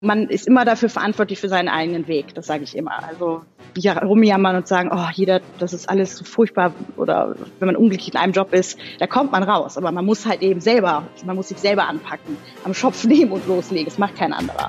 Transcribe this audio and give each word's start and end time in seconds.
man 0.00 0.28
ist 0.28 0.46
immer 0.46 0.64
dafür 0.64 0.88
verantwortlich 0.88 1.40
für 1.40 1.48
seinen 1.48 1.68
eigenen 1.68 2.06
Weg, 2.06 2.34
das 2.34 2.46
sage 2.46 2.62
ich 2.62 2.76
immer. 2.76 3.02
Also 3.02 3.42
ja, 3.76 3.98
rumjammern 3.98 4.56
und 4.56 4.68
sagen, 4.68 4.90
oh, 4.92 5.08
jeder, 5.12 5.40
das 5.58 5.72
ist 5.72 5.88
alles 5.88 6.16
so 6.16 6.24
furchtbar 6.24 6.72
oder 6.96 7.34
wenn 7.58 7.66
man 7.66 7.76
unglücklich 7.76 8.14
in 8.14 8.20
einem 8.20 8.32
Job 8.32 8.52
ist, 8.52 8.78
da 9.00 9.06
kommt 9.06 9.32
man 9.32 9.42
raus. 9.42 9.76
Aber 9.76 9.90
man 9.90 10.04
muss 10.04 10.24
halt 10.24 10.42
eben 10.42 10.60
selber, 10.60 11.04
man 11.24 11.36
muss 11.36 11.48
sich 11.48 11.58
selber 11.58 11.88
anpacken, 11.88 12.36
am 12.64 12.74
Schopf 12.74 13.04
nehmen 13.08 13.32
und 13.32 13.46
loslegen. 13.46 13.86
Das 13.86 13.98
macht 13.98 14.16
kein 14.16 14.32
anderer. 14.32 14.68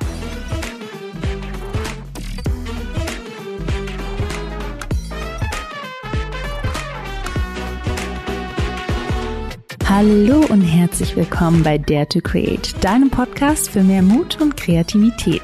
Hallo 10.00 10.46
und 10.48 10.62
herzlich 10.62 11.18
willkommen 11.18 11.62
bei 11.62 11.78
Dare 11.78 12.08
to 12.08 12.22
Create, 12.22 12.74
deinem 12.82 13.10
Podcast 13.10 13.70
für 13.70 13.84
mehr 13.84 14.02
Mut 14.02 14.40
und 14.40 14.56
Kreativität. 14.56 15.42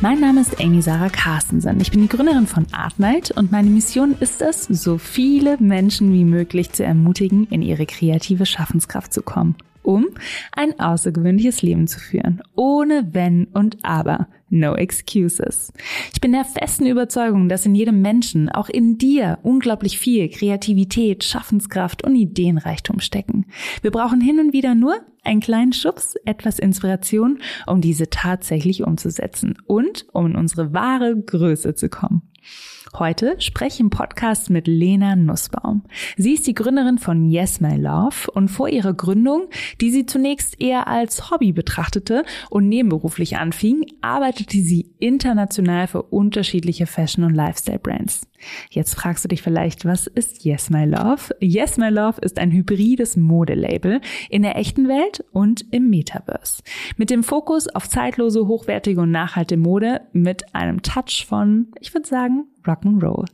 Mein 0.00 0.18
Name 0.18 0.40
ist 0.40 0.60
Amy 0.60 0.82
Sarah 0.82 1.08
Carstensen. 1.08 1.80
Ich 1.80 1.92
bin 1.92 2.02
die 2.02 2.08
Gründerin 2.08 2.48
von 2.48 2.66
Artnight 2.72 3.30
und 3.30 3.52
meine 3.52 3.70
Mission 3.70 4.16
ist 4.18 4.42
es, 4.42 4.64
so 4.64 4.98
viele 4.98 5.56
Menschen 5.58 6.12
wie 6.12 6.24
möglich 6.24 6.72
zu 6.72 6.82
ermutigen, 6.82 7.46
in 7.46 7.62
ihre 7.62 7.86
kreative 7.86 8.44
Schaffenskraft 8.44 9.12
zu 9.12 9.22
kommen 9.22 9.54
um 9.82 10.08
ein 10.52 10.78
außergewöhnliches 10.78 11.62
Leben 11.62 11.86
zu 11.86 11.98
führen, 11.98 12.42
ohne 12.54 13.08
Wenn 13.12 13.46
und 13.46 13.78
Aber. 13.82 14.28
No 14.54 14.74
excuses. 14.74 15.72
Ich 16.12 16.20
bin 16.20 16.32
der 16.32 16.44
festen 16.44 16.84
Überzeugung, 16.84 17.48
dass 17.48 17.64
in 17.64 17.74
jedem 17.74 18.02
Menschen, 18.02 18.50
auch 18.50 18.68
in 18.68 18.98
dir, 18.98 19.38
unglaublich 19.42 19.98
viel 19.98 20.28
Kreativität, 20.28 21.24
Schaffenskraft 21.24 22.04
und 22.04 22.14
Ideenreichtum 22.14 23.00
stecken. 23.00 23.46
Wir 23.80 23.90
brauchen 23.90 24.20
hin 24.20 24.40
und 24.40 24.52
wieder 24.52 24.74
nur 24.74 24.96
einen 25.24 25.40
kleinen 25.40 25.72
Schubs, 25.72 26.16
etwas 26.26 26.58
Inspiration, 26.58 27.38
um 27.66 27.80
diese 27.80 28.10
tatsächlich 28.10 28.82
umzusetzen 28.82 29.56
und 29.64 30.04
um 30.12 30.26
in 30.26 30.36
unsere 30.36 30.74
wahre 30.74 31.16
Größe 31.18 31.74
zu 31.74 31.88
kommen. 31.88 32.20
Heute 32.98 33.40
spreche 33.40 33.76
ich 33.76 33.80
im 33.80 33.88
Podcast 33.88 34.50
mit 34.50 34.66
Lena 34.66 35.16
Nussbaum. 35.16 35.82
Sie 36.18 36.34
ist 36.34 36.46
die 36.46 36.52
Gründerin 36.52 36.98
von 36.98 37.24
Yes 37.24 37.58
My 37.58 37.74
Love 37.74 38.30
und 38.30 38.50
vor 38.50 38.68
ihrer 38.68 38.92
Gründung, 38.92 39.48
die 39.80 39.90
sie 39.90 40.04
zunächst 40.04 40.60
eher 40.60 40.88
als 40.88 41.30
Hobby 41.30 41.52
betrachtete 41.52 42.22
und 42.50 42.68
nebenberuflich 42.68 43.38
anfing, 43.38 43.86
arbeitete 44.02 44.58
sie 44.58 44.90
international 44.98 45.86
für 45.86 46.02
unterschiedliche 46.02 46.86
Fashion- 46.86 47.24
und 47.24 47.34
Lifestyle-Brands. 47.34 48.28
Jetzt 48.68 48.94
fragst 48.94 49.24
du 49.24 49.28
dich 49.28 49.40
vielleicht, 49.40 49.86
was 49.86 50.06
ist 50.06 50.44
Yes 50.44 50.68
My 50.68 50.84
Love? 50.84 51.34
Yes 51.40 51.78
My 51.78 51.88
Love 51.88 52.20
ist 52.20 52.38
ein 52.38 52.52
hybrides 52.52 53.16
Modelabel 53.16 54.02
in 54.28 54.42
der 54.42 54.56
echten 54.58 54.86
Welt 54.86 55.24
und 55.32 55.64
im 55.72 55.88
Metaverse. 55.88 56.62
Mit 56.98 57.08
dem 57.08 57.22
Fokus 57.22 57.68
auf 57.68 57.88
zeitlose, 57.88 58.46
hochwertige 58.46 59.00
und 59.00 59.12
nachhaltige 59.12 59.60
Mode 59.60 60.02
mit 60.12 60.54
einem 60.54 60.82
Touch 60.82 61.24
von, 61.26 61.68
ich 61.80 61.94
würde 61.94 62.08
sagen, 62.08 62.48
Rock'n'Roll. 62.64 63.26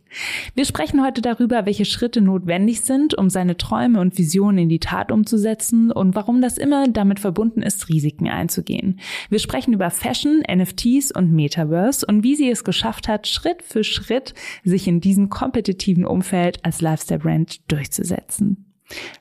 Wir 0.55 0.65
sprechen 0.65 1.05
heute 1.05 1.23
darüber, 1.23 1.67
welche 1.67 1.85
Schritte 1.85 2.21
notwendig 2.21 2.83
sind, 2.83 3.15
um 3.15 3.31
seine 3.31 3.57
Träume 3.57 4.01
und 4.01 4.19
Visionen 4.19 4.59
in 4.59 4.69
die 4.69 4.79
Tat 4.79 5.13
umzusetzen 5.13 5.91
und 5.91 6.15
warum 6.15 6.41
das 6.41 6.59
immer 6.59 6.89
damit 6.89 7.21
verbunden 7.21 7.63
ist, 7.63 7.89
Risiken 7.89 8.29
einzugehen. 8.29 9.01
Wir 9.31 9.39
sprechen 9.39 9.73
über 9.73 9.91
Fashion, 9.91 10.43
NFTs 10.51 11.13
und 11.13 11.33
Metaverse 11.33 12.07
und 12.07 12.23
wie 12.23 12.37
sie 12.37 12.51
es 12.51 12.65
geschafft 12.65 13.09
hat, 13.09 13.27
Schritt 13.27 13.63
für 13.63 13.85
Schritt 13.85 14.35
sich 14.65 14.87
in 14.89 15.01
diesem 15.01 15.29
kompetitiven 15.29 16.05
Umfeld 16.05 16.65
als 16.65 16.81
Lifestyle-Brand 16.81 17.71
durchzusetzen. 17.71 18.68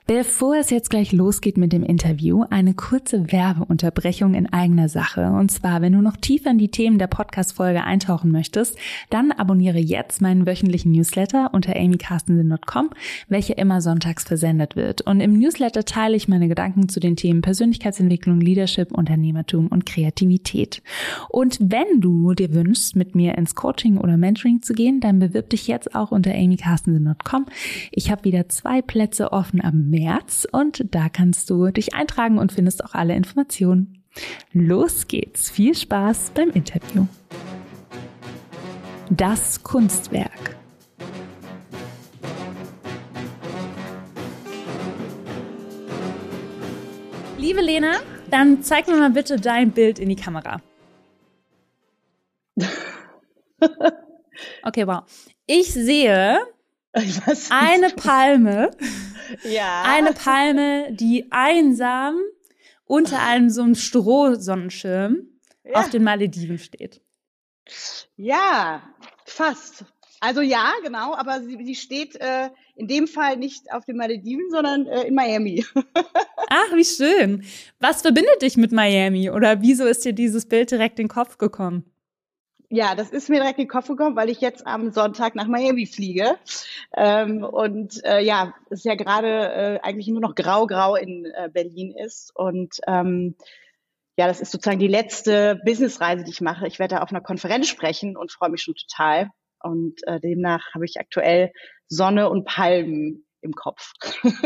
Bevor 0.06 0.56
es 0.56 0.70
jetzt 0.70 0.88
gleich 0.88 1.12
losgeht 1.12 1.58
mit 1.58 1.74
dem 1.74 1.82
Interview, 1.82 2.44
eine 2.48 2.72
kurze 2.72 3.30
Werbeunterbrechung 3.30 4.32
in 4.32 4.50
eigener 4.50 4.88
Sache. 4.88 5.26
Und 5.26 5.50
zwar, 5.50 5.82
wenn 5.82 5.92
du 5.92 6.00
noch 6.00 6.16
tiefer 6.16 6.50
in 6.50 6.56
die 6.56 6.70
Themen 6.70 6.98
der 6.98 7.08
Podcast-Folge 7.08 7.84
eintauchen 7.84 8.32
möchtest, 8.32 8.78
dann 9.10 9.32
abonniere 9.32 9.78
jetzt 9.78 10.22
meinen 10.22 10.46
wöchentlichen 10.46 10.92
Newsletter 10.92 11.50
unter 11.52 11.76
amycarstensen.com, 11.76 12.88
welcher 13.28 13.58
immer 13.58 13.82
sonntags 13.82 14.24
versendet 14.24 14.76
wird. 14.76 15.02
Und 15.02 15.20
im 15.20 15.38
Newsletter 15.38 15.84
teile 15.84 16.16
ich 16.16 16.26
meine 16.26 16.48
Gedanken 16.48 16.88
zu 16.88 17.00
den 17.00 17.16
Themen 17.16 17.42
Persönlichkeitsentwicklung, 17.42 18.40
Leadership, 18.40 18.92
Unternehmertum 18.92 19.66
und 19.66 19.84
Kreativität. 19.84 20.82
Und 21.28 21.58
wenn 21.60 22.00
du 22.00 22.32
dir 22.32 22.54
wünschst, 22.54 22.96
mit 22.96 23.14
mir 23.14 23.36
ins 23.36 23.54
Coaching 23.54 23.98
oder 23.98 24.16
Mentoring 24.16 24.62
zu 24.62 24.72
gehen, 24.72 25.00
dann 25.00 25.18
bewirb 25.18 25.50
dich 25.50 25.68
jetzt 25.68 25.94
auch 25.94 26.12
unter 26.12 26.32
amycarstensen.com. 26.32 27.44
Ich 27.90 28.10
habe 28.10 28.24
wieder 28.24 28.48
zwei 28.48 28.80
Plätze 28.80 29.32
offen 29.32 29.57
ab 29.60 29.74
März 29.74 30.46
und 30.50 30.94
da 30.94 31.08
kannst 31.08 31.50
du 31.50 31.70
dich 31.70 31.94
eintragen 31.94 32.38
und 32.38 32.52
findest 32.52 32.84
auch 32.84 32.94
alle 32.94 33.14
Informationen. 33.14 34.02
Los 34.52 35.06
geht's. 35.06 35.50
Viel 35.50 35.74
Spaß 35.74 36.32
beim 36.34 36.50
Interview. 36.50 37.06
Das 39.10 39.62
Kunstwerk. 39.62 40.56
Liebe 47.38 47.60
Lena, 47.60 48.00
dann 48.30 48.62
zeig 48.62 48.88
mir 48.88 48.96
mal 48.96 49.10
bitte 49.10 49.36
dein 49.36 49.70
Bild 49.70 49.98
in 49.98 50.08
die 50.08 50.16
Kamera. 50.16 50.60
Okay, 54.62 54.86
wow. 54.86 55.02
Ich 55.46 55.72
sehe 55.72 56.38
eine 57.50 57.90
Palme 57.90 58.70
ja. 59.44 59.82
Eine 59.84 60.12
Palme, 60.12 60.92
die 60.92 61.26
einsam 61.30 62.20
unter 62.84 63.20
einem 63.22 63.50
so 63.50 63.62
einem 63.62 63.74
Strohsonnenschirm 63.74 65.28
ja. 65.64 65.72
auf 65.74 65.90
den 65.90 66.04
Malediven 66.04 66.58
steht. 66.58 67.00
Ja, 68.16 68.82
fast. 69.26 69.84
Also 70.20 70.40
ja, 70.40 70.72
genau, 70.82 71.14
aber 71.14 71.42
sie, 71.42 71.58
sie 71.64 71.76
steht 71.76 72.16
äh, 72.16 72.50
in 72.74 72.88
dem 72.88 73.06
Fall 73.06 73.36
nicht 73.36 73.72
auf 73.72 73.84
den 73.84 73.96
Malediven, 73.96 74.50
sondern 74.50 74.86
äh, 74.86 75.02
in 75.02 75.14
Miami. 75.14 75.64
Ach, 76.48 76.72
wie 76.74 76.84
schön. 76.84 77.44
Was 77.78 78.02
verbindet 78.02 78.42
dich 78.42 78.56
mit 78.56 78.72
Miami 78.72 79.30
oder 79.30 79.62
wieso 79.62 79.84
ist 79.84 80.04
dir 80.04 80.12
dieses 80.12 80.46
Bild 80.46 80.72
direkt 80.72 80.98
in 80.98 81.04
den 81.04 81.12
Kopf 81.12 81.38
gekommen? 81.38 81.84
Ja, 82.70 82.94
das 82.94 83.08
ist 83.08 83.30
mir 83.30 83.40
direkt 83.40 83.58
in 83.58 83.64
den 83.64 83.70
Kopf 83.70 83.88
gekommen, 83.88 84.14
weil 84.14 84.28
ich 84.28 84.42
jetzt 84.42 84.66
am 84.66 84.90
Sonntag 84.90 85.34
nach 85.34 85.46
Miami 85.46 85.86
fliege. 85.86 86.36
Ähm, 86.94 87.42
und 87.42 88.04
äh, 88.04 88.20
ja, 88.20 88.54
es 88.68 88.84
ja 88.84 88.94
gerade 88.94 89.28
äh, 89.28 89.80
eigentlich 89.82 90.08
nur 90.08 90.20
noch 90.20 90.34
grau-grau 90.34 90.94
in 90.94 91.24
äh, 91.24 91.48
Berlin 91.50 91.94
ist. 91.96 92.30
Und 92.34 92.78
ähm, 92.86 93.36
ja, 94.18 94.26
das 94.26 94.40
ist 94.40 94.52
sozusagen 94.52 94.80
die 94.80 94.86
letzte 94.86 95.60
Businessreise, 95.64 96.24
die 96.24 96.30
ich 96.30 96.42
mache. 96.42 96.66
Ich 96.66 96.78
werde 96.78 96.96
da 96.96 97.02
auf 97.02 97.10
einer 97.10 97.22
Konferenz 97.22 97.68
sprechen 97.68 98.18
und 98.18 98.32
freue 98.32 98.50
mich 98.50 98.62
schon 98.62 98.74
total. 98.74 99.30
Und 99.62 100.06
äh, 100.06 100.20
demnach 100.20 100.74
habe 100.74 100.84
ich 100.84 101.00
aktuell 101.00 101.52
Sonne 101.88 102.28
und 102.28 102.44
Palmen 102.44 103.27
im 103.40 103.52
Kopf. 103.52 103.92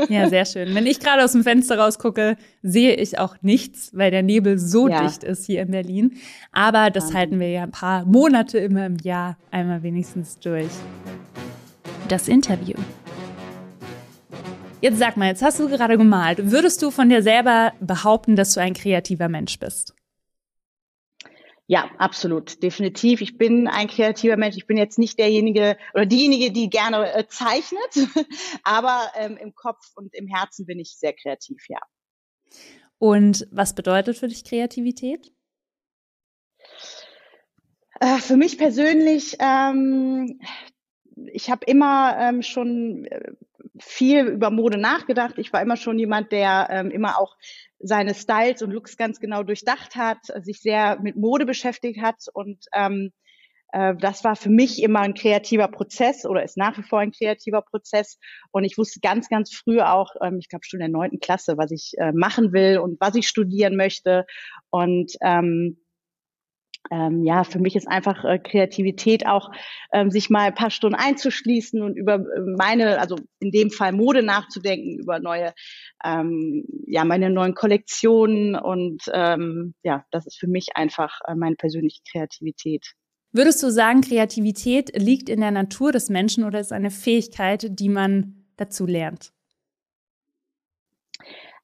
Ja, 0.08 0.28
sehr 0.28 0.44
schön. 0.44 0.75
Wenn 0.75 0.86
ich 0.86 1.00
gerade 1.00 1.25
aus 1.25 1.32
dem 1.32 1.42
Fenster 1.42 1.78
rausgucke, 1.78 2.36
sehe 2.62 2.94
ich 2.94 3.19
auch 3.19 3.36
nichts, 3.42 3.91
weil 3.94 4.10
der 4.10 4.22
Nebel 4.22 4.58
so 4.58 4.88
ja. 4.88 5.03
dicht 5.03 5.25
ist 5.25 5.47
hier 5.47 5.62
in 5.62 5.70
Berlin. 5.70 6.16
Aber 6.53 6.91
das 6.91 7.04
Wahnsinn. 7.04 7.19
halten 7.19 7.41
wir 7.41 7.50
ja 7.50 7.62
ein 7.62 7.70
paar 7.70 8.04
Monate 8.04 8.58
immer 8.58 8.86
im 8.86 8.97
Jahr 8.98 9.38
einmal 9.50 9.82
wenigstens 9.82 10.38
durch. 10.38 10.70
Das 12.08 12.28
Interview. 12.28 12.76
Jetzt 14.81 14.98
sag 14.98 15.16
mal, 15.16 15.28
jetzt 15.28 15.42
hast 15.42 15.60
du 15.60 15.69
gerade 15.69 15.97
gemalt. 15.97 16.50
Würdest 16.50 16.82
du 16.82 16.91
von 16.91 17.08
dir 17.08 17.22
selber 17.22 17.72
behaupten, 17.81 18.34
dass 18.34 18.54
du 18.54 18.60
ein 18.60 18.75
kreativer 18.75 19.28
Mensch 19.28 19.58
bist? 19.58 19.94
Ja, 21.72 21.91
absolut, 21.97 22.62
definitiv. 22.62 23.22
Ich 23.22 23.38
bin 23.38 23.66
ein 23.66 23.88
kreativer 23.88 24.37
Mensch. 24.37 24.59
Ich 24.59 24.66
bin 24.66 24.77
jetzt 24.77 24.99
nicht 24.99 25.19
derjenige 25.19 25.78
oder 25.94 26.05
diejenige, 26.05 26.53
die 26.53 26.69
gerne 26.69 27.10
äh, 27.15 27.27
zeichnet, 27.27 27.97
aber 28.62 29.10
ähm, 29.16 29.38
im 29.38 29.55
Kopf 29.55 29.81
und 29.94 30.15
im 30.15 30.27
Herzen 30.27 30.66
bin 30.66 30.78
ich 30.78 30.99
sehr 30.99 31.15
kreativ, 31.15 31.65
ja. 31.71 31.78
Und 32.99 33.49
was 33.50 33.75
bedeutet 33.75 34.19
für 34.19 34.28
dich 34.28 34.44
Kreativität? 34.44 35.32
Äh, 38.00 38.19
für 38.19 38.37
mich 38.37 38.58
persönlich, 38.58 39.38
ähm, 39.41 40.41
ich 41.32 41.50
habe 41.50 41.64
immer 41.66 42.16
ähm, 42.19 42.42
schon 42.42 43.04
äh, 43.06 43.32
viel 43.78 44.26
über 44.26 44.50
Mode 44.50 44.78
nachgedacht. 44.78 45.38
Ich 45.38 45.52
war 45.52 45.62
immer 45.62 45.76
schon 45.76 45.98
jemand, 45.98 46.32
der 46.32 46.69
ähm, 46.70 46.90
immer 46.90 47.19
auch 47.19 47.36
seine 47.78 48.14
Styles 48.14 48.62
und 48.62 48.70
Looks 48.70 48.96
ganz 48.96 49.19
genau 49.20 49.42
durchdacht 49.42 49.96
hat, 49.96 50.19
sich 50.44 50.60
sehr 50.60 51.00
mit 51.00 51.16
Mode 51.16 51.46
beschäftigt 51.46 52.00
hat 52.00 52.16
und 52.32 52.66
ähm, 52.72 53.12
äh, 53.72 53.96
das 53.96 54.22
war 54.22 54.36
für 54.36 54.50
mich 54.50 54.82
immer 54.82 55.00
ein 55.00 55.14
kreativer 55.14 55.69
Prozess 55.69 56.24
oder 56.24 56.44
ist 56.44 56.56
nach 56.56 56.78
wie 56.78 56.82
vor 56.82 57.00
ein 57.00 57.10
kreativer 57.10 57.62
Prozess. 57.62 58.19
Und 58.52 58.64
ich 58.64 58.78
wusste 58.78 59.00
ganz, 59.00 59.28
ganz 59.28 59.52
früh 59.52 59.80
auch, 59.80 60.14
ähm, 60.22 60.38
ich 60.38 60.48
glaube 60.48 60.64
schon 60.64 60.80
in 60.80 60.92
der 60.92 60.98
neunten 61.00 61.19
Klasse, 61.19 61.56
was 61.56 61.70
ich 61.70 61.94
äh, 61.98 62.12
machen 62.12 62.52
will 62.52 62.78
und 62.78 63.00
was 63.00 63.14
ich 63.16 63.26
studieren 63.26 63.76
möchte. 63.76 64.26
Und 64.70 65.16
ähm, 65.22 65.78
ähm, 66.90 67.25
ja, 67.25 67.44
für 67.44 67.58
mich 67.58 67.76
ist 67.76 67.88
einfach 67.88 68.25
äh, 68.25 68.38
Kreativität 68.38 69.26
auch, 69.26 69.50
ähm, 69.93 70.11
sich 70.11 70.31
mal 70.31 70.49
ein 70.49 70.55
paar 70.55 70.70
Stunden 70.70 70.96
einzuschließen 70.96 71.81
und 71.81 71.96
über 71.96 72.14
äh, 72.14 72.40
meine, 72.56 73.00
also 73.00 73.17
in 73.40 73.50
dem 73.50 73.70
Fall 73.70 73.93
Mode 73.93 74.23
nachzudenken, 74.23 74.99
über 74.99 75.20
neue, 75.20 75.55
ähm, 76.05 76.64
ja, 76.87 77.05
meine 77.05 77.31
neuen 77.31 77.55
Kollektionen 77.55 78.56
und 78.56 79.02
ähm, 79.12 79.75
ja, 79.82 80.05
das 80.11 80.26
ist 80.26 80.38
für 80.38 80.49
mich 80.49 80.76
einfach 80.76 81.20
äh, 81.26 81.34
meine 81.34 81.56
persönliche 81.56 82.00
Kreativität. 82.11 82.93
Würdest 83.32 83.62
du 83.62 83.70
sagen, 83.70 84.02
Kreativität 84.02 84.93
liegt 84.94 85.31
in 85.31 85.40
der 85.40 85.52
Natur 85.52 85.93
des 85.93 86.11
Menschen 86.11 86.44
oder 86.44 86.61
ist 86.61 86.73
eine 86.73 86.90
Fähigkeit, 86.90 87.67
die 87.70 87.88
man 87.88 88.44
dazu 88.56 88.84
lernt? 88.84 89.32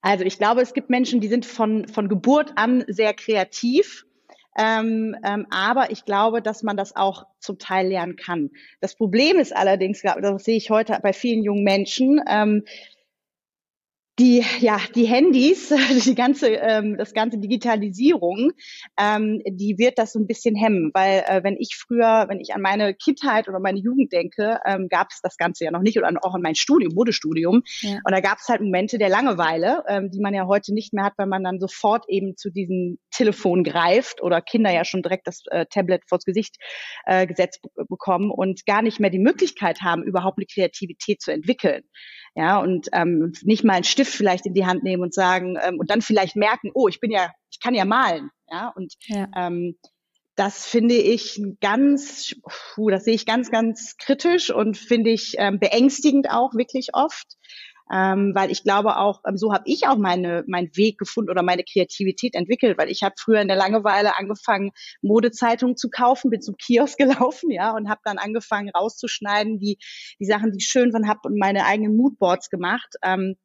Also 0.01 0.25
ich 0.25 0.39
glaube, 0.39 0.63
es 0.63 0.73
gibt 0.73 0.89
Menschen, 0.91 1.21
die 1.21 1.29
sind 1.29 1.45
von, 1.45 1.87
von 1.89 2.09
Geburt 2.09 2.53
an 2.57 2.85
sehr 2.87 3.13
kreativ 3.13 4.07
ähm, 4.59 5.17
ähm, 5.25 5.47
aber 5.51 5.91
ich 5.93 6.05
glaube, 6.05 6.43
dass 6.43 6.63
man 6.63 6.77
das 6.77 6.97
auch 6.97 7.27
zum 7.39 7.59
Teil 7.59 7.89
lernen 7.89 8.17
kann. 8.17 8.51
Das 8.81 8.97
Problem 8.97 9.39
ist 9.39 9.55
allerdings, 9.57 10.03
das 10.03 10.45
sehe 10.45 10.57
ich 10.57 10.71
heute 10.71 10.99
bei 11.03 11.13
vielen 11.13 11.45
jungen 11.45 11.63
Menschen, 11.63 12.21
ähm, 12.29 12.65
die, 14.19 14.45
ja, 14.61 14.79
die 14.95 15.07
Handys, 15.07 15.69
die 16.05 16.15
ganze, 16.15 16.49
ähm, 16.49 16.97
das 16.97 17.15
ganze 17.15 17.39
Digitalisierung, 17.39 18.53
ähm, 18.99 19.41
die 19.47 19.79
wird 19.79 19.99
das 19.99 20.13
so 20.13 20.19
ein 20.19 20.27
bisschen 20.27 20.57
hemmen, 20.57 20.91
weil 20.93 21.25
äh, 21.27 21.45
wenn 21.45 21.57
ich 21.59 21.77
früher, 21.77 22.27
wenn 22.29 22.41
ich 22.41 22.55
an 22.55 22.61
meine 22.61 22.95
Kindheit 22.95 23.49
oder 23.49 23.61
meine 23.61 23.79
Jugend 23.79 24.13
denke, 24.13 24.59
ähm, 24.67 24.89
gab 24.89 25.09
es 25.11 25.21
das 25.23 25.37
Ganze 25.37 25.65
ja 25.65 25.71
noch 25.71 25.83
nicht 25.83 25.99
oder 25.99 26.11
auch 26.23 26.35
an 26.35 26.43
mein 26.43 26.57
Studium, 26.57 26.95
Modestudium. 26.95 27.63
Ja. 27.81 27.99
Und 28.05 28.13
da 28.13 28.21
gab 28.21 28.39
es 28.39 28.49
halt 28.49 28.61
Momente 28.61 28.99
der 28.99 29.09
Langeweile, 29.09 29.85
ähm, 29.89 30.11
die 30.11 30.21
man 30.21 30.35
ja 30.35 30.47
heute 30.47 30.75
nicht 30.75 30.93
mehr 30.93 31.05
hat, 31.05 31.15
weil 31.17 31.27
man 31.27 31.45
dann 31.45 31.61
sofort 31.61 32.05
eben 32.09 32.37
zu 32.37 32.51
diesem 32.51 32.99
Telefon 33.11 33.63
greift 33.63 34.23
oder 34.23 34.41
Kinder 34.41 34.73
ja 34.73 34.85
schon 34.85 35.03
direkt 35.03 35.27
das 35.27 35.43
äh, 35.51 35.67
Tablet 35.67 36.03
vors 36.09 36.25
Gesicht 36.25 36.57
äh, 37.07 37.27
gesetzt 37.27 37.61
bekommen 37.89 38.31
und 38.31 38.67
gar 38.67 38.83
nicht 38.83 38.99
mehr 38.99 39.11
die 39.11 39.19
Möglichkeit 39.19 39.81
haben, 39.83 40.03
überhaupt 40.03 40.39
eine 40.39 40.47
Kreativität 40.47 41.21
zu 41.21 41.33
entwickeln 41.33 41.85
ja, 42.35 42.59
und 42.59 42.89
ähm, 42.93 43.33
nicht 43.43 43.65
mal 43.65 43.75
einen 43.75 43.85
Stift 43.85 44.13
vielleicht 44.13 44.47
in 44.47 44.55
die 44.55 44.67
Hand 44.67 44.83
nehmen 44.83 45.03
und 45.03 45.15
sagen 45.15 45.57
ähm, 45.63 45.79
und 45.79 45.91
dann 45.91 46.03
vielleicht 46.03 46.37
merken, 46.37 46.71
oh, 46.75 46.89
ich 46.89 47.01
bin 47.01 47.11
ja, 47.11 47.31
ich 47.51 47.61
kann 47.61 47.75
ja 47.75 47.85
malen, 47.85 48.31
ja, 48.51 48.69
und 48.75 48.95
ja. 49.07 49.29
Ähm, 49.37 49.77
das 50.39 50.67
finde 50.67 50.95
ich 50.95 51.43
ganz, 51.61 52.33
puh, 52.75 52.91
das 52.91 53.05
sehe 53.05 53.15
ich 53.15 53.27
ganz, 53.27 53.51
ganz 53.51 53.97
kritisch 53.97 54.51
und 54.51 54.77
finde 54.77 55.11
ich 55.11 55.35
ähm, 55.37 55.59
beängstigend 55.59 56.31
auch 56.31 56.55
wirklich 56.55 56.91
oft 56.93 57.27
ähm, 57.93 58.33
weil 58.35 58.51
ich 58.51 58.63
glaube 58.63 58.97
auch, 58.97 59.23
ähm, 59.27 59.37
so 59.37 59.53
habe 59.53 59.65
ich 59.67 59.87
auch 59.87 59.97
meine 59.97 60.45
meinen 60.47 60.75
Weg 60.77 60.99
gefunden 60.99 61.31
oder 61.31 61.43
meine 61.43 61.65
Kreativität 61.65 62.35
entwickelt, 62.35 62.79
weil 62.79 62.91
ich 62.91 63.03
habe 63.03 63.15
früher 63.19 63.41
in 63.41 63.49
der 63.49 63.57
Langeweile 63.57 64.17
angefangen, 64.17 64.73
Modezeitungen 65.03 65.77
zu 65.77 65.91
kaufen, 65.91 66.31
bin 66.31 66.41
zum 66.43 66.57
Kiosk 66.57 66.99
gelaufen, 66.99 67.51
ja, 67.51 67.75
und 67.75 67.89
habe 67.89 68.01
dann 68.05 68.19
angefangen 68.19 68.71
rauszuschneiden, 68.71 69.59
die 69.59 69.79
die 70.21 70.27
Sachen, 70.27 70.53
die 70.53 70.59
ich 70.59 70.67
schön 70.67 70.93
von 70.93 71.09
habe 71.09 71.21
und 71.25 71.39
meine 71.39 71.65
eigenen 71.65 71.97
Moodboards 71.97 72.51
gemacht. 72.51 72.95
Ähm, 73.03 73.37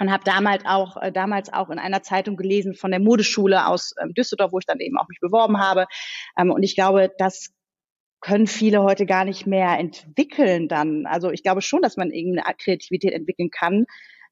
und 0.00 0.10
habe 0.10 0.24
damals 0.24 0.64
auch 0.64 0.96
äh, 0.96 1.12
damals 1.12 1.52
auch 1.52 1.70
in 1.70 1.78
einer 1.78 2.02
Zeitung 2.02 2.36
gelesen 2.36 2.74
von 2.74 2.90
der 2.90 3.00
Modeschule 3.00 3.66
aus 3.66 3.94
ähm, 4.02 4.14
Düsseldorf, 4.14 4.52
wo 4.52 4.58
ich 4.58 4.66
dann 4.66 4.80
eben 4.80 4.98
auch 4.98 5.08
mich 5.08 5.20
beworben 5.20 5.58
habe. 5.58 5.86
Ähm, 6.36 6.50
und 6.50 6.62
ich 6.62 6.74
glaube, 6.74 7.10
das 7.18 7.52
können 8.22 8.46
viele 8.46 8.82
heute 8.82 9.04
gar 9.04 9.24
nicht 9.24 9.46
mehr 9.46 9.78
entwickeln 9.78 10.68
dann. 10.68 11.06
Also 11.06 11.30
ich 11.30 11.42
glaube 11.42 11.60
schon, 11.60 11.82
dass 11.82 11.96
man 11.96 12.10
irgendeine 12.10 12.54
Kreativität 12.56 13.12
entwickeln 13.12 13.50
kann, 13.50 13.84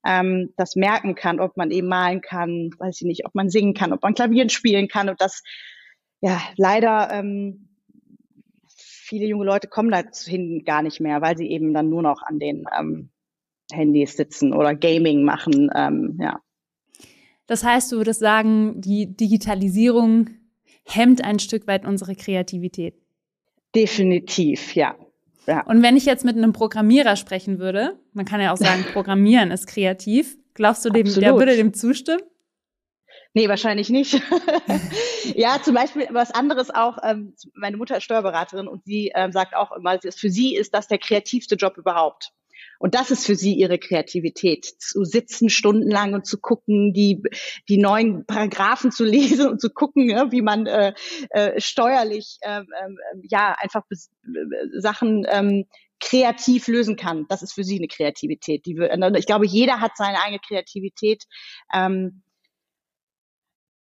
ähm, 0.07 0.55
das 0.57 0.77
merken 0.77 1.15
kann, 1.15 1.41
ob 1.41 1.57
man 1.57 1.71
eben 1.71 1.89
malen 1.89 2.23
kann, 2.23 2.71
weiß 2.79 3.01
ich 3.01 3.07
nicht, 3.07 3.27
ob 3.27 3.35
man 3.35 3.51
singen 3.51 3.75
kann, 3.75 3.93
ob 3.93 4.03
man 4.03 4.15
Klavieren 4.15 4.49
spielen 4.49 4.89
kann 4.89 5.11
und 5.11 5.21
das, 5.21 5.43
ja, 6.21 6.41
leider 6.57 7.11
ähm, 7.13 7.69
viele 8.69 9.27
junge 9.27 9.45
Leute 9.45 9.67
kommen 9.69 9.91
dahin 9.91 10.65
gar 10.65 10.83
nicht 10.83 11.01
mehr, 11.01 11.21
weil 11.21 11.37
sie 11.37 11.51
eben 11.51 11.75
dann 11.75 11.91
nur 11.91 12.03
noch 12.03 12.23
an 12.23 12.39
den 12.39 12.65
ähm, 12.79 13.11
Handys 13.73 14.17
sitzen 14.17 14.53
oder 14.55 14.75
Gaming 14.75 15.25
machen, 15.25 15.71
ähm, 15.75 16.17
ja. 16.21 16.41
Das 17.47 17.65
heißt, 17.65 17.91
du 17.91 17.97
würdest 17.97 18.21
sagen, 18.21 18.81
die 18.81 19.17
Digitalisierung 19.17 20.31
hemmt 20.85 21.25
ein 21.25 21.41
Stück 21.41 21.67
weit 21.67 21.85
unsere 21.85 22.15
Kreativität. 22.15 23.00
Definitiv, 23.75 24.75
ja. 24.75 24.97
ja. 25.47 25.65
Und 25.67 25.83
wenn 25.83 25.97
ich 25.97 26.05
jetzt 26.05 26.25
mit 26.25 26.37
einem 26.37 26.53
Programmierer 26.53 27.17
sprechen 27.17 27.59
würde, 27.59 27.99
man 28.13 28.25
kann 28.25 28.41
ja 28.41 28.53
auch 28.53 28.57
sagen, 28.57 28.85
Programmieren 28.93 29.51
ist 29.51 29.67
kreativ. 29.67 30.37
Glaubst 30.55 30.85
du, 30.85 30.91
dem, 30.91 31.07
der 31.07 31.37
würde 31.37 31.57
dem 31.57 31.73
zustimmen? 31.73 32.23
Nee, 33.33 33.49
wahrscheinlich 33.49 33.91
nicht. 33.91 34.21
ja, 35.37 35.61
zum 35.63 35.75
Beispiel 35.75 36.09
was 36.11 36.33
anderes 36.33 36.71
auch, 36.71 36.99
ähm, 37.05 37.35
meine 37.55 37.77
Mutter 37.77 37.97
ist 37.97 38.05
Steuerberaterin 38.05 38.67
und 38.67 38.85
sie 38.85 39.13
ähm, 39.15 39.31
sagt 39.31 39.55
auch 39.55 39.71
immer, 39.73 39.99
für 40.01 40.31
sie 40.31 40.57
ist 40.57 40.75
das 40.75 40.89
der 40.89 40.99
kreativste 40.99 41.55
Job 41.55 41.77
überhaupt. 41.77 42.33
Und 42.79 42.95
das 42.95 43.11
ist 43.11 43.27
für 43.27 43.37
sie 43.37 43.55
ihre 43.55 43.79
Kreativität, 43.79 44.65
zu 44.65 45.05
sitzen 45.05 45.51
stundenlang 45.51 46.15
und 46.15 46.27
zu 46.27 46.39
gucken, 46.39 46.93
die, 46.93 47.23
die 47.69 47.79
neuen 47.79 48.25
Paragraphen 48.27 48.91
zu 48.91 49.05
lesen 49.07 49.49
und 49.49 49.61
zu 49.61 49.71
gucken, 49.71 50.09
ja, 50.09 50.33
wie 50.33 50.43
man 50.43 50.67
äh, 50.67 50.95
äh, 51.31 51.61
steuerlich 51.61 52.39
ähm, 52.43 52.67
ja 53.29 53.55
einfach 53.59 53.83
äh, 53.91 54.81
Sachen 54.81 55.27
ähm, 55.29 55.67
kreativ 56.01 56.69
lösen 56.69 56.97
kann. 56.97 57.27
Das 57.29 57.43
ist 57.43 57.53
für 57.53 57.65
sie 57.65 57.77
eine 57.77 57.89
Kreativität. 57.89 58.65
Die, 58.65 58.79
ich 59.17 59.27
glaube, 59.27 59.47
jeder 59.47 59.81
hat 59.81 59.93
seine 59.97 60.23
eigene 60.23 60.41
Kreativität. 60.41 61.25
Ähm, 61.73 62.23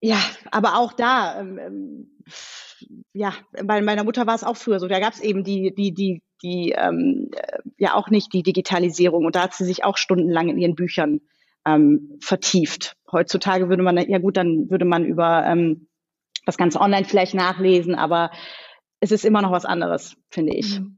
ja, 0.02 0.22
aber 0.52 0.78
auch 0.78 0.94
da, 0.94 1.40
ähm 1.40 2.10
ja, 3.14 3.34
bei 3.64 3.82
meiner 3.82 4.04
Mutter 4.04 4.28
war 4.28 4.36
es 4.36 4.44
auch 4.44 4.58
früher 4.58 4.80
so. 4.80 4.88
Da 4.88 5.00
gab 5.00 5.14
es 5.14 5.20
eben 5.20 5.44
die, 5.44 5.74
die, 5.74 5.94
die 5.94 6.22
die 6.42 6.74
ähm, 6.78 7.32
ja 7.78 7.96
auch 7.96 8.10
nicht 8.10 8.34
die 8.34 8.44
Digitalisierung 8.44 9.26
und 9.26 9.36
da 9.36 9.44
hat 9.44 9.54
sie 9.54 9.66
sich 9.66 9.84
auch 9.84 9.98
stundenlang 9.98 10.50
in 10.50 10.58
ihren 10.58 10.76
Büchern 10.76 11.22
ähm, 11.66 12.18
vertieft. 12.22 12.96
Heutzutage 13.12 13.70
würde 13.70 13.84
man, 13.84 13.98
ja 13.98 14.20
gut, 14.20 14.38
dann 14.38 14.70
würde 14.70 14.86
man 14.86 15.06
über 15.06 15.46
ähm, 15.46 15.88
das 16.46 16.58
Ganze 16.58 16.80
online 16.80 17.06
vielleicht 17.06 17.34
nachlesen, 17.34 17.96
aber 17.96 18.32
es 19.00 19.12
ist 19.12 19.26
immer 19.26 19.42
noch 19.42 19.52
was 19.52 19.66
anderes, 19.66 20.16
finde 20.30 20.56
ich. 20.56 20.80
Mhm. 20.80 20.98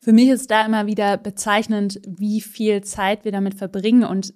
Für 0.00 0.12
mich 0.12 0.28
ist 0.28 0.50
da 0.50 0.66
immer 0.66 0.86
wieder 0.86 1.16
bezeichnend, 1.16 2.00
wie 2.06 2.40
viel 2.40 2.82
Zeit 2.82 3.24
wir 3.24 3.32
damit 3.32 3.54
verbringen 3.54 4.04
und 4.04 4.34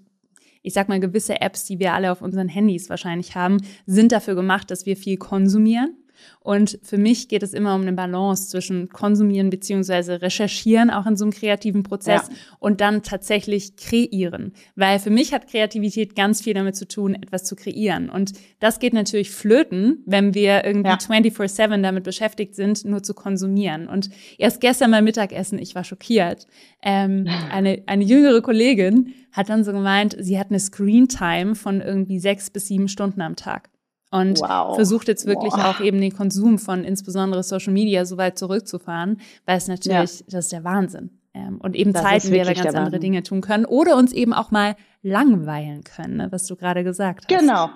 ich 0.63 0.75
sag 0.75 0.89
mal, 0.89 1.01
gewisse 1.01 1.41
Apps, 1.41 1.65
die 1.65 1.79
wir 1.79 1.95
alle 1.95 2.11
auf 2.11 2.21
unseren 2.21 2.49
Handys 2.49 2.91
wahrscheinlich 2.91 3.37
haben, 3.37 3.59
sind 3.87 4.13
dafür 4.13 4.35
gemacht, 4.35 4.71
dass 4.71 4.87
wir 4.87 4.97
viel 4.97 5.17
konsumieren. 5.17 5.97
Und 6.41 6.79
für 6.83 6.99
mich 6.99 7.29
geht 7.29 7.43
es 7.43 7.53
immer 7.53 7.75
um 7.75 7.83
eine 7.83 7.93
Balance 7.93 8.49
zwischen 8.49 8.89
konsumieren 8.89 9.51
beziehungsweise 9.51 10.23
recherchieren, 10.23 10.91
auch 10.91 11.07
in 11.07 11.17
so 11.17 11.25
einem 11.25 11.33
kreativen 11.33 11.83
Prozess 11.83 12.29
ja. 12.29 12.37
und 12.59 12.81
dann 12.81 13.03
tatsächlich 13.03 13.77
kreieren. 13.77 14.53
Weil 14.77 14.99
für 14.99 15.11
mich 15.11 15.33
hat 15.33 15.49
Kreativität 15.49 16.17
ganz 16.17 16.43
viel 16.43 16.55
damit 16.55 16.77
zu 16.77 16.89
tun, 16.89 17.15
etwas 17.15 17.45
zu 17.45 17.57
kreieren. 17.57 18.09
Und 18.09 18.33
das 18.61 18.79
geht 18.79 18.95
natürlich 18.95 19.31
flöten, 19.31 20.03
wenn 20.07 20.35
wir 20.35 20.65
irgendwie 20.65 20.91
ja. 20.91 20.97
24-7 20.97 21.83
damit 21.83 22.05
beschäftigt 22.05 22.55
sind, 22.55 22.85
nur 22.85 23.03
zu 23.03 23.15
konsumieren. 23.15 23.89
Und 23.89 24.11
erst 24.39 24.61
gestern 24.61 24.91
beim 24.91 25.05
Mittagessen, 25.05 25.59
ich 25.59 25.75
war 25.75 25.85
schockiert, 25.85 26.47
ähm, 26.83 27.29
eine, 27.51 27.83
eine 27.87 28.05
jüngere 28.05 28.41
Kollegin 28.41 29.15
hat 29.33 29.49
dann 29.49 29.65
so 29.65 29.73
gemeint, 29.73 30.17
sie 30.19 30.39
hat 30.39 30.51
eine 30.51 30.61
Screen 30.61 31.09
Time 31.09 31.55
von 31.55 31.81
irgendwie 31.81 32.19
sechs 32.19 32.51
bis 32.51 32.67
sieben 32.69 32.89
Stunden 32.89 33.21
am 33.21 33.37
Tag 33.37 33.71
und 34.11 34.41
wow. 34.41 34.75
versucht 34.75 35.09
jetzt 35.09 35.27
wirklich 35.27 35.53
wow. 35.53 35.65
auch 35.65 35.81
eben 35.81 36.01
den 36.01 36.15
Konsum 36.15 36.59
von 36.59 36.85
insbesondere 36.85 37.43
Social 37.43 37.73
Media 37.73 38.05
so 38.05 38.17
weit 38.17 38.39
zurückzufahren, 38.39 39.21
weil 39.45 39.59
es 39.59 39.69
natürlich, 39.69 40.21
ja. 40.21 40.27
das 40.29 40.47
ist 40.47 40.53
der 40.53 40.65
Wahnsinn. 40.65 41.11
Ähm, 41.35 41.59
und 41.63 41.77
eben 41.77 41.93
das 41.93 42.03
Zeiten, 42.03 42.31
wir 42.31 42.45
ganz 42.45 42.75
andere 42.75 42.99
Dinge 42.99 43.23
tun 43.23 43.41
können 43.41 43.65
oder 43.65 43.97
uns 43.97 44.13
eben 44.13 44.33
auch 44.33 44.51
mal 44.51 44.77
langweilen 45.03 45.85
können, 45.85 46.17
ne, 46.17 46.29
was 46.31 46.47
du 46.47 46.57
gerade 46.57 46.85
gesagt 46.85 47.27
hast. 47.31 47.41
Genau. 47.41 47.71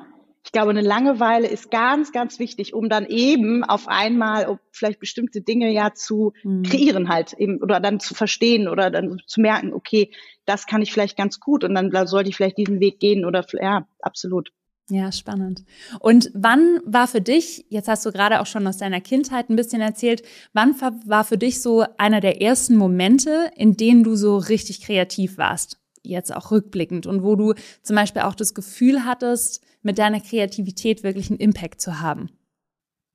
Ich 0.44 0.50
glaube, 0.50 0.70
eine 0.70 0.80
Langeweile 0.80 1.46
ist 1.46 1.70
ganz, 1.70 2.10
ganz 2.10 2.40
wichtig, 2.40 2.74
um 2.74 2.88
dann 2.88 3.06
eben 3.06 3.62
auf 3.62 3.86
einmal 3.86 4.58
vielleicht 4.72 4.98
bestimmte 4.98 5.40
Dinge 5.40 5.70
ja 5.70 5.94
zu 5.94 6.32
mhm. 6.42 6.64
kreieren 6.64 7.08
halt 7.08 7.32
eben 7.34 7.62
oder 7.62 7.78
dann 7.78 8.00
zu 8.00 8.14
verstehen 8.14 8.66
oder 8.66 8.90
dann 8.90 9.18
zu 9.24 9.40
merken, 9.40 9.72
okay, 9.72 10.10
das 10.44 10.66
kann 10.66 10.82
ich 10.82 10.92
vielleicht 10.92 11.16
ganz 11.16 11.38
gut 11.38 11.62
und 11.62 11.74
dann 11.76 11.92
sollte 12.08 12.28
ich 12.28 12.36
vielleicht 12.36 12.58
diesen 12.58 12.80
Weg 12.80 12.98
gehen 12.98 13.24
oder 13.24 13.46
ja, 13.52 13.86
absolut. 14.00 14.50
Ja, 14.88 15.12
spannend. 15.12 15.64
Und 16.00 16.30
wann 16.34 16.80
war 16.84 17.06
für 17.06 17.20
dich, 17.20 17.64
jetzt 17.68 17.88
hast 17.88 18.04
du 18.04 18.12
gerade 18.12 18.40
auch 18.40 18.46
schon 18.46 18.66
aus 18.66 18.78
deiner 18.78 19.00
Kindheit 19.00 19.48
ein 19.48 19.56
bisschen 19.56 19.80
erzählt, 19.80 20.22
wann 20.52 20.74
war 21.06 21.24
für 21.24 21.38
dich 21.38 21.62
so 21.62 21.84
einer 21.98 22.20
der 22.20 22.42
ersten 22.42 22.76
Momente, 22.76 23.50
in 23.56 23.76
denen 23.76 24.04
du 24.04 24.16
so 24.16 24.36
richtig 24.36 24.82
kreativ 24.82 25.38
warst? 25.38 25.78
Jetzt 26.02 26.34
auch 26.34 26.50
rückblickend 26.50 27.06
und 27.06 27.22
wo 27.22 27.36
du 27.36 27.54
zum 27.82 27.96
Beispiel 27.96 28.22
auch 28.22 28.34
das 28.34 28.54
Gefühl 28.54 29.04
hattest, 29.04 29.64
mit 29.82 29.98
deiner 29.98 30.20
Kreativität 30.20 31.02
wirklich 31.02 31.30
einen 31.30 31.38
Impact 31.38 31.80
zu 31.80 32.00
haben? 32.00 32.30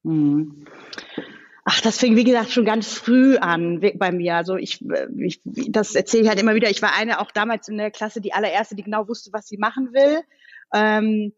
Mhm. 0.04 0.66
Ach, 1.66 1.82
das 1.82 1.98
fing, 1.98 2.16
wie 2.16 2.24
gesagt, 2.24 2.52
schon 2.52 2.64
ganz 2.64 2.94
früh 2.94 3.36
an 3.36 3.82
bei 3.96 4.14
mir. 4.14 4.38
Also 4.38 4.56
ich, 4.56 4.80
ich 5.18 5.42
das 5.70 5.96
erzähle 5.96 6.24
ich 6.24 6.30
halt 6.30 6.40
immer 6.40 6.56
wieder. 6.56 6.70
Ich 6.70 6.82
war 6.82 6.96
eine 6.96 7.20
auch 7.20 7.30
damals 7.32 7.68
in 7.68 7.78
der 7.78 7.92
Klasse, 7.92 8.22
die 8.22 8.32
allererste, 8.32 8.76
die 8.76 8.84
genau 8.84 9.10
wusste, 9.10 9.34
was 9.34 9.48
sie 9.48 9.58
machen 9.58 9.92
will. 9.92 10.22
Ähm, 10.74 11.34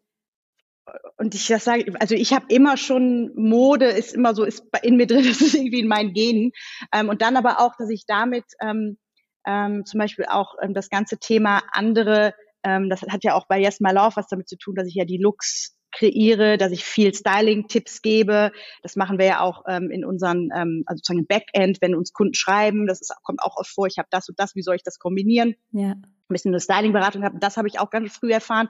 und 1.18 1.36
ich 1.36 1.48
das 1.48 1.64
sage, 1.64 1.94
also 2.00 2.16
ich 2.16 2.34
habe 2.34 2.46
immer 2.50 2.78
schon 2.78 3.32
Mode 3.36 3.86
ist 3.86 4.14
immer 4.14 4.34
so 4.36 4.44
ist 4.44 4.64
in 4.82 4.98
mir 4.98 5.08
drin, 5.08 5.24
das 5.28 5.42
ist 5.42 5.56
irgendwie 5.56 5.80
in 5.80 5.88
meinen 5.88 6.14
Genen 6.14 6.52
ähm, 6.94 7.10
und 7.10 7.22
dann 7.22 7.38
aber 7.38 7.60
auch, 7.60 7.76
dass 7.78 7.90
ich 7.90 8.06
damit 8.06 8.46
ähm, 8.62 8.98
ähm, 9.46 9.86
zum 9.86 10.00
Beispiel 10.00 10.26
auch 10.26 10.56
ähm, 10.62 10.74
das 10.74 10.90
ganze 10.90 11.18
Thema 11.18 11.62
andere, 11.72 12.34
ähm, 12.64 12.90
das 12.90 13.02
hat 13.02 13.24
ja 13.24 13.36
auch 13.36 13.48
bei 13.48 13.60
Yes 13.60 13.80
My 13.80 13.92
Love 13.92 14.16
was 14.16 14.28
damit 14.28 14.48
zu 14.48 14.58
tun, 14.58 14.76
dass 14.76 14.88
ich 14.88 14.96
ja 14.96 15.06
die 15.06 15.18
Looks 15.18 15.76
kreiere, 15.92 16.58
dass 16.58 16.72
ich 16.72 16.84
viel 16.84 17.14
Styling-Tipps 17.14 18.02
gebe. 18.02 18.52
Das 18.84 18.96
machen 18.96 19.18
wir 19.18 19.26
ja 19.26 19.40
auch 19.42 19.64
ähm, 19.68 19.90
in 19.90 20.06
unseren, 20.06 20.50
ähm, 20.56 20.84
also 20.86 21.00
sozusagen 21.00 21.20
im 21.20 21.28
Backend, 21.28 21.82
wenn 21.82 21.96
uns 21.96 22.14
Kunden 22.14 22.36
schreiben. 22.36 22.86
Das 22.86 23.02
ist, 23.02 23.14
kommt 23.24 23.42
auch 23.42 23.58
oft 23.58 23.72
vor, 23.72 23.88
ich 23.88 23.98
habe 23.98 24.08
das 24.12 24.30
und 24.30 24.40
das, 24.40 24.56
wie 24.56 24.62
soll 24.62 24.76
ich 24.76 24.84
das 24.84 25.00
kombinieren? 25.00 25.56
Ja. 25.72 25.92
Ein 25.92 26.04
bisschen 26.28 26.52
eine 26.52 26.60
Styling-Beratung 26.60 27.24
habe. 27.24 27.40
Das 27.40 27.58
habe 27.58 27.68
ich 27.68 27.80
auch 27.80 27.90
ganz 27.90 28.16
früh 28.16 28.32
erfahren. 28.32 28.70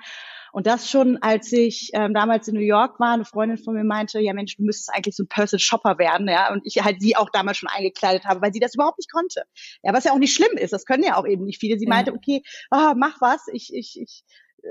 Und 0.52 0.68
das 0.68 0.90
schon, 0.90 1.18
als 1.22 1.52
ich 1.52 1.92
ähm, 1.94 2.14
damals 2.14 2.48
in 2.48 2.56
New 2.56 2.62
York 2.62 3.00
war, 3.00 3.14
eine 3.14 3.26
Freundin 3.26 3.58
von 3.58 3.76
mir 3.76 3.84
meinte, 3.84 4.20
ja 4.20 4.34
Mensch, 4.34 4.58
du 4.58 4.64
müsstest 4.64 4.94
eigentlich 4.94 5.16
so 5.16 5.24
ein 5.24 5.28
Personal 5.28 5.60
Shopper 5.60 5.98
werden, 5.98 6.28
ja. 6.28 6.52
Und 6.52 6.62
ich 6.66 6.84
halt 6.84 7.02
sie 7.02 7.16
auch 7.16 7.30
damals 7.30 7.58
schon 7.58 7.70
eingekleidet 7.70 8.26
habe, 8.26 8.42
weil 8.42 8.54
sie 8.54 8.60
das 8.60 8.76
überhaupt 8.76 8.98
nicht 8.98 9.12
konnte. 9.12 9.44
Ja, 9.84 9.94
was 9.94 10.04
ja 10.04 10.12
auch 10.12 10.20
nicht 10.20 10.34
schlimm 10.34 10.58
ist, 10.58 10.74
das 10.74 10.86
können 10.86 11.04
ja 11.04 11.18
auch 11.18 11.26
eben 11.26 11.46
nicht 11.46 11.60
viele. 11.60 11.78
Sie 11.80 11.88
meinte, 11.88 12.14
okay, 12.14 12.42
oh, 12.72 12.94
mach 12.96 13.22
was, 13.22 13.48
ich, 13.52 13.74
ich, 13.74 14.00
ich 14.00 14.24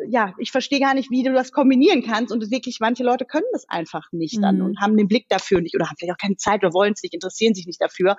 ja, 0.08 0.35
ich 0.38 0.50
verstehe 0.50 0.80
gar 0.80 0.94
nicht, 0.94 1.11
wie 1.11 1.23
du 1.23 1.32
das 1.32 1.52
kombinieren 1.52 2.02
kannst. 2.02 2.32
Und 2.32 2.50
wirklich, 2.50 2.78
manche 2.80 3.04
Leute 3.04 3.25
können 3.25 3.47
das 3.52 3.68
einfach 3.68 4.11
nicht 4.12 4.42
dann 4.42 4.58
mhm. 4.58 4.64
und 4.64 4.80
haben 4.80 4.97
den 4.97 5.08
Blick 5.08 5.28
dafür 5.28 5.61
nicht 5.61 5.75
oder 5.75 5.87
haben 5.87 5.97
vielleicht 5.99 6.14
auch 6.14 6.23
keine 6.23 6.37
Zeit 6.37 6.62
oder 6.62 6.75
wollen 6.75 6.92
es 6.92 7.02
nicht, 7.02 7.14
interessieren 7.14 7.54
sich 7.54 7.66
nicht 7.66 7.80
dafür. 7.80 8.16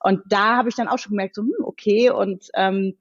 Und 0.00 0.22
da 0.26 0.56
habe 0.56 0.68
ich 0.68 0.74
dann 0.74 0.88
auch 0.88 0.98
schon 0.98 1.10
gemerkt, 1.10 1.34
so, 1.34 1.42
hm, 1.42 1.64
okay. 1.64 2.10
Und 2.10 2.46
ähm, 2.54 2.96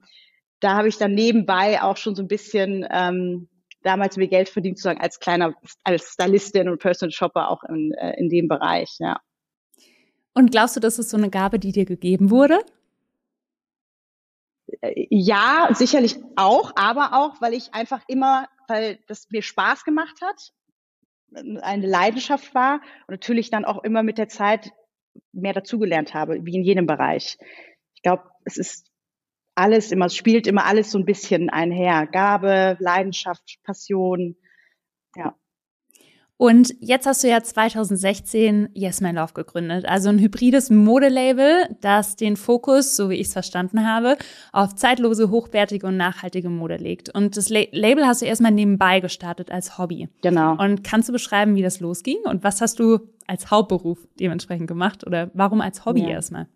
da 0.59 0.75
habe 0.75 0.87
ich 0.87 0.97
dann 0.97 1.13
nebenbei 1.13 1.81
auch 1.81 1.97
schon 1.97 2.15
so 2.15 2.21
ein 2.21 2.27
bisschen 2.27 2.85
ähm, 2.91 3.47
damals 3.81 4.17
mir 4.17 4.27
Geld 4.27 4.49
verdient, 4.49 4.77
sozusagen 4.77 5.01
als 5.01 5.19
kleiner, 5.19 5.53
als 5.83 6.13
Stylistin 6.13 6.69
und 6.69 6.79
Personal 6.79 7.11
Shopper 7.11 7.49
auch 7.49 7.63
in, 7.63 7.93
äh, 7.93 8.13
in 8.17 8.29
dem 8.29 8.47
Bereich, 8.47 8.95
ja. 8.99 9.19
Und 10.33 10.51
glaubst 10.51 10.75
du, 10.75 10.79
das 10.79 10.99
ist 10.99 11.09
so 11.09 11.17
eine 11.17 11.29
Gabe, 11.29 11.59
die 11.59 11.71
dir 11.71 11.85
gegeben 11.85 12.29
wurde? 12.29 12.59
Äh, 14.81 15.07
ja, 15.09 15.69
sicherlich 15.73 16.17
auch, 16.35 16.71
aber 16.75 17.13
auch, 17.13 17.41
weil 17.41 17.53
ich 17.53 17.73
einfach 17.73 18.03
immer, 18.07 18.47
weil 18.67 18.99
das 19.07 19.29
mir 19.29 19.41
Spaß 19.41 19.83
gemacht 19.83 20.21
hat, 20.21 20.53
eine 21.61 21.87
Leidenschaft 21.87 22.55
war 22.55 22.75
und 23.07 23.11
natürlich 23.11 23.49
dann 23.49 23.65
auch 23.65 23.83
immer 23.83 24.03
mit 24.03 24.17
der 24.17 24.29
Zeit 24.29 24.71
mehr 25.31 25.53
dazugelernt 25.53 26.13
habe, 26.13 26.45
wie 26.45 26.55
in 26.55 26.63
jedem 26.63 26.85
Bereich. 26.85 27.37
Ich 27.93 28.01
glaube, 28.01 28.23
es 28.45 28.57
ist 28.57 28.88
alles 29.59 29.91
immer, 29.91 30.05
es 30.05 30.15
spielt 30.15 30.47
immer 30.47 30.65
alles 30.65 30.91
so 30.91 30.97
ein 30.97 31.05
bisschen 31.05 31.49
einher. 31.49 32.07
Gabe, 32.07 32.77
Leidenschaft, 32.79 33.59
Passion, 33.63 34.35
ja. 35.15 35.35
Und 36.41 36.73
jetzt 36.79 37.05
hast 37.05 37.21
du 37.21 37.27
ja 37.27 37.43
2016 37.43 38.69
Yes 38.73 39.01
My 39.01 39.11
Love 39.11 39.33
gegründet, 39.33 39.85
also 39.85 40.07
ein 40.07 40.19
hybrides 40.19 40.69
Modelabel, 40.69 41.75
das 41.81 42.15
den 42.15 42.37
Fokus, 42.37 42.95
so 42.95 43.09
wie 43.09 43.15
ich 43.15 43.27
es 43.27 43.33
verstanden 43.33 43.85
habe, 43.85 44.17
auf 44.53 44.73
zeitlose, 44.73 45.31
hochwertige 45.31 45.85
und 45.85 45.97
nachhaltige 45.97 46.49
Mode 46.49 46.77
legt. 46.77 47.13
Und 47.13 47.35
das 47.35 47.49
La 47.49 47.63
Label 47.71 48.07
hast 48.07 48.21
du 48.21 48.25
erstmal 48.25 48.53
nebenbei 48.53 49.01
gestartet 49.01 49.51
als 49.51 49.77
Hobby. 49.77 50.07
Genau. 50.21 50.55
Und 50.55 50.85
kannst 50.85 51.09
du 51.09 51.13
beschreiben, 51.13 51.55
wie 51.55 51.61
das 51.61 51.81
losging 51.81 52.19
und 52.23 52.41
was 52.41 52.61
hast 52.61 52.79
du 52.79 52.99
als 53.27 53.51
Hauptberuf 53.51 54.07
dementsprechend 54.17 54.67
gemacht 54.67 55.05
oder 55.05 55.31
warum 55.33 55.59
als 55.59 55.83
Hobby 55.83 56.03
ja. 56.03 56.11
erstmal? 56.11 56.47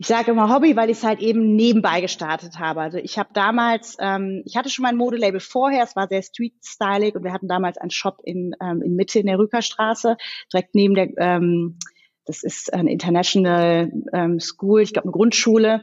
Ich 0.00 0.06
sage 0.06 0.30
immer 0.30 0.54
Hobby, 0.54 0.76
weil 0.76 0.90
ich 0.90 0.98
es 0.98 1.04
halt 1.04 1.18
eben 1.18 1.56
nebenbei 1.56 2.00
gestartet 2.00 2.60
habe. 2.60 2.80
Also 2.80 2.98
ich 2.98 3.18
habe 3.18 3.30
damals, 3.32 3.96
ähm, 3.98 4.42
ich 4.44 4.56
hatte 4.56 4.70
schon 4.70 4.84
mein 4.84 4.96
Modelabel 4.96 5.40
vorher, 5.40 5.82
es 5.82 5.96
war 5.96 6.06
sehr 6.06 6.22
street-stylig 6.22 7.16
und 7.16 7.24
wir 7.24 7.32
hatten 7.32 7.48
damals 7.48 7.78
einen 7.78 7.90
Shop 7.90 8.20
in, 8.22 8.54
ähm, 8.62 8.80
in 8.80 8.94
Mitte 8.94 9.18
in 9.18 9.26
der 9.26 9.38
Rückerstraße, 9.38 10.16
direkt 10.52 10.76
neben 10.76 10.94
der, 10.94 11.08
ähm, 11.18 11.78
das 12.26 12.44
ist 12.44 12.72
eine 12.72 12.92
International 12.92 13.90
ähm, 14.12 14.38
School, 14.38 14.82
ich 14.82 14.92
glaube 14.92 15.06
eine 15.06 15.12
Grundschule. 15.12 15.82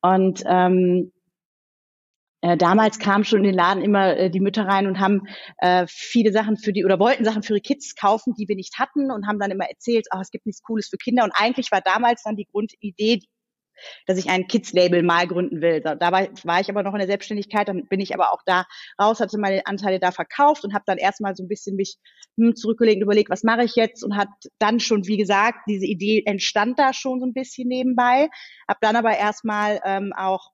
Und 0.00 0.42
ähm, 0.46 1.12
äh, 2.40 2.56
damals 2.56 2.98
kamen 2.98 3.24
schon 3.24 3.40
in 3.40 3.44
den 3.44 3.54
Laden 3.54 3.82
immer 3.82 4.16
äh, 4.16 4.30
die 4.30 4.40
Mütter 4.40 4.66
rein 4.66 4.86
und 4.86 5.00
haben 5.00 5.26
äh, 5.58 5.84
viele 5.86 6.32
Sachen 6.32 6.56
für 6.56 6.72
die 6.72 6.86
oder 6.86 6.98
wollten 6.98 7.26
Sachen 7.26 7.42
für 7.42 7.52
ihre 7.52 7.60
Kids 7.60 7.94
kaufen, 7.94 8.32
die 8.38 8.48
wir 8.48 8.56
nicht 8.56 8.78
hatten 8.78 9.10
und 9.10 9.26
haben 9.26 9.38
dann 9.38 9.50
immer 9.50 9.68
erzählt, 9.68 10.06
oh, 10.14 10.20
es 10.20 10.30
gibt 10.30 10.46
nichts 10.46 10.62
Cooles 10.62 10.88
für 10.88 10.96
Kinder. 10.96 11.24
Und 11.24 11.32
eigentlich 11.34 11.70
war 11.70 11.82
damals 11.82 12.22
dann 12.22 12.36
die 12.36 12.46
Grundidee, 12.46 13.20
dass 14.06 14.18
ich 14.18 14.30
ein 14.30 14.46
Kids-Label 14.46 15.02
mal 15.02 15.26
gründen 15.26 15.60
will. 15.60 15.80
Dabei 15.80 16.30
war 16.44 16.60
ich 16.60 16.68
aber 16.68 16.82
noch 16.82 16.92
in 16.92 16.98
der 16.98 17.08
Selbstständigkeit, 17.08 17.68
dann 17.68 17.86
bin 17.86 18.00
ich 18.00 18.14
aber 18.14 18.32
auch 18.32 18.42
da 18.44 18.64
raus, 19.00 19.20
hatte 19.20 19.38
meine 19.38 19.66
Anteile 19.66 20.00
da 20.00 20.10
verkauft 20.10 20.64
und 20.64 20.74
habe 20.74 20.84
dann 20.86 20.98
erstmal 20.98 21.34
so 21.34 21.44
ein 21.44 21.48
bisschen 21.48 21.76
mich 21.76 21.96
hm, 22.36 22.54
zurückgelegt 22.56 22.96
und 22.98 23.04
überlegt, 23.04 23.30
was 23.30 23.42
mache 23.42 23.64
ich 23.64 23.76
jetzt? 23.76 24.04
Und 24.04 24.16
hat 24.16 24.28
dann 24.58 24.80
schon, 24.80 25.06
wie 25.06 25.16
gesagt, 25.16 25.60
diese 25.68 25.86
Idee 25.86 26.22
entstand 26.24 26.78
da 26.78 26.92
schon 26.92 27.20
so 27.20 27.26
ein 27.26 27.34
bisschen 27.34 27.68
nebenbei, 27.68 28.28
habe 28.68 28.78
dann 28.80 28.96
aber 28.96 29.16
erstmal 29.16 29.80
ähm, 29.84 30.12
auch 30.16 30.50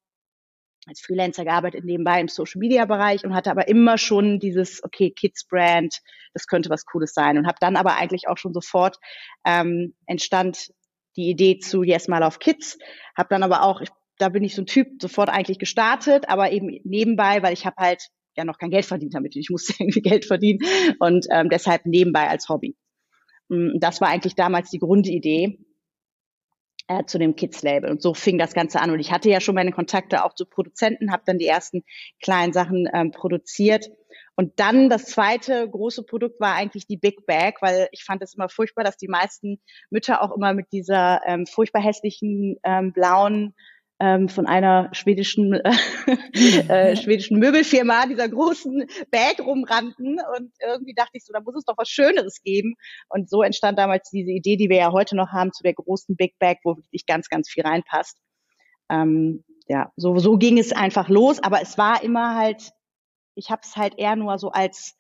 als 0.87 1.01
Freelancer 1.01 1.45
gearbeitet 1.45 1.85
nebenbei 1.85 2.21
im 2.21 2.29
Social 2.29 2.61
Media 2.61 2.85
Bereich 2.85 3.25
und 3.25 3.35
hatte 3.35 3.51
aber 3.51 3.69
immer 3.69 3.99
schon 3.99 4.39
dieses 4.39 4.83
okay 4.85 5.11
Kids 5.11 5.45
Brand, 5.47 6.01
das 6.33 6.47
könnte 6.47 6.71
was 6.71 6.85
Cooles 6.85 7.13
sein. 7.13 7.39
Und 7.39 7.47
habe 7.47 7.59
dann 7.61 7.77
aber 7.77 7.97
eigentlich 7.97 8.29
auch 8.29 8.39
schon 8.39 8.55
sofort 8.55 8.99
ähm, 9.45 9.95
entstand 10.07 10.71
die 11.17 11.29
Idee 11.29 11.59
zu 11.59 11.83
Yes 11.83 12.09
Mal 12.09 12.23
auf 12.23 12.39
Kids, 12.39 12.79
habe 13.17 13.29
dann 13.31 13.43
aber 13.43 13.63
auch, 13.63 13.81
ich, 13.81 13.89
da 14.19 14.29
bin 14.29 14.45
ich 14.45 14.55
so 14.55 14.63
ein 14.63 14.67
Typ, 14.67 15.01
sofort 15.01 15.29
eigentlich 15.29 15.59
gestartet, 15.59 16.29
aber 16.29 16.53
eben 16.53 16.81
nebenbei, 16.85 17.43
weil 17.43 17.53
ich 17.53 17.67
habe 17.67 17.77
halt 17.79 18.09
ja 18.37 18.45
noch 18.45 18.59
kein 18.59 18.71
Geld 18.71 18.85
verdient 18.85 19.15
damit, 19.15 19.35
ich 19.37 19.51
musste 19.51 19.75
irgendwie 19.79 20.03
Geld 20.03 20.25
verdienen 20.25 20.61
und 20.99 21.27
ähm, 21.31 21.49
deshalb 21.49 21.87
nebenbei 21.87 22.29
als 22.29 22.49
Hobby. 22.49 22.77
Mm, 23.49 23.79
das 23.79 24.01
war 24.01 24.09
eigentlich 24.09 24.35
damals 24.35 24.71
die 24.71 24.79
Grundidee 24.79 25.59
äh, 26.89 27.05
zu 27.05 27.19
dem 27.19 27.35
Kids-Label. 27.35 27.91
Und 27.91 28.03
so 28.03 28.15
fing 28.15 28.39
das 28.39 28.55
Ganze 28.55 28.81
an. 28.81 28.91
Und 28.91 29.01
ich 29.01 29.13
hatte 29.13 29.29
ja 29.29 29.41
schon 29.41 29.55
meine 29.55 29.73
Kontakte 29.73 30.25
auch 30.25 30.35
zu 30.35 30.47
Produzenten, 30.47 31.13
habe 31.13 31.23
dann 31.27 31.39
die 31.39 31.47
ersten 31.47 31.85
kleinen 32.23 32.53
Sachen 32.53 32.89
ähm, 32.93 33.11
produziert 33.11 33.91
und 34.37 34.61
dann 34.61 34.91
das 34.91 35.07
zweite 35.07 35.69
große 35.69 36.05
Produkt 36.05 36.39
war 36.41 36.55
eigentlich 36.55 36.87
die 36.87 36.99
Big 36.99 37.25
Bag, 37.27 37.55
weil 37.63 37.89
ich 37.91 38.05
fand 38.05 38.23
es 38.23 38.35
immer 38.35 38.51
furchtbar, 38.51 38.85
dass 38.85 38.99
die 38.99 39.09
meisten 39.09 39.61
Mütter 39.91 40.23
auch 40.23 40.37
immer 40.37 40.53
mit 40.53 40.73
dieser 40.73 41.23
ähm, 41.27 41.47
furchtbar 41.47 41.83
hässlichen 41.83 42.57
ähm, 42.63 42.93
blauen 42.93 43.55
ähm, 43.99 44.29
von 44.29 44.47
einer 44.47 44.91
schwedischen 44.93 45.55
äh, 46.35 46.97
schwedischen 46.97 47.39
Möbelfirma 47.39 48.05
dieser 48.07 48.29
großen 48.29 48.85
Bag 49.11 49.41
rumrannten. 49.41 50.19
Und 50.37 50.53
irgendwie 50.63 50.93
dachte 50.95 51.13
ich 51.15 51.25
so, 51.25 51.33
da 51.33 51.41
muss 51.41 51.57
es 51.57 51.65
doch 51.65 51.79
was 51.79 51.89
Schöneres 51.89 52.43
geben. 52.43 52.75
Und 53.09 53.31
so 53.31 53.43
entstand 53.43 53.79
damals 53.79 54.11
diese 54.11 54.33
Idee, 54.33 54.57
die 54.57 54.69
wir 54.69 54.77
ja 54.77 54.93
heute 54.93 55.17
noch 55.17 55.33
haben 55.33 55.53
zu 55.55 55.63
der 55.63 55.73
großen 55.73 56.15
Big 56.15 56.39
Bag, 56.39 56.59
wo 56.63 56.77
wirklich 56.77 57.07
ganz 57.07 57.31
ganz 57.31 57.49
viel 57.49 57.65
reinpasst. 57.65 58.19
Ähm, 58.91 59.45
ja, 59.67 59.91
so 59.97 60.19
so 60.19 60.37
ging 60.37 60.59
es 60.59 60.73
einfach 60.73 61.09
los, 61.09 61.43
aber 61.43 61.63
es 61.63 61.79
war 61.79 62.03
immer 62.03 62.37
halt 62.37 62.71
ich 63.37 63.51
habe 63.51 63.61
es 63.63 63.77
halt 63.77 63.95
eher 63.99 64.17
nur 64.17 64.39
so 64.39 64.51
als 64.51 64.97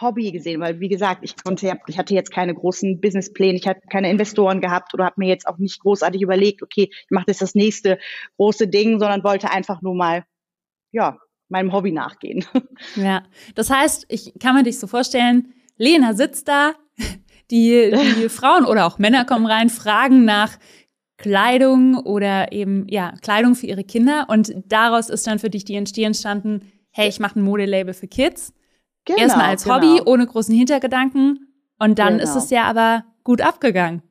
Hobby 0.00 0.32
gesehen, 0.32 0.60
weil 0.60 0.80
wie 0.80 0.88
gesagt, 0.88 1.20
ich 1.22 1.36
konnte, 1.36 1.78
ich 1.86 1.98
hatte 1.98 2.14
jetzt 2.14 2.32
keine 2.32 2.54
großen 2.54 3.00
Businesspläne, 3.00 3.58
ich 3.58 3.68
hatte 3.68 3.82
keine 3.90 4.10
Investoren 4.10 4.60
gehabt 4.60 4.94
oder 4.94 5.04
habe 5.04 5.16
mir 5.18 5.28
jetzt 5.28 5.46
auch 5.46 5.58
nicht 5.58 5.80
großartig 5.80 6.22
überlegt, 6.22 6.62
okay, 6.62 6.88
ich 6.90 7.10
mache 7.10 7.26
jetzt 7.28 7.42
das 7.42 7.54
nächste 7.54 7.98
große 8.36 8.66
Ding, 8.66 8.98
sondern 8.98 9.22
wollte 9.22 9.50
einfach 9.50 9.82
nur 9.82 9.94
mal, 9.94 10.24
ja, 10.90 11.18
meinem 11.48 11.72
Hobby 11.72 11.92
nachgehen. 11.92 12.44
Ja, 12.96 13.24
das 13.54 13.68
heißt, 13.68 14.06
ich 14.08 14.32
kann 14.40 14.54
mir 14.54 14.62
dich 14.62 14.78
so 14.78 14.86
vorstellen, 14.86 15.52
Lena 15.76 16.14
sitzt 16.14 16.48
da, 16.48 16.72
die, 17.50 17.92
die 18.16 18.28
Frauen 18.30 18.64
oder 18.64 18.86
auch 18.86 18.98
Männer 18.98 19.24
kommen 19.26 19.46
rein, 19.46 19.68
fragen 19.68 20.24
nach 20.24 20.58
Kleidung 21.18 21.96
oder 21.96 22.52
eben, 22.52 22.86
ja, 22.88 23.12
Kleidung 23.20 23.54
für 23.54 23.66
ihre 23.66 23.84
Kinder 23.84 24.26
und 24.30 24.54
daraus 24.66 25.10
ist 25.10 25.26
dann 25.26 25.38
für 25.38 25.50
dich 25.50 25.66
die 25.66 25.76
Idee 25.76 26.04
entstanden, 26.04 26.62
hey, 26.90 27.08
ich 27.08 27.20
mache 27.20 27.38
ein 27.38 27.42
Modelabel 27.42 27.94
für 27.94 28.08
Kids. 28.08 28.52
Genau, 29.04 29.20
Erstmal 29.20 29.46
als 29.46 29.64
genau. 29.64 29.76
Hobby, 29.76 30.02
ohne 30.04 30.26
großen 30.26 30.54
Hintergedanken. 30.54 31.46
Und 31.78 31.98
dann 31.98 32.18
genau. 32.18 32.24
ist 32.24 32.36
es 32.36 32.50
ja 32.50 32.64
aber 32.64 33.04
gut 33.24 33.40
abgegangen. 33.40 34.02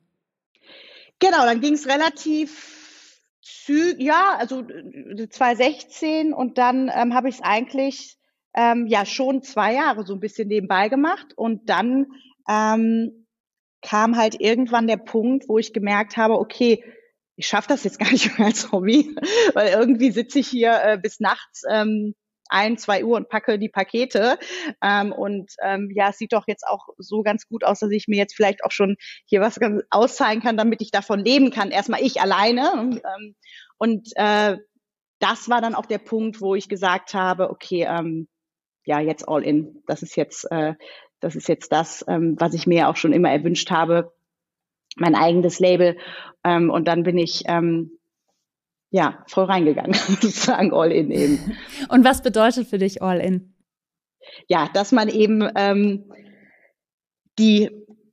Genau, 1.20 1.44
dann 1.44 1.60
ging 1.60 1.74
es 1.74 1.86
relativ 1.86 3.22
zügig, 3.42 4.02
ja, 4.02 4.36
also 4.38 4.62
2016 4.62 6.32
und 6.32 6.58
dann 6.58 6.90
ähm, 6.94 7.14
habe 7.14 7.28
ich 7.28 7.36
es 7.36 7.42
eigentlich 7.42 8.16
ähm, 8.54 8.86
ja 8.86 9.04
schon 9.04 9.42
zwei 9.42 9.74
Jahre 9.74 10.04
so 10.04 10.14
ein 10.14 10.20
bisschen 10.20 10.48
nebenbei 10.48 10.88
gemacht 10.88 11.34
und 11.36 11.68
dann 11.68 12.06
ähm, 12.48 13.26
kam 13.82 14.16
halt 14.16 14.40
irgendwann 14.40 14.86
der 14.86 14.96
Punkt, 14.96 15.48
wo 15.48 15.58
ich 15.58 15.72
gemerkt 15.72 16.16
habe, 16.16 16.38
okay, 16.38 16.84
ich 17.36 17.46
schaffe 17.46 17.68
das 17.68 17.84
jetzt 17.84 17.98
gar 18.00 18.10
nicht 18.10 18.38
mehr 18.38 18.48
als 18.48 18.72
Hobby, 18.72 19.16
weil 19.54 19.68
irgendwie 19.68 20.10
sitze 20.10 20.40
ich 20.40 20.48
hier 20.48 20.80
äh, 20.82 20.98
bis 20.98 21.20
nachts 21.20 21.62
ähm, 21.70 22.14
ein, 22.50 22.76
zwei 22.76 23.04
Uhr 23.04 23.16
und 23.16 23.28
packe 23.28 23.58
die 23.58 23.68
Pakete. 23.68 24.38
Ähm, 24.82 25.12
und 25.12 25.52
ähm, 25.62 25.90
ja, 25.94 26.10
es 26.10 26.18
sieht 26.18 26.32
doch 26.32 26.44
jetzt 26.46 26.66
auch 26.66 26.88
so 26.98 27.22
ganz 27.22 27.46
gut 27.46 27.64
aus, 27.64 27.80
dass 27.80 27.90
ich 27.90 28.08
mir 28.08 28.18
jetzt 28.18 28.34
vielleicht 28.34 28.64
auch 28.64 28.70
schon 28.72 28.96
hier 29.24 29.40
was 29.40 29.58
auszahlen 29.90 30.40
kann, 30.40 30.56
damit 30.56 30.82
ich 30.82 30.90
davon 30.90 31.20
leben 31.20 31.50
kann. 31.50 31.70
Erstmal 31.70 32.02
ich 32.02 32.20
alleine. 32.20 32.72
Ähm, 32.74 33.34
und 33.78 34.10
äh, 34.16 34.58
das 35.20 35.48
war 35.48 35.60
dann 35.60 35.74
auch 35.74 35.86
der 35.86 35.98
Punkt, 35.98 36.40
wo 36.40 36.54
ich 36.54 36.68
gesagt 36.68 37.14
habe, 37.14 37.50
okay, 37.50 37.86
ähm, 37.88 38.28
ja, 38.84 39.00
jetzt 39.00 39.28
all 39.28 39.44
in. 39.44 39.82
Das 39.86 40.02
ist 40.02 40.16
jetzt, 40.16 40.50
äh, 40.50 40.74
das 41.20 41.36
ist 41.36 41.48
jetzt 41.48 41.72
das, 41.72 42.04
ähm, 42.08 42.36
was 42.38 42.54
ich 42.54 42.66
mir 42.66 42.88
auch 42.88 42.96
schon 42.96 43.12
immer 43.12 43.30
erwünscht 43.30 43.70
habe, 43.70 44.12
mein 44.96 45.14
eigenes 45.14 45.60
Label. 45.60 45.98
Ähm, 46.44 46.70
und 46.70 46.88
dann 46.88 47.02
bin 47.02 47.18
ich 47.18 47.44
ähm, 47.46 47.99
ja 48.90 49.24
voll 49.26 49.44
reingegangen, 49.44 49.94
sozusagen 50.08 50.72
all 50.72 50.92
in 50.92 51.10
eben. 51.10 51.56
Und 51.88 52.04
was 52.04 52.22
bedeutet 52.22 52.68
für 52.68 52.78
dich 52.78 53.02
all 53.02 53.20
in? 53.20 53.54
Ja, 54.48 54.68
dass 54.72 54.92
man 54.92 55.08
eben 55.08 55.48
ähm, 55.56 56.12
die 57.38 57.70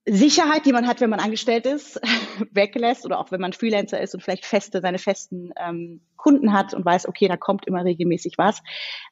Sicherheit, 0.09 0.65
die 0.65 0.71
man 0.71 0.87
hat, 0.87 1.01
wenn 1.01 1.09
man 1.09 1.19
angestellt 1.19 1.65
ist, 1.65 1.99
weglässt 2.51 3.05
oder 3.05 3.19
auch 3.19 3.31
wenn 3.31 3.41
man 3.41 3.53
Freelancer 3.53 3.99
ist 3.99 4.13
und 4.13 4.21
vielleicht 4.21 4.45
feste, 4.45 4.79
seine 4.81 4.99
festen 4.99 5.51
ähm, 5.57 6.01
Kunden 6.15 6.53
hat 6.53 6.73
und 6.73 6.85
weiß, 6.85 7.07
okay, 7.07 7.27
da 7.27 7.35
kommt 7.35 7.67
immer 7.67 7.83
regelmäßig 7.83 8.37
was, 8.37 8.61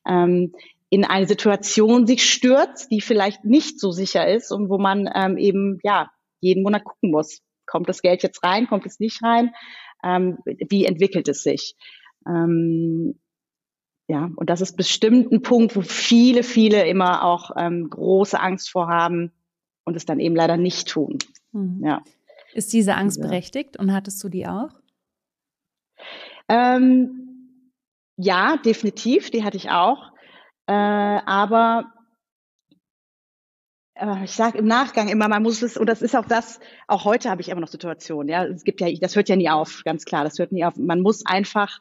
ähm, 0.08 0.54
in 0.90 1.04
eine 1.04 1.28
Situation 1.28 2.08
sich 2.08 2.30
stürzt, 2.30 2.92
die 2.92 3.02
vielleicht 3.02 3.44
nicht 3.44 3.80
so 3.80 3.92
sicher 3.92 4.28
ist 4.28 4.52
und 4.52 4.70
wo 4.70 4.78
man 4.78 5.10
ähm, 5.14 5.38
eben 5.38 5.80
ja 5.84 6.10
jeden 6.40 6.64
Monat 6.64 6.86
gucken 6.86 7.12
muss, 7.12 7.42
kommt 7.66 7.90
das 7.90 8.02
Geld 8.02 8.24
jetzt 8.24 8.44
rein, 8.44 8.68
kommt 8.68 8.86
es 8.86 9.00
nicht 9.00 9.22
rein, 9.24 9.52
ähm, 10.06 10.38
wie 10.46 10.86
entwickelt 10.86 11.28
es 11.28 11.44
sich. 11.44 11.76
Ähm, 12.28 13.20
ja, 14.08 14.30
und 14.36 14.50
das 14.50 14.62
ist 14.62 14.78
bestimmt 14.78 15.32
ein 15.32 15.42
Punkt, 15.42 15.76
wo 15.76 15.82
viele, 15.82 16.44
viele 16.44 16.88
immer 16.88 17.24
auch 17.24 17.52
ähm, 17.58 17.90
große 17.90 18.40
Angst 18.40 18.70
vorhaben, 18.70 19.32
und 19.86 19.96
es 19.96 20.06
dann 20.06 20.20
eben 20.20 20.36
leider 20.36 20.58
nicht 20.58 20.90
tun. 20.90 21.20
Mhm. 21.54 21.82
Ja. 21.86 22.04
Ist 22.54 22.74
diese 22.74 22.96
Angst 22.96 23.18
ja. 23.18 23.28
berechtigt 23.28 23.78
und 23.78 23.94
hattest 23.94 24.22
du 24.24 24.30
die 24.30 24.48
auch? 24.48 24.70
Ähm, 26.50 27.72
ja, 28.18 28.58
definitiv, 28.58 29.30
die 29.30 29.44
hatte 29.44 29.58
ich 29.58 29.70
auch. 29.70 30.12
Äh, 30.68 30.74
aber 30.74 31.94
ich 34.24 34.32
sage 34.32 34.58
im 34.58 34.66
Nachgang 34.66 35.08
immer, 35.08 35.30
man 35.30 35.42
muss 35.42 35.62
es, 35.62 35.78
und 35.78 35.88
das 35.88 36.02
ist 36.02 36.16
auch 36.16 36.26
das, 36.26 36.60
auch 36.88 37.06
heute 37.06 37.30
habe 37.30 37.42
ich 37.42 37.50
immer 37.50 37.62
noch 37.62 37.70
Situationen, 37.70 38.28
ja, 38.28 38.44
es 38.44 38.66
gibt 38.66 38.82
ja, 38.82 38.92
das 39.00 39.16
hört 39.16 39.30
ja 39.30 39.38
nie 39.38 39.50
auf, 39.50 39.84
ganz 39.86 40.04
klar, 40.04 40.26
das 40.26 40.38
hört 40.38 40.52
nie 40.52 40.66
auf. 40.66 40.76
Man 40.76 41.00
muss 41.00 41.26
einfach, 41.26 41.80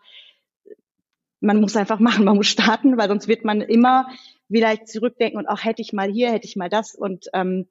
man 1.40 1.60
muss 1.60 1.76
einfach 1.76 1.98
machen, 1.98 2.24
man 2.24 2.36
muss 2.36 2.46
starten, 2.46 2.96
weil 2.96 3.08
sonst 3.08 3.26
wird 3.26 3.44
man 3.44 3.60
immer 3.60 4.08
vielleicht 4.48 4.88
zurückdenken 4.88 5.38
und 5.38 5.48
auch 5.48 5.64
hätte 5.64 5.82
ich 5.82 5.92
mal 5.92 6.08
hier, 6.08 6.30
hätte 6.30 6.46
ich 6.46 6.54
mal 6.54 6.68
das. 6.68 6.94
Und 6.94 7.26
ähm, 7.32 7.66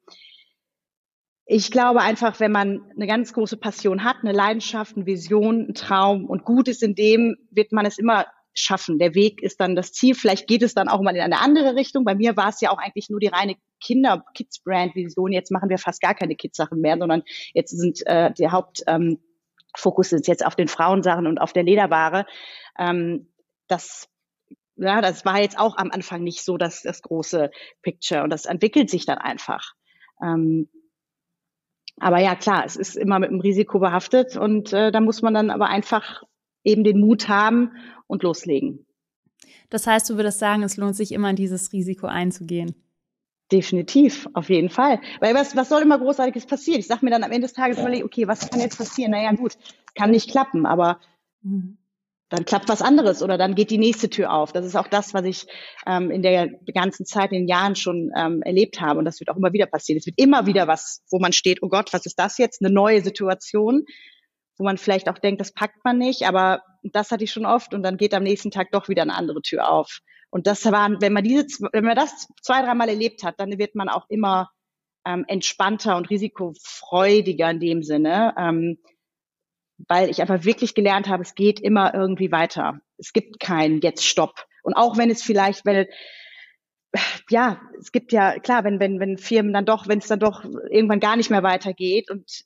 ich 1.46 1.70
glaube 1.70 2.00
einfach, 2.02 2.38
wenn 2.38 2.52
man 2.52 2.90
eine 2.94 3.06
ganz 3.06 3.32
große 3.32 3.56
Passion 3.56 4.04
hat, 4.04 4.16
eine 4.22 4.32
Leidenschaft, 4.32 4.96
eine 4.96 5.06
Vision, 5.06 5.64
einen 5.64 5.74
Traum 5.74 6.26
und 6.26 6.44
gut 6.44 6.68
ist 6.68 6.82
in 6.82 6.94
dem, 6.94 7.36
wird 7.50 7.72
man 7.72 7.86
es 7.86 7.98
immer 7.98 8.26
schaffen. 8.54 8.98
Der 8.98 9.14
Weg 9.14 9.42
ist 9.42 9.60
dann 9.60 9.74
das 9.76 9.92
Ziel. 9.92 10.14
Vielleicht 10.14 10.46
geht 10.46 10.62
es 10.62 10.74
dann 10.74 10.88
auch 10.88 11.00
mal 11.00 11.14
in 11.14 11.22
eine 11.22 11.40
andere 11.40 11.74
Richtung. 11.74 12.04
Bei 12.04 12.14
mir 12.14 12.36
war 12.36 12.48
es 12.48 12.60
ja 12.60 12.70
auch 12.70 12.78
eigentlich 12.78 13.10
nur 13.10 13.20
die 13.20 13.26
reine 13.26 13.56
Kinder-Kids-Brand-Vision. 13.82 15.32
Jetzt 15.32 15.50
machen 15.50 15.68
wir 15.68 15.78
fast 15.78 16.00
gar 16.00 16.14
keine 16.14 16.36
Kids-Sachen 16.36 16.80
mehr, 16.80 16.96
sondern 16.98 17.22
jetzt 17.52 17.70
sind 17.70 18.06
äh, 18.06 18.32
der 18.32 18.52
Hauptfokus 18.52 20.12
ähm, 20.12 20.18
ist 20.18 20.28
jetzt 20.28 20.46
auf 20.46 20.54
den 20.54 20.68
Frauensachen 20.68 21.26
und 21.26 21.38
auf 21.38 21.52
der 21.52 21.64
Lederware. 21.64 22.26
Ähm, 22.78 23.28
das 23.66 24.08
ja, 24.76 25.00
das 25.00 25.24
war 25.24 25.40
jetzt 25.40 25.58
auch 25.58 25.76
am 25.76 25.90
Anfang 25.90 26.24
nicht 26.24 26.44
so 26.44 26.56
das, 26.56 26.82
das 26.82 27.02
große 27.02 27.50
Picture 27.82 28.24
und 28.24 28.30
das 28.30 28.44
entwickelt 28.44 28.90
sich 28.90 29.06
dann 29.06 29.18
einfach. 29.18 29.74
Ähm, 30.20 30.68
aber 32.00 32.18
ja, 32.18 32.34
klar, 32.34 32.64
es 32.64 32.76
ist 32.76 32.96
immer 32.96 33.20
mit 33.20 33.30
einem 33.30 33.40
Risiko 33.40 33.78
behaftet 33.78 34.36
und 34.36 34.72
äh, 34.72 34.90
da 34.90 35.00
muss 35.00 35.22
man 35.22 35.34
dann 35.34 35.50
aber 35.50 35.68
einfach 35.68 36.24
eben 36.64 36.82
den 36.82 36.98
Mut 36.98 37.28
haben 37.28 37.72
und 38.06 38.22
loslegen. 38.22 38.86
Das 39.70 39.86
heißt, 39.86 40.08
du 40.10 40.16
würdest 40.16 40.38
sagen, 40.38 40.62
es 40.62 40.76
lohnt 40.76 40.96
sich 40.96 41.12
immer, 41.12 41.32
dieses 41.32 41.72
Risiko 41.72 42.06
einzugehen. 42.06 42.74
Definitiv, 43.52 44.28
auf 44.34 44.48
jeden 44.48 44.70
Fall. 44.70 45.00
Weil 45.20 45.34
was, 45.34 45.54
was 45.54 45.68
soll 45.68 45.82
immer 45.82 45.98
Großartiges 45.98 46.46
passieren? 46.46 46.80
Ich 46.80 46.86
sage 46.86 47.04
mir 47.04 47.10
dann 47.10 47.24
am 47.24 47.30
Ende 47.30 47.46
des 47.46 47.52
Tages 47.52 47.78
überlege, 47.78 48.04
okay, 48.04 48.26
was 48.26 48.48
kann 48.48 48.60
jetzt 48.60 48.78
passieren? 48.78 49.10
Naja, 49.10 49.32
gut, 49.32 49.56
kann 49.94 50.10
nicht 50.10 50.30
klappen, 50.30 50.66
aber 50.66 50.98
mhm 51.42 51.78
dann 52.34 52.44
klappt 52.44 52.68
was 52.68 52.82
anderes 52.82 53.22
oder 53.22 53.38
dann 53.38 53.54
geht 53.54 53.70
die 53.70 53.78
nächste 53.78 54.10
Tür 54.10 54.32
auf. 54.32 54.52
Das 54.52 54.64
ist 54.64 54.76
auch 54.76 54.88
das, 54.88 55.14
was 55.14 55.24
ich 55.24 55.46
ähm, 55.86 56.10
in 56.10 56.22
der 56.22 56.48
ganzen 56.72 57.06
Zeit, 57.06 57.32
in 57.32 57.40
den 57.40 57.48
Jahren 57.48 57.76
schon 57.76 58.10
ähm, 58.16 58.42
erlebt 58.42 58.80
habe. 58.80 58.98
Und 58.98 59.04
das 59.04 59.20
wird 59.20 59.30
auch 59.30 59.36
immer 59.36 59.52
wieder 59.52 59.66
passieren. 59.66 59.98
Es 59.98 60.06
wird 60.06 60.18
immer 60.18 60.46
wieder 60.46 60.66
was, 60.66 61.02
wo 61.10 61.18
man 61.18 61.32
steht, 61.32 61.62
oh 61.62 61.68
Gott, 61.68 61.92
was 61.92 62.06
ist 62.06 62.18
das 62.18 62.38
jetzt? 62.38 62.62
Eine 62.62 62.72
neue 62.72 63.02
Situation, 63.02 63.84
wo 64.56 64.64
man 64.64 64.78
vielleicht 64.78 65.08
auch 65.08 65.18
denkt, 65.18 65.40
das 65.40 65.52
packt 65.52 65.84
man 65.84 65.98
nicht, 65.98 66.26
aber 66.26 66.62
das 66.82 67.10
hatte 67.10 67.24
ich 67.24 67.32
schon 67.32 67.46
oft 67.46 67.74
und 67.74 67.82
dann 67.82 67.96
geht 67.96 68.14
am 68.14 68.22
nächsten 68.22 68.50
Tag 68.50 68.70
doch 68.72 68.88
wieder 68.88 69.02
eine 69.02 69.14
andere 69.14 69.42
Tür 69.42 69.70
auf. 69.70 70.00
Und 70.30 70.46
das 70.46 70.64
waren, 70.70 71.00
wenn 71.00 71.12
man 71.12 71.24
diese, 71.24 71.68
wenn 71.72 71.84
man 71.84 71.96
das 71.96 72.28
zwei, 72.42 72.62
dreimal 72.62 72.88
erlebt 72.88 73.22
hat, 73.22 73.38
dann 73.38 73.58
wird 73.58 73.74
man 73.74 73.88
auch 73.88 74.06
immer 74.08 74.50
ähm, 75.06 75.24
entspannter 75.28 75.96
und 75.96 76.10
risikofreudiger 76.10 77.50
in 77.50 77.60
dem 77.60 77.82
Sinne. 77.82 78.34
Ähm, 78.36 78.78
weil 79.88 80.08
ich 80.08 80.20
einfach 80.20 80.44
wirklich 80.44 80.74
gelernt 80.74 81.08
habe, 81.08 81.22
es 81.22 81.34
geht 81.34 81.60
immer 81.60 81.94
irgendwie 81.94 82.30
weiter. 82.30 82.80
Es 82.96 83.12
gibt 83.12 83.40
keinen 83.40 83.80
jetzt 83.80 84.04
Stopp. 84.04 84.46
Und 84.62 84.74
auch 84.74 84.96
wenn 84.96 85.10
es 85.10 85.22
vielleicht, 85.22 85.64
wenn 85.64 85.86
ja, 87.28 87.60
es 87.78 87.90
gibt 87.90 88.12
ja 88.12 88.38
klar, 88.38 88.64
wenn 88.64 88.78
wenn 88.78 89.00
wenn 89.00 89.18
Firmen 89.18 89.52
dann 89.52 89.66
doch, 89.66 89.88
wenn 89.88 89.98
es 89.98 90.06
dann 90.06 90.20
doch 90.20 90.44
irgendwann 90.70 91.00
gar 91.00 91.16
nicht 91.16 91.30
mehr 91.30 91.42
weitergeht 91.42 92.10
und 92.10 92.44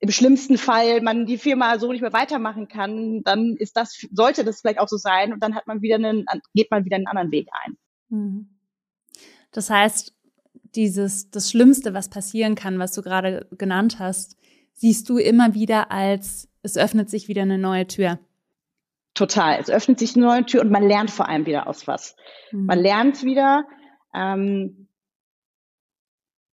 im 0.00 0.10
schlimmsten 0.10 0.58
Fall 0.58 1.00
man 1.00 1.26
die 1.26 1.38
Firma 1.38 1.78
so 1.78 1.90
nicht 1.90 2.02
mehr 2.02 2.12
weitermachen 2.12 2.68
kann, 2.68 3.22
dann 3.24 3.56
ist 3.56 3.76
das 3.76 4.06
sollte 4.12 4.44
das 4.44 4.60
vielleicht 4.60 4.78
auch 4.78 4.88
so 4.88 4.96
sein 4.96 5.32
und 5.32 5.42
dann 5.42 5.54
hat 5.54 5.66
man 5.66 5.82
wieder 5.82 5.96
einen 5.96 6.24
geht 6.54 6.70
man 6.70 6.84
wieder 6.84 6.96
einen 6.96 7.08
anderen 7.08 7.32
Weg 7.32 7.48
ein. 7.64 7.76
Mhm. 8.08 8.48
Das 9.50 9.70
heißt, 9.70 10.14
dieses 10.74 11.30
das 11.30 11.50
Schlimmste, 11.50 11.94
was 11.94 12.10
passieren 12.10 12.54
kann, 12.54 12.78
was 12.78 12.92
du 12.92 13.02
gerade 13.02 13.48
genannt 13.52 13.98
hast, 13.98 14.36
siehst 14.74 15.08
du 15.08 15.18
immer 15.18 15.54
wieder 15.54 15.90
als, 15.90 16.48
es 16.62 16.76
öffnet 16.76 17.10
sich 17.10 17.26
wieder 17.26 17.42
eine 17.42 17.58
neue 17.58 17.86
Tür. 17.86 18.20
Total. 19.14 19.58
Es 19.58 19.68
öffnet 19.68 19.98
sich 19.98 20.14
eine 20.14 20.26
neue 20.26 20.46
Tür 20.46 20.60
und 20.60 20.70
man 20.70 20.86
lernt 20.86 21.10
vor 21.10 21.28
allem 21.28 21.46
wieder 21.46 21.66
aus 21.66 21.88
was. 21.88 22.14
Mhm. 22.52 22.66
Man 22.66 22.78
lernt 22.78 23.24
wieder 23.24 23.64
ähm, 24.14 24.86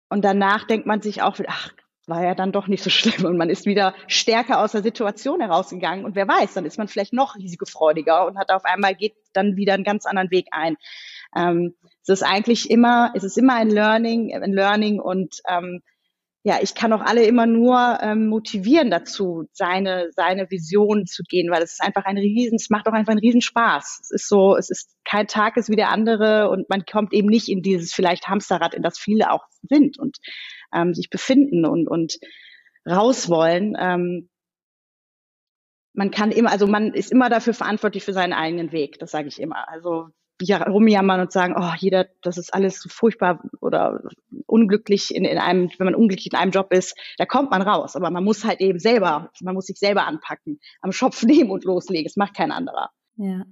und 0.10 0.26
danach 0.26 0.66
denkt 0.66 0.88
man 0.88 1.02
sich 1.02 1.22
auch, 1.22 1.38
ach, 1.48 1.74
war 2.08 2.24
ja 2.24 2.36
dann 2.36 2.52
doch 2.52 2.68
nicht 2.68 2.84
so 2.84 2.90
schlimm 2.92 3.26
und 3.26 3.38
man 3.38 3.50
ist 3.50 3.66
wieder 3.66 3.94
stärker 4.08 4.60
aus 4.60 4.74
der 4.74 4.84
Situation 4.84 5.42
herausgegangen 5.42 6.06
und 6.06 6.16
wer 6.16 6.28
weiß, 6.28 6.54
dann 6.54 6.66
ist 6.66 6.78
man 6.78 6.88
vielleicht 6.88 7.14
noch 7.14 7.36
risikofreudiger 7.36 8.26
und 8.26 8.38
hat 8.38 8.52
auf 8.52 8.66
einmal 8.66 8.96
geht 8.96 9.16
dann 9.34 9.56
wieder 9.56 9.74
einen 9.74 9.84
ganz 9.84 10.06
anderen 10.06 10.32
Weg 10.32 10.48
ein. 10.52 10.76
Ähm, 11.36 11.76
es 12.02 12.10
ist 12.10 12.24
eigentlich 12.24 12.70
immer, 12.70 13.12
es 13.16 13.24
ist 13.24 13.38
immer 13.38 13.56
ein 13.56 13.70
Learning, 13.70 14.34
ein 14.34 14.54
Learning 14.54 15.00
und 15.00 15.42
ähm, 15.48 15.82
ja, 16.48 16.60
ich 16.62 16.76
kann 16.76 16.94
auch 16.94 17.02
alle 17.02 17.26
immer 17.26 17.48
nur 17.48 17.98
ähm, 18.04 18.28
motivieren 18.28 18.92
dazu, 18.92 19.46
seine, 19.52 20.12
seine 20.12 20.52
Vision 20.52 21.08
zu 21.08 21.24
gehen, 21.24 21.50
weil 21.50 21.64
es 21.64 21.74
ist 21.74 21.82
einfach 21.82 22.06
ein 22.06 22.20
riesen, 22.20 22.58
es 22.58 22.70
macht 22.70 22.88
auch 22.88 22.94
einfach 22.94 23.14
einen 23.14 23.20
riesen 23.20 23.42
Spaß. 23.42 24.02
Es 24.04 24.12
ist 24.12 24.30
so, 24.30 24.56
es 24.56 24.70
ist 24.70 24.92
kein 25.06 25.26
Tag 25.26 25.58
ist 25.58 25.72
wie 25.72 25.76
der 25.76 25.90
andere 25.90 26.52
und 26.52 26.70
man 26.70 26.86
kommt 26.86 27.14
eben 27.14 27.30
nicht 27.30 27.50
in 27.50 27.64
dieses 27.64 27.94
vielleicht 27.94 28.28
Hamsterrad, 28.28 28.76
in 28.76 28.84
das 28.84 29.00
viele 29.00 29.32
auch 29.32 29.42
sind 29.64 29.98
und 29.98 30.18
ähm, 30.76 30.94
sich 30.94 31.10
befinden 31.10 31.66
und, 31.66 31.88
und 31.88 32.20
raus 32.88 33.30
wollen. 33.30 33.76
Ähm, 33.80 34.30
man 35.94 36.12
kann 36.12 36.32
immer, 36.32 36.52
also 36.52 36.68
man 36.68 36.94
ist 36.94 37.12
immer 37.12 37.30
dafür 37.30 37.54
verantwortlich 37.54 38.04
für 38.04 38.14
seinen 38.14 38.34
eigenen 38.34 38.72
Weg, 38.72 39.00
das 39.00 39.12
sage 39.12 39.28
ich 39.28 39.40
immer. 39.40 39.70
Also 39.70 40.10
rumjammern 40.42 41.22
und 41.22 41.32
sagen, 41.32 41.56
oh, 41.58 41.72
jeder, 41.78 42.08
das 42.22 42.38
ist 42.38 42.54
alles 42.54 42.82
so 42.82 42.90
furchtbar 42.90 43.42
oder 43.62 44.02
unglücklich 44.46 45.16
in, 45.16 45.24
in 45.24 45.38
einem, 45.38 45.70
wenn 45.78 45.86
man 45.86 45.96
unglücklich 45.96 46.34
in 46.34 46.38
einem 46.38 46.52
Job 46.52 46.74
ist, 46.74 46.98
da 47.18 47.26
kommt 47.26 47.52
man 47.52 47.62
raus. 47.62 47.96
Aber 47.96 48.10
man 48.12 48.24
muss 48.24 48.44
halt 48.44 48.60
eben 48.60 48.80
selber, 48.80 49.32
man 49.42 49.56
muss 49.56 49.68
sich 49.68 49.78
selber 49.78 50.06
anpacken, 50.06 50.60
am 50.82 50.92
Schopf 50.92 51.24
nehmen 51.24 51.52
und 51.52 51.64
loslegen. 51.64 52.06
Es 52.06 52.18
macht 52.18 52.36
kein 52.36 52.52
anderer. 52.52 52.90
Ja. 53.16 53.46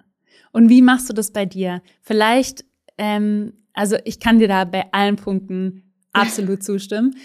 Und 0.51 0.69
wie 0.69 0.81
machst 0.81 1.09
du 1.09 1.13
das 1.13 1.31
bei 1.31 1.45
dir? 1.45 1.81
Vielleicht, 2.01 2.65
ähm, 2.97 3.53
also 3.73 3.95
ich 4.03 4.19
kann 4.19 4.39
dir 4.39 4.47
da 4.47 4.65
bei 4.65 4.91
allen 4.91 5.15
Punkten 5.15 5.92
absolut 6.13 6.63
zustimmen 6.63 7.15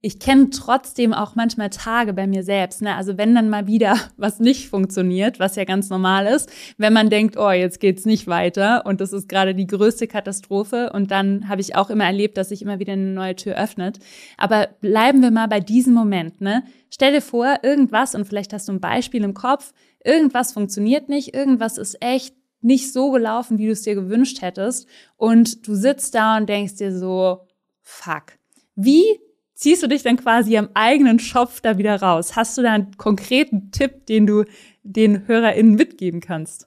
ich 0.00 0.20
kenne 0.20 0.50
trotzdem 0.50 1.12
auch 1.12 1.34
manchmal 1.34 1.70
Tage 1.70 2.12
bei 2.12 2.28
mir 2.28 2.44
selbst. 2.44 2.82
Ne? 2.82 2.94
Also 2.94 3.18
wenn 3.18 3.34
dann 3.34 3.50
mal 3.50 3.66
wieder 3.66 3.96
was 4.16 4.38
nicht 4.38 4.68
funktioniert, 4.68 5.40
was 5.40 5.56
ja 5.56 5.64
ganz 5.64 5.90
normal 5.90 6.26
ist, 6.26 6.50
wenn 6.76 6.92
man 6.92 7.10
denkt, 7.10 7.36
oh, 7.36 7.50
jetzt 7.50 7.80
geht's 7.80 8.04
nicht 8.04 8.28
weiter 8.28 8.86
und 8.86 9.00
das 9.00 9.12
ist 9.12 9.28
gerade 9.28 9.54
die 9.54 9.66
größte 9.66 10.06
Katastrophe 10.06 10.92
und 10.92 11.10
dann 11.10 11.48
habe 11.48 11.60
ich 11.60 11.74
auch 11.74 11.90
immer 11.90 12.04
erlebt, 12.04 12.36
dass 12.36 12.50
sich 12.50 12.62
immer 12.62 12.78
wieder 12.78 12.92
eine 12.92 13.10
neue 13.10 13.34
Tür 13.34 13.56
öffnet. 13.56 13.98
Aber 14.36 14.68
bleiben 14.80 15.20
wir 15.20 15.32
mal 15.32 15.48
bei 15.48 15.60
diesem 15.60 15.94
Moment. 15.94 16.40
Ne? 16.40 16.62
Stell 16.90 17.12
dir 17.12 17.22
vor, 17.22 17.58
irgendwas 17.62 18.14
und 18.14 18.24
vielleicht 18.24 18.52
hast 18.52 18.68
du 18.68 18.72
ein 18.72 18.80
Beispiel 18.80 19.24
im 19.24 19.34
Kopf, 19.34 19.72
irgendwas 20.04 20.52
funktioniert 20.52 21.08
nicht, 21.08 21.34
irgendwas 21.34 21.76
ist 21.76 22.00
echt 22.00 22.36
nicht 22.60 22.92
so 22.92 23.10
gelaufen, 23.10 23.58
wie 23.58 23.66
du 23.66 23.72
es 23.72 23.82
dir 23.82 23.94
gewünscht 23.94 24.42
hättest 24.42 24.88
und 25.16 25.66
du 25.66 25.74
sitzt 25.74 26.14
da 26.14 26.36
und 26.36 26.48
denkst 26.48 26.76
dir 26.76 26.96
so, 26.96 27.47
fuck. 27.88 28.38
Wie 28.74 29.18
ziehst 29.54 29.82
du 29.82 29.88
dich 29.88 30.02
dann 30.02 30.16
quasi 30.16 30.56
am 30.56 30.70
eigenen 30.74 31.18
Schopf 31.18 31.60
da 31.60 31.78
wieder 31.78 32.00
raus? 32.00 32.36
Hast 32.36 32.56
du 32.58 32.62
da 32.62 32.72
einen 32.72 32.96
konkreten 32.96 33.72
Tipp, 33.72 34.06
den 34.06 34.26
du 34.26 34.44
den 34.82 35.26
HörerInnen 35.26 35.74
mitgeben 35.74 36.20
kannst? 36.20 36.66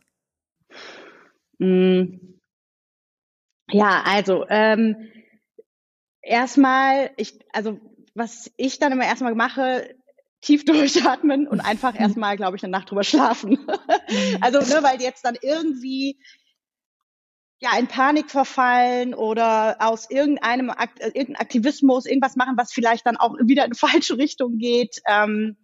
Mm. 1.59 2.17
Ja, 3.71 4.03
also 4.05 4.45
ähm, 4.49 4.97
erstmal, 6.21 7.11
ich, 7.15 7.39
also 7.53 7.79
was 8.13 8.51
ich 8.57 8.79
dann 8.79 8.91
immer 8.91 9.05
erstmal 9.05 9.35
mache, 9.35 9.95
tief 10.41 10.65
durchatmen 10.65 11.47
und 11.47 11.61
einfach 11.61 11.93
erstmal, 11.99 12.35
glaube 12.35 12.57
ich, 12.57 12.63
eine 12.63 12.71
Nacht 12.71 12.89
drüber 12.89 13.03
schlafen. 13.03 13.59
Also, 14.41 14.59
ne, 14.59 14.83
weil 14.83 15.01
jetzt 15.01 15.23
dann 15.23 15.37
irgendwie 15.41 16.19
ja 17.61 17.77
in 17.77 17.87
Panik 17.87 18.31
verfallen 18.31 19.13
oder 19.13 19.77
aus 19.79 20.09
irgendeinem 20.09 20.71
Akt, 20.71 20.99
äh, 20.99 21.07
irgendein 21.13 21.41
Aktivismus 21.41 22.05
irgendwas 22.05 22.35
machen, 22.35 22.57
was 22.57 22.73
vielleicht 22.73 23.05
dann 23.05 23.17
auch 23.17 23.35
wieder 23.39 23.65
in 23.65 23.73
falsche 23.75 24.17
Richtung 24.17 24.57
geht. 24.57 25.01
Ähm, 25.07 25.57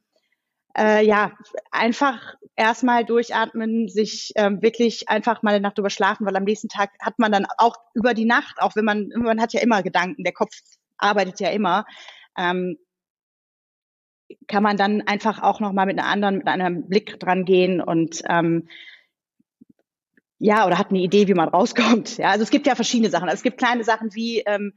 äh, 0.77 1.03
ja, 1.03 1.31
einfach 1.71 2.35
erstmal 2.55 3.03
durchatmen, 3.03 3.89
sich 3.89 4.31
ähm, 4.35 4.61
wirklich 4.61 5.09
einfach 5.09 5.41
mal 5.41 5.51
eine 5.55 5.61
Nacht 5.61 5.77
drüber 5.77 5.89
schlafen, 5.89 6.25
weil 6.25 6.35
am 6.35 6.43
nächsten 6.43 6.69
Tag 6.69 6.91
hat 7.01 7.17
man 7.17 7.31
dann 7.31 7.47
auch 7.57 7.75
über 7.95 8.13
die 8.13 8.25
Nacht, 8.25 8.61
auch 8.61 8.75
wenn 8.75 8.85
man, 8.85 9.09
man 9.15 9.41
hat 9.41 9.53
ja 9.53 9.61
immer 9.61 9.81
Gedanken, 9.81 10.23
der 10.23 10.33
Kopf 10.33 10.51
arbeitet 10.97 11.39
ja 11.39 11.49
immer, 11.49 11.85
ähm, 12.37 12.77
kann 14.47 14.61
man 14.61 14.77
dann 14.77 15.01
einfach 15.01 15.41
auch 15.41 15.59
nochmal 15.59 15.87
mit 15.87 15.97
einer 15.97 16.07
anderen, 16.07 16.37
mit 16.39 16.47
einem 16.47 16.87
Blick 16.87 17.19
dran 17.19 17.45
gehen 17.45 17.81
und 17.81 18.21
ähm, 18.29 18.67
ja, 20.39 20.65
oder 20.65 20.77
hat 20.77 20.89
eine 20.89 20.99
Idee, 20.99 21.27
wie 21.27 21.33
man 21.33 21.49
rauskommt. 21.49 22.17
Ja, 22.17 22.29
also 22.29 22.43
es 22.43 22.49
gibt 22.49 22.67
ja 22.67 22.75
verschiedene 22.75 23.09
Sachen. 23.09 23.27
Also 23.27 23.35
es 23.37 23.43
gibt 23.43 23.57
kleine 23.57 23.83
Sachen 23.83 24.13
wie, 24.13 24.43
ähm, 24.45 24.73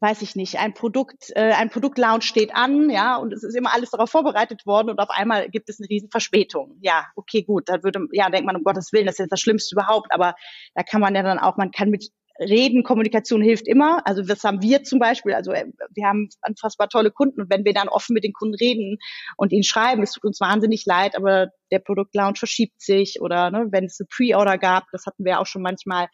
weiß 0.00 0.22
ich 0.22 0.34
nicht, 0.34 0.58
ein 0.58 0.74
Produkt, 0.74 1.30
äh, 1.34 1.52
ein 1.52 1.70
Produktlaunch 1.70 2.24
steht 2.24 2.54
an, 2.54 2.88
ja, 2.90 3.16
und 3.16 3.32
es 3.32 3.42
ist 3.42 3.54
immer 3.54 3.74
alles 3.74 3.90
darauf 3.90 4.10
vorbereitet 4.10 4.64
worden 4.66 4.88
und 4.88 4.98
auf 4.98 5.10
einmal 5.10 5.48
gibt 5.50 5.68
es 5.68 5.78
eine 5.78 5.88
riesen 5.88 6.10
Verspätung. 6.10 6.78
Ja, 6.80 7.06
okay, 7.16 7.42
gut, 7.42 7.68
da 7.68 7.82
würde, 7.82 8.06
ja, 8.12 8.30
denkt 8.30 8.46
man, 8.46 8.56
um 8.56 8.64
Gottes 8.64 8.92
Willen, 8.92 9.06
das 9.06 9.14
ist 9.14 9.18
jetzt 9.20 9.32
das 9.32 9.40
Schlimmste 9.40 9.74
überhaupt, 9.74 10.12
aber 10.12 10.34
da 10.74 10.82
kann 10.82 11.00
man 11.00 11.14
ja 11.14 11.22
dann 11.22 11.38
auch, 11.38 11.56
man 11.56 11.70
kann 11.70 11.90
mit 11.90 12.10
Reden, 12.40 12.82
Kommunikation 12.82 13.42
hilft 13.42 13.68
immer. 13.68 14.06
Also 14.06 14.22
das 14.22 14.42
haben 14.44 14.62
wir 14.62 14.82
zum 14.82 14.98
Beispiel. 14.98 15.34
Also 15.34 15.52
äh, 15.52 15.66
wir 15.94 16.06
haben 16.06 16.28
unfassbar 16.46 16.88
tolle 16.88 17.10
Kunden 17.10 17.42
und 17.42 17.50
wenn 17.50 17.64
wir 17.64 17.74
dann 17.74 17.88
offen 17.88 18.14
mit 18.14 18.24
den 18.24 18.32
Kunden 18.32 18.54
reden 18.54 18.98
und 19.36 19.52
ihnen 19.52 19.62
schreiben, 19.62 20.02
es 20.02 20.12
tut 20.12 20.24
uns 20.24 20.40
wahnsinnig 20.40 20.86
leid, 20.86 21.16
aber 21.16 21.48
der 21.70 21.78
Produktlaunch 21.78 22.38
verschiebt 22.38 22.80
sich 22.80 23.20
oder 23.20 23.50
ne, 23.50 23.68
wenn 23.70 23.84
es 23.84 24.00
eine 24.00 24.08
Pre-Order 24.08 24.58
gab, 24.58 24.84
das 24.92 25.06
hatten 25.06 25.24
wir 25.24 25.40
auch 25.40 25.46
schon 25.46 25.62
manchmal 25.62 26.08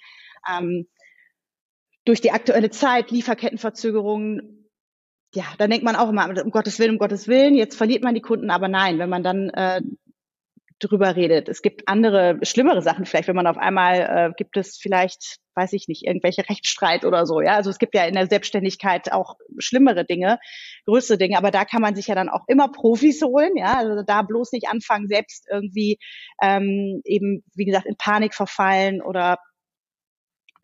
ähm, 0.51 0.89
durch 2.05 2.21
die 2.21 2.31
aktuelle 2.31 2.71
Zeit, 2.71 3.11
Lieferkettenverzögerungen, 3.11 4.71
ja, 5.35 5.45
dann 5.59 5.71
denkt 5.71 5.85
man 5.85 5.97
auch 5.97 6.09
immer, 6.09 6.29
um 6.43 6.51
Gottes 6.51 6.79
Willen, 6.79 6.93
um 6.93 6.99
Gottes 6.99 7.29
Willen, 7.29 7.55
jetzt 7.55 7.77
verliert 7.77 8.03
man 8.03 8.15
die 8.15 8.21
Kunden, 8.21 8.51
aber 8.51 8.69
nein, 8.69 8.99
wenn 8.99 9.11
man 9.11 9.23
dann 9.23 9.51
äh, 9.51 9.83
drüber 10.79 11.17
redet. 11.17 11.49
Es 11.49 11.63
gibt 11.63 11.89
andere, 11.89 12.39
schlimmere 12.43 12.83
Sachen 12.83 13.05
vielleicht, 13.07 13.29
wenn 13.29 13.37
man 13.37 13.47
auf 13.47 13.59
einmal, 13.59 14.01
äh, 14.01 14.33
gibt 14.37 14.57
es 14.57 14.77
vielleicht, 14.77 15.39
weiß 15.57 15.73
ich 15.73 15.89
nicht, 15.89 16.07
irgendwelche 16.07 16.43
Rechtsstreit 16.49 17.05
oder 17.05 17.27
so. 17.27 17.41
Ja, 17.41 17.57
also 17.57 17.71
es 17.71 17.79
gibt 17.79 17.95
ja 17.95 18.05
in 18.05 18.15
der 18.15 18.27
Selbstständigkeit 18.27 19.13
auch 19.13 19.37
schlimmere 19.59 20.05
Dinge, 20.05 20.39
größere 20.85 21.19
Dinge, 21.19 21.39
aber 21.39 21.51
da 21.51 21.65
kann 21.65 21.83
man 21.83 21.95
sich 21.95 22.07
ja 22.07 22.15
dann 22.15 22.29
auch 22.29 22.45
immer 22.47 22.69
Profis 22.69 23.23
holen. 23.23 23.57
Ja, 23.57 23.79
also 23.79 24.03
da 24.03 24.23
bloß 24.23 24.53
nicht 24.53 24.69
anfangen, 24.69 25.09
selbst 25.09 25.47
irgendwie 25.51 25.99
ähm, 26.43 27.01
eben, 27.05 27.43
wie 27.55 27.65
gesagt, 27.65 27.87
in 27.87 27.97
Panik 27.97 28.35
verfallen 28.35 29.03
oder 29.03 29.39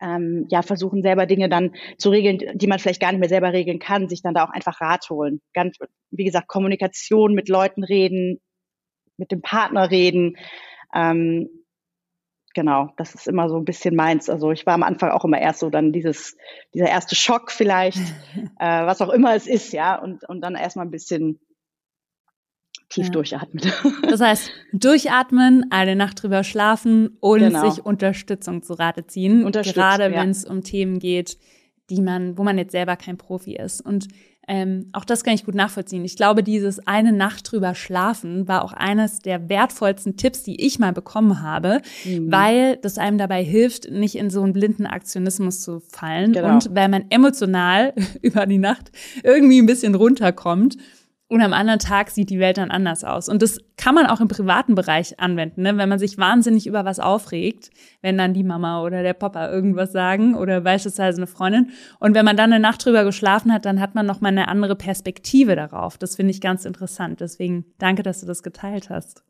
ähm, 0.01 0.47
ja, 0.49 0.61
versuchen 0.61 1.01
selber 1.01 1.25
Dinge 1.25 1.49
dann 1.49 1.71
zu 1.97 2.09
regeln, 2.09 2.39
die 2.55 2.67
man 2.67 2.79
vielleicht 2.79 3.01
gar 3.01 3.11
nicht 3.11 3.21
mehr 3.21 3.29
selber 3.29 3.53
regeln 3.53 3.79
kann, 3.79 4.09
sich 4.09 4.21
dann 4.21 4.33
da 4.33 4.43
auch 4.45 4.49
einfach 4.49 4.81
Rat 4.81 5.09
holen. 5.09 5.41
Ganz, 5.53 5.77
wie 6.11 6.25
gesagt, 6.25 6.47
Kommunikation 6.47 7.33
mit 7.33 7.47
Leuten 7.47 7.83
reden, 7.83 8.41
mit 9.17 9.31
dem 9.31 9.41
Partner 9.41 9.89
reden. 9.89 10.35
Ähm, 10.93 11.49
genau, 12.53 12.91
das 12.97 13.15
ist 13.15 13.27
immer 13.27 13.49
so 13.49 13.57
ein 13.57 13.65
bisschen 13.65 13.95
meins. 13.95 14.29
Also 14.29 14.51
ich 14.51 14.65
war 14.65 14.73
am 14.73 14.83
Anfang 14.83 15.11
auch 15.11 15.25
immer 15.25 15.39
erst 15.39 15.59
so 15.59 15.69
dann 15.69 15.91
dieses, 15.91 16.37
dieser 16.73 16.87
erste 16.87 17.15
Schock 17.15 17.51
vielleicht, 17.51 17.97
äh, 18.59 18.85
was 18.85 19.01
auch 19.01 19.09
immer 19.09 19.35
es 19.35 19.47
ist, 19.47 19.73
ja, 19.73 19.95
und, 19.95 20.27
und 20.27 20.41
dann 20.41 20.55
erstmal 20.55 20.85
ein 20.85 20.91
bisschen 20.91 21.39
tief 22.89 23.07
ja. 23.07 23.11
durchatmen. 23.11 23.63
Das 24.03 24.21
heißt, 24.21 24.51
durchatmen, 24.73 25.65
eine 25.71 25.95
Nacht 25.95 26.21
drüber 26.21 26.43
schlafen 26.43 27.17
und 27.19 27.39
genau. 27.39 27.69
sich 27.69 27.83
Unterstützung 27.83 28.61
zu 28.61 28.73
Rate 28.73 29.07
ziehen. 29.07 29.49
Gerade 29.51 30.05
ja. 30.05 30.11
wenn 30.11 30.29
es 30.29 30.45
um 30.45 30.63
Themen 30.63 30.99
geht, 30.99 31.37
die 31.89 32.01
man, 32.01 32.37
wo 32.37 32.43
man 32.43 32.57
jetzt 32.57 32.71
selber 32.71 32.95
kein 32.95 33.17
Profi 33.17 33.55
ist. 33.55 33.81
Und 33.81 34.07
ähm, 34.47 34.89
auch 34.91 35.05
das 35.05 35.23
kann 35.23 35.33
ich 35.33 35.45
gut 35.45 35.55
nachvollziehen. 35.55 36.03
Ich 36.03 36.15
glaube, 36.15 36.43
dieses 36.43 36.85
eine 36.85 37.13
Nacht 37.13 37.51
drüber 37.51 37.75
schlafen 37.75 38.47
war 38.47 38.63
auch 38.63 38.73
eines 38.73 39.19
der 39.19 39.47
wertvollsten 39.49 40.17
Tipps, 40.17 40.43
die 40.43 40.65
ich 40.65 40.79
mal 40.79 40.91
bekommen 40.91 41.41
habe, 41.41 41.81
mhm. 42.03 42.31
weil 42.31 42.77
das 42.77 42.97
einem 42.97 43.17
dabei 43.17 43.43
hilft, 43.43 43.89
nicht 43.89 44.15
in 44.15 44.29
so 44.29 44.41
einen 44.41 44.53
blinden 44.53 44.85
Aktionismus 44.85 45.61
zu 45.61 45.81
fallen 45.87 46.33
genau. 46.33 46.53
und 46.53 46.75
weil 46.75 46.89
man 46.89 47.05
emotional 47.09 47.93
über 48.21 48.45
die 48.45 48.57
Nacht 48.57 48.91
irgendwie 49.23 49.61
ein 49.61 49.65
bisschen 49.65 49.95
runterkommt 49.95 50.77
und 51.33 51.41
am 51.41 51.51
anderen 51.51 51.79
Tag 51.79 52.11
sieht 52.11 52.29
die 52.29 52.37
Welt 52.37 52.59
dann 52.59 52.69
anders 52.69 53.03
aus. 53.03 53.27
Und 53.27 53.41
das 53.41 53.57
kann 53.75 53.95
man 53.95 54.05
auch 54.05 54.21
im 54.21 54.27
privaten 54.27 54.75
Bereich 54.75 55.19
anwenden, 55.19 55.63
ne? 55.63 55.77
wenn 55.77 55.89
man 55.89 55.97
sich 55.97 56.19
wahnsinnig 56.19 56.67
über 56.67 56.85
was 56.85 56.99
aufregt, 56.99 57.71
wenn 58.03 58.19
dann 58.19 58.35
die 58.35 58.43
Mama 58.43 58.83
oder 58.83 59.01
der 59.01 59.15
Papa 59.15 59.49
irgendwas 59.49 59.91
sagen 59.91 60.35
oder 60.35 60.61
beispielsweise 60.61 61.17
eine 61.17 61.25
Freundin. 61.25 61.71
Und 61.99 62.13
wenn 62.13 62.23
man 62.23 62.37
dann 62.37 62.53
eine 62.53 62.61
Nacht 62.61 62.85
drüber 62.85 63.03
geschlafen 63.03 63.51
hat, 63.51 63.65
dann 63.65 63.79
hat 63.79 63.95
man 63.95 64.05
noch 64.05 64.21
mal 64.21 64.27
eine 64.29 64.47
andere 64.47 64.75
Perspektive 64.75 65.55
darauf. 65.55 65.97
Das 65.97 66.17
finde 66.17 66.29
ich 66.29 66.39
ganz 66.39 66.65
interessant. 66.65 67.19
Deswegen 67.19 67.65
danke, 67.79 68.03
dass 68.03 68.19
du 68.19 68.27
das 68.27 68.43
geteilt 68.43 68.91
hast. 68.91 69.23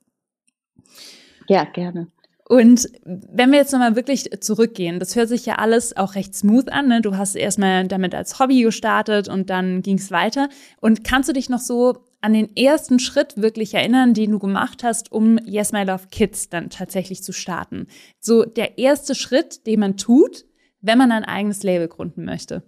Ja, 1.48 1.64
gerne. 1.64 2.08
Und 2.46 2.90
wenn 3.06 3.52
wir 3.52 3.60
jetzt 3.60 3.72
nochmal 3.72 3.96
wirklich 3.96 4.30
zurückgehen, 4.42 5.00
das 5.00 5.16
hört 5.16 5.30
sich 5.30 5.46
ja 5.46 5.56
alles 5.56 5.96
auch 5.96 6.16
recht 6.16 6.36
smooth 6.36 6.70
an. 6.70 6.90
Ne? 6.90 7.02
Du 7.02 7.16
hast 7.16 7.36
erstmal 7.36 7.88
damit 7.88 8.14
als 8.14 8.38
Hobby 8.40 8.62
gestartet 8.64 9.30
und 9.30 9.50
dann 9.50 9.82
ging 9.82 9.98
es 9.98 10.12
weiter. 10.12 10.50
Und 10.82 11.04
kannst 11.04 11.30
du 11.30 11.34
dich 11.34 11.50
noch 11.50 11.60
so 11.60 12.04
an 12.20 12.34
den 12.34 12.56
ersten 12.56 13.00
Schritt 13.00 13.38
wirklich 13.38 13.74
erinnern, 13.74 14.14
den 14.14 14.32
du 14.32 14.40
gemacht 14.40 14.84
hast, 14.84 15.12
um 15.12 15.38
Yes 15.46 15.72
My 15.72 15.84
Love 15.84 16.08
Kids 16.12 16.50
dann 16.50 16.70
tatsächlich 16.70 17.24
zu 17.24 17.32
starten? 17.32 17.88
So 18.20 18.44
der 18.44 18.78
erste 18.78 19.16
Schritt, 19.16 19.66
den 19.66 19.80
man 19.80 19.96
tut, 19.96 20.46
wenn 20.82 20.98
man 20.98 21.14
ein 21.14 21.24
eigenes 21.24 21.64
Label 21.64 21.88
gründen 21.88 22.26
möchte. 22.26 22.64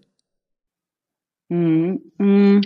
Mm, 1.49 1.95
mm. 2.17 2.61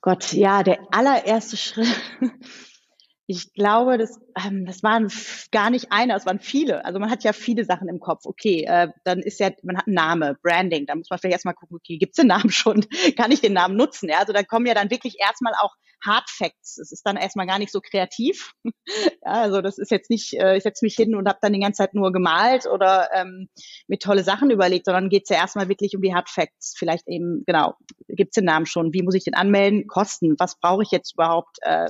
Gott, 0.00 0.32
ja, 0.32 0.62
der 0.62 0.78
allererste 0.90 1.56
Schritt 1.56 1.88
ich 3.30 3.52
glaube, 3.52 3.98
das, 3.98 4.18
ähm, 4.42 4.64
das 4.64 4.82
waren 4.82 5.12
gar 5.52 5.68
nicht 5.68 5.92
einer, 5.92 6.16
es 6.16 6.24
waren 6.24 6.40
viele. 6.40 6.86
Also 6.86 6.98
man 6.98 7.10
hat 7.10 7.24
ja 7.24 7.34
viele 7.34 7.66
Sachen 7.66 7.86
im 7.86 8.00
Kopf. 8.00 8.24
Okay, 8.24 8.64
äh, 8.66 8.88
dann 9.04 9.18
ist 9.20 9.38
ja, 9.38 9.50
man 9.62 9.76
hat 9.76 9.86
einen 9.86 9.96
Namen, 9.96 10.36
Branding, 10.42 10.86
da 10.86 10.94
muss 10.94 11.10
man 11.10 11.18
vielleicht 11.18 11.34
erstmal 11.34 11.52
gucken, 11.52 11.76
okay, 11.76 11.98
gibt's 11.98 12.16
den 12.16 12.28
Namen 12.28 12.50
schon? 12.50 12.86
Kann 13.18 13.30
ich 13.30 13.42
den 13.42 13.52
Namen 13.52 13.76
nutzen? 13.76 14.08
Ja, 14.08 14.20
also 14.20 14.32
da 14.32 14.42
kommen 14.42 14.64
ja 14.64 14.72
dann 14.72 14.90
wirklich 14.90 15.16
erstmal 15.20 15.52
auch 15.60 15.74
Hard 16.04 16.30
Facts. 16.30 16.78
Es 16.78 16.92
ist 16.92 17.02
dann 17.04 17.16
erstmal 17.16 17.46
gar 17.46 17.58
nicht 17.58 17.72
so 17.72 17.80
kreativ. 17.80 18.52
ja, 18.64 18.72
also 19.22 19.60
das 19.60 19.78
ist 19.78 19.90
jetzt 19.90 20.10
nicht, 20.10 20.34
äh, 20.34 20.56
ich 20.56 20.62
setze 20.62 20.84
mich 20.84 20.94
hin 20.94 21.14
und 21.14 21.28
habe 21.28 21.38
dann 21.42 21.52
die 21.52 21.60
ganze 21.60 21.78
Zeit 21.78 21.94
nur 21.94 22.12
gemalt 22.12 22.66
oder 22.66 23.08
ähm, 23.14 23.48
mir 23.88 23.98
tolle 23.98 24.22
Sachen 24.22 24.50
überlegt, 24.50 24.86
sondern 24.86 25.08
geht's 25.08 25.30
ja 25.30 25.36
erstmal 25.36 25.68
wirklich 25.68 25.94
um 25.96 26.02
die 26.02 26.14
Hard 26.14 26.28
Facts. 26.28 26.74
Vielleicht 26.76 27.08
eben, 27.08 27.44
genau, 27.46 27.74
gibt's 28.08 28.34
den 28.34 28.44
Namen 28.44 28.66
schon? 28.66 28.92
Wie 28.92 29.02
muss 29.02 29.14
ich 29.14 29.24
den 29.24 29.34
anmelden? 29.34 29.86
Kosten? 29.86 30.36
Was 30.38 30.58
brauche 30.58 30.82
ich 30.82 30.90
jetzt 30.90 31.14
überhaupt? 31.14 31.58
Äh, 31.62 31.88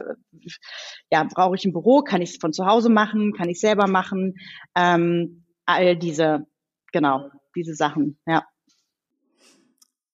ja, 1.10 1.24
brauche 1.24 1.56
ich 1.56 1.64
ein 1.64 1.72
Büro? 1.72 2.02
Kann 2.02 2.22
ich 2.22 2.30
es 2.30 2.36
von 2.38 2.52
zu 2.52 2.66
Hause 2.66 2.88
machen? 2.88 3.32
Kann 3.32 3.48
ich 3.48 3.60
selber 3.60 3.86
machen? 3.86 4.34
Ähm, 4.74 5.44
all 5.66 5.96
diese, 5.96 6.46
genau, 6.92 7.30
diese 7.54 7.74
Sachen, 7.74 8.18
ja. 8.26 8.46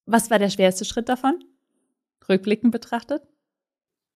Was 0.06 0.30
war 0.30 0.38
der 0.38 0.50
schwerste 0.50 0.84
Schritt 0.84 1.08
davon? 1.08 1.42
Rückblickend 2.28 2.72
betrachtet? 2.72 3.22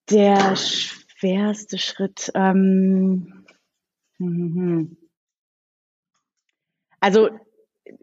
Der 0.09 0.55
schwerste 0.55 1.77
Schritt. 1.77 2.31
Ähm, 2.33 3.45
also 6.99 7.29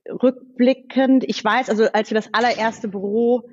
rückblickend, 0.09 1.25
ich 1.25 1.43
weiß, 1.43 1.69
also 1.69 1.87
als 1.93 2.11
wir 2.11 2.15
das 2.15 2.33
allererste 2.33 2.89
Büro 2.89 3.49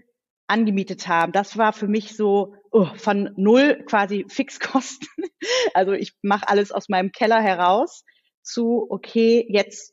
angemietet 0.48 1.08
haben, 1.08 1.32
das 1.32 1.58
war 1.58 1.74
für 1.74 1.88
mich 1.88 2.16
so 2.16 2.56
oh, 2.72 2.88
von 2.96 3.32
null 3.36 3.84
quasi 3.86 4.26
Fixkosten. 4.30 5.08
Also 5.74 5.94
ich 5.94 6.14
mache 6.22 6.48
alles 6.48 6.72
aus 6.72 6.90
meinem 6.90 7.12
Keller 7.12 7.42
heraus 7.42 8.04
zu, 8.42 8.86
okay, 8.90 9.46
jetzt 9.50 9.93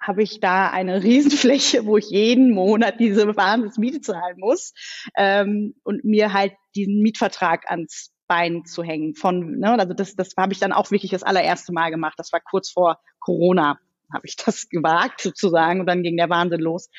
habe 0.00 0.22
ich 0.22 0.40
da 0.40 0.70
eine 0.70 1.02
Riesenfläche, 1.02 1.86
wo 1.86 1.96
ich 1.96 2.10
jeden 2.10 2.52
Monat 2.52 3.00
diese 3.00 3.36
Wahnsinnsmiete 3.36 4.00
zahlen 4.00 4.38
muss 4.38 4.72
ähm, 5.16 5.74
und 5.84 6.04
mir 6.04 6.32
halt 6.32 6.52
diesen 6.74 7.00
Mietvertrag 7.00 7.70
ans 7.70 8.12
Bein 8.26 8.64
zu 8.66 8.82
hängen. 8.82 9.14
Von, 9.14 9.58
ne, 9.58 9.78
also 9.78 9.94
das, 9.94 10.14
das 10.14 10.34
habe 10.36 10.52
ich 10.52 10.60
dann 10.60 10.72
auch 10.72 10.90
wirklich 10.90 11.10
das 11.10 11.22
allererste 11.22 11.72
Mal 11.72 11.90
gemacht. 11.90 12.14
Das 12.18 12.32
war 12.32 12.40
kurz 12.40 12.70
vor 12.70 13.00
Corona, 13.18 13.78
habe 14.12 14.26
ich 14.26 14.36
das 14.44 14.68
gewagt 14.68 15.22
sozusagen 15.22 15.80
und 15.80 15.86
dann 15.86 16.02
ging 16.02 16.16
der 16.16 16.30
Wahnsinn 16.30 16.60
los 16.60 16.90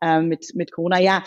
äh, 0.00 0.20
mit 0.20 0.52
mit 0.54 0.72
Corona. 0.72 1.00
Ja, 1.00 1.24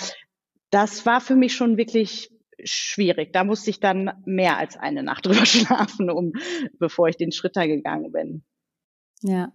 das 0.70 1.06
war 1.06 1.22
für 1.22 1.36
mich 1.36 1.54
schon 1.54 1.78
wirklich 1.78 2.32
schwierig. 2.64 3.34
Da 3.34 3.44
musste 3.44 3.70
ich 3.70 3.80
dann 3.80 4.12
mehr 4.26 4.58
als 4.58 4.78
eine 4.78 5.04
Nacht 5.04 5.26
drüber 5.26 5.46
schlafen, 5.46 6.10
um 6.10 6.34
bevor 6.80 7.10
ich 7.10 7.18
den 7.18 7.32
Schritt 7.32 7.56
da 7.56 7.66
gegangen 7.66 8.12
bin. 8.12 8.44
Ja, 9.22 9.52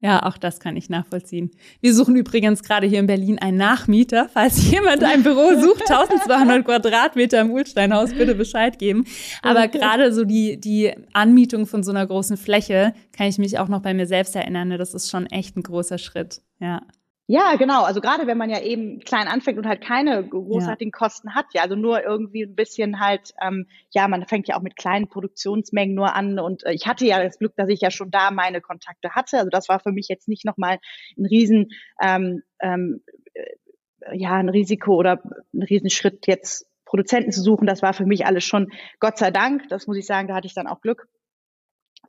Ja, 0.00 0.22
auch 0.22 0.38
das 0.38 0.60
kann 0.60 0.76
ich 0.76 0.88
nachvollziehen. 0.88 1.50
Wir 1.80 1.92
suchen 1.92 2.14
übrigens 2.14 2.62
gerade 2.62 2.86
hier 2.86 3.00
in 3.00 3.08
Berlin 3.08 3.38
einen 3.40 3.56
Nachmieter. 3.56 4.28
Falls 4.32 4.70
jemand 4.70 5.02
ein 5.02 5.24
Büro 5.24 5.60
sucht, 5.60 5.90
1200 5.90 6.64
Quadratmeter 6.64 7.40
im 7.40 7.50
Ulsteinhaus, 7.50 8.14
bitte 8.14 8.36
Bescheid 8.36 8.78
geben. 8.78 9.04
Aber 9.42 9.66
gerade 9.66 10.12
so 10.12 10.24
die, 10.24 10.60
die 10.60 10.92
Anmietung 11.12 11.66
von 11.66 11.82
so 11.82 11.90
einer 11.90 12.06
großen 12.06 12.36
Fläche 12.36 12.94
kann 13.12 13.26
ich 13.26 13.38
mich 13.38 13.58
auch 13.58 13.68
noch 13.68 13.82
bei 13.82 13.92
mir 13.92 14.06
selbst 14.06 14.36
erinnern. 14.36 14.68
Ne? 14.68 14.78
Das 14.78 14.94
ist 14.94 15.10
schon 15.10 15.26
echt 15.26 15.56
ein 15.56 15.64
großer 15.64 15.98
Schritt. 15.98 16.42
Ja. 16.60 16.82
Ja, 17.30 17.56
genau. 17.56 17.82
Also 17.82 18.00
gerade 18.00 18.26
wenn 18.26 18.38
man 18.38 18.48
ja 18.48 18.62
eben 18.62 19.00
klein 19.00 19.28
anfängt 19.28 19.58
und 19.58 19.66
halt 19.66 19.82
keine 19.82 20.26
großartigen 20.26 20.92
ja. 20.94 20.98
Kosten 20.98 21.34
hat, 21.34 21.44
ja, 21.52 21.60
also 21.60 21.76
nur 21.76 22.02
irgendwie 22.02 22.42
ein 22.42 22.54
bisschen 22.54 23.00
halt, 23.00 23.34
ähm, 23.42 23.66
ja, 23.90 24.08
man 24.08 24.26
fängt 24.26 24.48
ja 24.48 24.56
auch 24.56 24.62
mit 24.62 24.76
kleinen 24.76 25.08
Produktionsmengen 25.08 25.94
nur 25.94 26.16
an 26.16 26.38
und 26.38 26.64
äh, 26.64 26.72
ich 26.72 26.86
hatte 26.86 27.04
ja 27.04 27.22
das 27.22 27.38
Glück, 27.38 27.54
dass 27.54 27.68
ich 27.68 27.82
ja 27.82 27.90
schon 27.90 28.10
da 28.10 28.30
meine 28.30 28.62
Kontakte 28.62 29.10
hatte. 29.10 29.36
Also 29.36 29.50
das 29.50 29.68
war 29.68 29.78
für 29.78 29.92
mich 29.92 30.08
jetzt 30.08 30.26
nicht 30.26 30.46
nochmal 30.46 30.78
ein 31.18 31.26
riesen, 31.26 31.68
ähm, 32.00 32.44
ähm, 32.60 33.02
äh, 33.34 34.16
ja, 34.16 34.32
ein 34.32 34.48
Risiko 34.48 34.94
oder 34.94 35.20
ein 35.52 35.62
Riesenschritt 35.62 36.26
jetzt 36.26 36.66
Produzenten 36.86 37.30
zu 37.30 37.42
suchen. 37.42 37.66
Das 37.66 37.82
war 37.82 37.92
für 37.92 38.06
mich 38.06 38.24
alles 38.24 38.44
schon, 38.44 38.72
Gott 39.00 39.18
sei 39.18 39.30
Dank, 39.30 39.68
das 39.68 39.86
muss 39.86 39.98
ich 39.98 40.06
sagen, 40.06 40.28
da 40.28 40.34
hatte 40.34 40.46
ich 40.46 40.54
dann 40.54 40.66
auch 40.66 40.80
Glück 40.80 41.06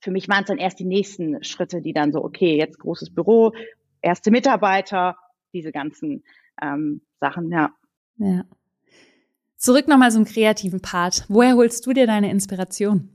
für 0.02 0.12
mich 0.12 0.30
waren 0.30 0.44
es 0.44 0.48
dann 0.48 0.58
erst 0.58 0.80
die 0.80 0.86
nächsten 0.86 1.44
Schritte, 1.44 1.82
die 1.82 1.94
dann 1.94 2.12
so, 2.12 2.24
okay, 2.24 2.56
jetzt 2.56 2.80
großes 2.80 3.14
Büro, 3.14 3.54
erste 4.02 4.32
Mitarbeiter, 4.32 5.18
diese 5.54 5.72
ganzen 5.72 6.24
ähm, 6.62 7.02
Sachen, 7.20 7.52
ja. 7.52 7.72
Ja. 8.18 8.44
Zurück 9.58 9.88
nochmal 9.88 10.12
zum 10.12 10.26
kreativen 10.26 10.82
Part. 10.82 11.26
Woher 11.28 11.56
holst 11.56 11.86
du 11.86 11.94
dir 11.94 12.08
deine 12.08 12.32
Inspiration? 12.32 13.10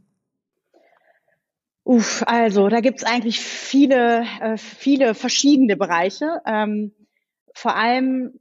Uff, 1.85 2.23
also 2.27 2.69
da 2.69 2.81
gibt's 2.81 3.05
eigentlich 3.05 3.41
viele, 3.41 4.25
äh, 4.41 4.57
viele 4.57 5.15
verschiedene 5.15 5.77
Bereiche. 5.77 6.41
Ähm, 6.47 6.93
vor 7.55 7.77
allem 7.77 8.41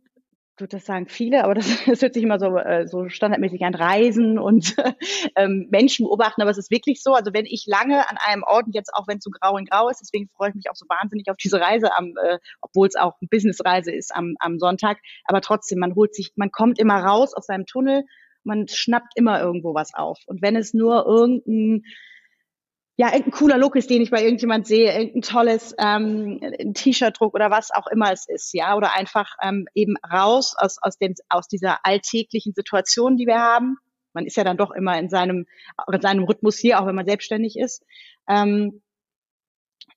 würde 0.57 0.77
das 0.77 0.85
sagen 0.85 1.07
viele, 1.07 1.43
aber 1.43 1.55
das, 1.55 1.65
das 1.85 2.01
hört 2.01 2.13
sich 2.13 2.23
immer 2.23 2.39
so, 2.39 2.57
äh, 2.57 2.87
so 2.87 3.09
standardmäßig 3.09 3.63
an 3.63 3.75
Reisen 3.75 4.37
und 4.37 4.75
ähm, 5.35 5.67
Menschen 5.71 6.05
beobachten, 6.05 6.41
aber 6.41 6.51
es 6.51 6.57
ist 6.57 6.71
wirklich 6.71 7.01
so. 7.01 7.13
Also 7.13 7.33
wenn 7.33 7.45
ich 7.45 7.65
lange 7.67 8.09
an 8.09 8.17
einem 8.17 8.43
Ort, 8.43 8.65
jetzt 8.71 8.93
auch 8.93 9.07
wenn 9.07 9.17
es 9.17 9.23
so 9.23 9.31
grau 9.31 9.57
in 9.57 9.65
grau 9.65 9.89
ist, 9.89 10.01
deswegen 10.01 10.29
freue 10.29 10.49
ich 10.49 10.55
mich 10.55 10.69
auch 10.69 10.75
so 10.75 10.85
wahnsinnig 10.87 11.29
auf 11.29 11.37
diese 11.37 11.59
Reise, 11.59 11.95
am, 11.95 12.13
äh, 12.21 12.39
obwohl 12.61 12.87
es 12.87 12.95
auch 12.95 13.13
eine 13.21 13.27
Businessreise 13.29 13.91
ist 13.91 14.15
am, 14.15 14.35
am 14.39 14.59
Sonntag, 14.59 14.99
aber 15.25 15.41
trotzdem, 15.41 15.79
man 15.79 15.95
holt 15.95 16.13
sich, 16.15 16.33
man 16.35 16.51
kommt 16.51 16.79
immer 16.79 17.03
raus 17.03 17.33
aus 17.33 17.45
seinem 17.45 17.65
Tunnel, 17.65 18.03
man 18.43 18.67
schnappt 18.67 19.13
immer 19.15 19.41
irgendwo 19.41 19.73
was 19.73 19.93
auf. 19.93 20.19
Und 20.27 20.41
wenn 20.41 20.55
es 20.55 20.73
nur 20.73 21.05
irgendein 21.05 21.83
ja, 22.95 23.07
irgendein 23.07 23.31
cooler 23.31 23.57
Look 23.57 23.75
ist, 23.75 23.89
den 23.89 24.01
ich 24.01 24.11
bei 24.11 24.23
irgendjemand 24.23 24.67
sehe, 24.67 24.91
irgendein 24.91 25.21
tolles 25.23 25.75
ähm, 25.79 26.39
T-Shirt-Druck 26.75 27.33
oder 27.33 27.49
was 27.49 27.71
auch 27.71 27.87
immer 27.87 28.11
es 28.11 28.27
ist, 28.27 28.53
ja, 28.53 28.75
oder 28.75 28.93
einfach 28.93 29.35
ähm, 29.41 29.65
eben 29.73 29.95
raus 30.11 30.55
aus, 30.55 30.77
aus, 30.81 30.97
dem, 30.99 31.15
aus 31.29 31.47
dieser 31.47 31.79
alltäglichen 31.83 32.53
Situation, 32.53 33.17
die 33.17 33.25
wir 33.25 33.39
haben. 33.39 33.77
Man 34.13 34.27
ist 34.27 34.37
ja 34.37 34.43
dann 34.43 34.57
doch 34.57 34.69
immer 34.69 34.97
in 34.99 35.09
seinem, 35.09 35.47
in 35.91 36.01
seinem 36.01 36.23
Rhythmus 36.25 36.59
hier, 36.59 36.79
auch 36.79 36.85
wenn 36.85 36.93
man 36.93 37.07
selbstständig 37.07 37.57
ist. 37.57 37.83
Ähm, 38.29 38.83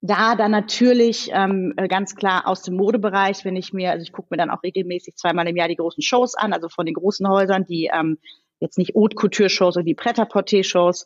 da 0.00 0.34
dann 0.34 0.50
natürlich 0.50 1.30
ähm, 1.32 1.74
ganz 1.88 2.14
klar 2.14 2.46
aus 2.46 2.62
dem 2.62 2.76
Modebereich, 2.76 3.44
wenn 3.44 3.56
ich 3.56 3.74
mir, 3.74 3.90
also 3.90 4.02
ich 4.02 4.12
gucke 4.12 4.28
mir 4.30 4.38
dann 4.38 4.50
auch 4.50 4.62
regelmäßig 4.62 5.16
zweimal 5.16 5.46
im 5.48 5.56
Jahr 5.56 5.68
die 5.68 5.76
großen 5.76 6.02
Shows 6.02 6.34
an, 6.34 6.54
also 6.54 6.68
von 6.70 6.86
den 6.86 6.94
großen 6.94 7.28
Häusern, 7.28 7.66
die 7.66 7.90
ähm, 7.92 8.18
jetzt 8.58 8.78
nicht 8.78 8.94
Haute 8.94 9.16
Couture 9.16 9.50
Shows, 9.50 9.74
sondern 9.74 9.86
die 9.86 9.94
Pret-à-Porter 9.94 10.62
Shows. 10.62 11.04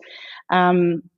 Ähm, 0.53 1.10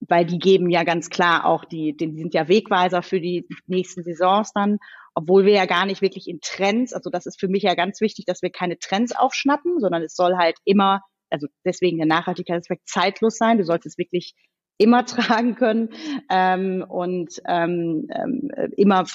weil 0.00 0.26
die 0.26 0.38
geben 0.38 0.70
ja 0.70 0.84
ganz 0.84 1.10
klar 1.10 1.46
auch 1.46 1.64
die, 1.64 1.96
die 1.96 2.16
sind 2.16 2.34
ja 2.34 2.48
Wegweiser 2.48 3.02
für 3.02 3.20
die 3.20 3.46
nächsten 3.66 4.02
Saisons 4.02 4.52
dann, 4.52 4.78
obwohl 5.14 5.46
wir 5.46 5.54
ja 5.54 5.64
gar 5.64 5.86
nicht 5.86 6.02
wirklich 6.02 6.28
in 6.28 6.40
Trends, 6.42 6.92
also 6.92 7.08
das 7.08 7.26
ist 7.26 7.40
für 7.40 7.48
mich 7.48 7.62
ja 7.62 7.74
ganz 7.74 8.00
wichtig, 8.00 8.26
dass 8.26 8.42
wir 8.42 8.50
keine 8.50 8.78
Trends 8.78 9.16
aufschnappen, 9.16 9.80
sondern 9.80 10.02
es 10.02 10.14
soll 10.14 10.36
halt 10.36 10.58
immer, 10.64 11.00
also 11.30 11.46
deswegen 11.64 11.96
der 11.96 12.06
Nachhaltigkeitsaspekt 12.06 12.86
zeitlos 12.86 13.38
sein. 13.38 13.58
Du 13.58 13.64
sollst 13.64 13.86
es 13.86 13.96
wirklich 13.96 14.34
immer 14.78 15.06
tragen 15.06 15.54
können 15.54 15.88
ähm, 16.30 16.84
und 16.86 17.40
ähm, 17.46 18.08
ähm, 18.14 18.50
immer 18.76 19.06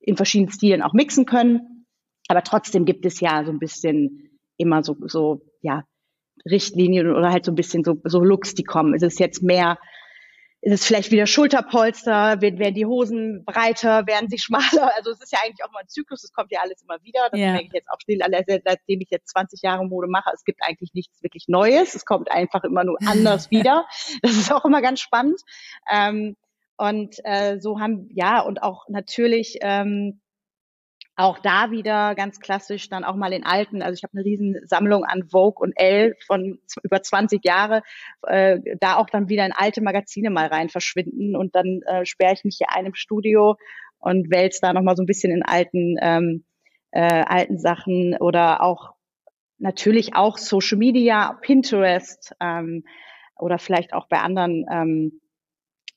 in 0.00 0.16
verschiedenen 0.16 0.52
Stilen 0.52 0.82
auch 0.82 0.92
mixen 0.92 1.24
können. 1.24 1.86
Aber 2.28 2.42
trotzdem 2.42 2.84
gibt 2.84 3.06
es 3.06 3.20
ja 3.20 3.44
so 3.44 3.50
ein 3.50 3.58
bisschen 3.58 4.38
immer 4.58 4.82
so, 4.82 4.94
so 5.06 5.40
ja, 5.62 5.84
Richtlinien 6.44 7.14
oder 7.14 7.30
halt 7.30 7.44
so 7.44 7.52
ein 7.52 7.56
bisschen 7.56 7.84
so, 7.84 7.96
so 8.04 8.20
Looks, 8.20 8.54
die 8.54 8.64
kommen. 8.64 8.94
Ist 8.94 9.02
es 9.02 9.18
jetzt 9.18 9.42
mehr, 9.42 9.78
ist 10.60 10.72
es 10.72 10.84
vielleicht 10.84 11.12
wieder 11.12 11.26
Schulterpolster, 11.26 12.40
werden 12.40 12.74
die 12.74 12.86
Hosen 12.86 13.44
breiter, 13.44 14.06
werden 14.06 14.28
sie 14.28 14.38
schmaler? 14.38 14.92
Also 14.96 15.10
es 15.10 15.20
ist 15.20 15.32
ja 15.32 15.38
eigentlich 15.44 15.64
auch 15.64 15.72
mal 15.72 15.80
ein 15.80 15.88
Zyklus, 15.88 16.24
es 16.24 16.32
kommt 16.32 16.50
ja 16.50 16.60
alles 16.62 16.82
immer 16.82 17.02
wieder. 17.02 17.28
Das 17.30 17.38
ja. 17.38 17.52
merke 17.52 17.66
ich 17.66 17.72
jetzt 17.72 17.88
auch 17.90 18.00
still, 18.00 18.20
seitdem 18.64 19.00
ich 19.00 19.10
jetzt 19.10 19.28
20 19.28 19.62
Jahre 19.62 19.86
Mode 19.86 20.08
mache. 20.08 20.30
Es 20.34 20.44
gibt 20.44 20.60
eigentlich 20.62 20.92
nichts 20.94 21.22
wirklich 21.22 21.44
Neues. 21.48 21.94
Es 21.94 22.04
kommt 22.04 22.30
einfach 22.30 22.64
immer 22.64 22.84
nur 22.84 22.98
anders 23.06 23.50
wieder. 23.50 23.86
Das 24.22 24.32
ist 24.32 24.52
auch 24.52 24.64
immer 24.64 24.82
ganz 24.82 25.00
spannend. 25.00 25.40
Ähm, 25.90 26.36
und 26.76 27.16
äh, 27.24 27.58
so 27.58 27.80
haben, 27.80 28.08
ja, 28.12 28.40
und 28.40 28.62
auch 28.62 28.88
natürlich 28.88 29.58
ähm, 29.62 30.20
auch 31.18 31.40
da 31.40 31.72
wieder 31.72 32.14
ganz 32.14 32.38
klassisch 32.38 32.88
dann 32.88 33.02
auch 33.02 33.16
mal 33.16 33.32
in 33.32 33.44
alten, 33.44 33.82
also 33.82 33.96
ich 33.96 34.04
habe 34.04 34.12
eine 34.14 34.24
riesen 34.24 34.56
Sammlung 34.66 35.04
an 35.04 35.24
Vogue 35.28 35.60
und 35.60 35.72
Elle 35.74 36.14
von 36.24 36.60
über 36.84 37.02
20 37.02 37.44
Jahre, 37.44 37.82
äh, 38.22 38.60
da 38.80 38.96
auch 38.96 39.10
dann 39.10 39.28
wieder 39.28 39.44
in 39.44 39.52
alte 39.52 39.82
Magazine 39.82 40.30
mal 40.30 40.46
rein 40.46 40.68
verschwinden 40.68 41.34
und 41.34 41.56
dann 41.56 41.80
äh, 41.86 42.06
sperre 42.06 42.34
ich 42.34 42.44
mich 42.44 42.58
hier 42.58 42.68
ein 42.70 42.86
im 42.86 42.94
Studio 42.94 43.56
und 43.98 44.30
wälze 44.30 44.60
da 44.62 44.72
nochmal 44.72 44.94
so 44.94 45.02
ein 45.02 45.06
bisschen 45.06 45.32
in 45.32 45.42
alten, 45.42 45.96
ähm, 46.00 46.44
äh, 46.92 47.24
alten 47.26 47.58
Sachen 47.58 48.16
oder 48.20 48.62
auch 48.62 48.94
natürlich 49.58 50.14
auch 50.14 50.38
Social 50.38 50.78
Media, 50.78 51.36
Pinterest 51.42 52.32
ähm, 52.40 52.84
oder 53.36 53.58
vielleicht 53.58 53.92
auch 53.92 54.06
bei 54.06 54.20
anderen 54.20 54.66
ähm, 54.70 55.20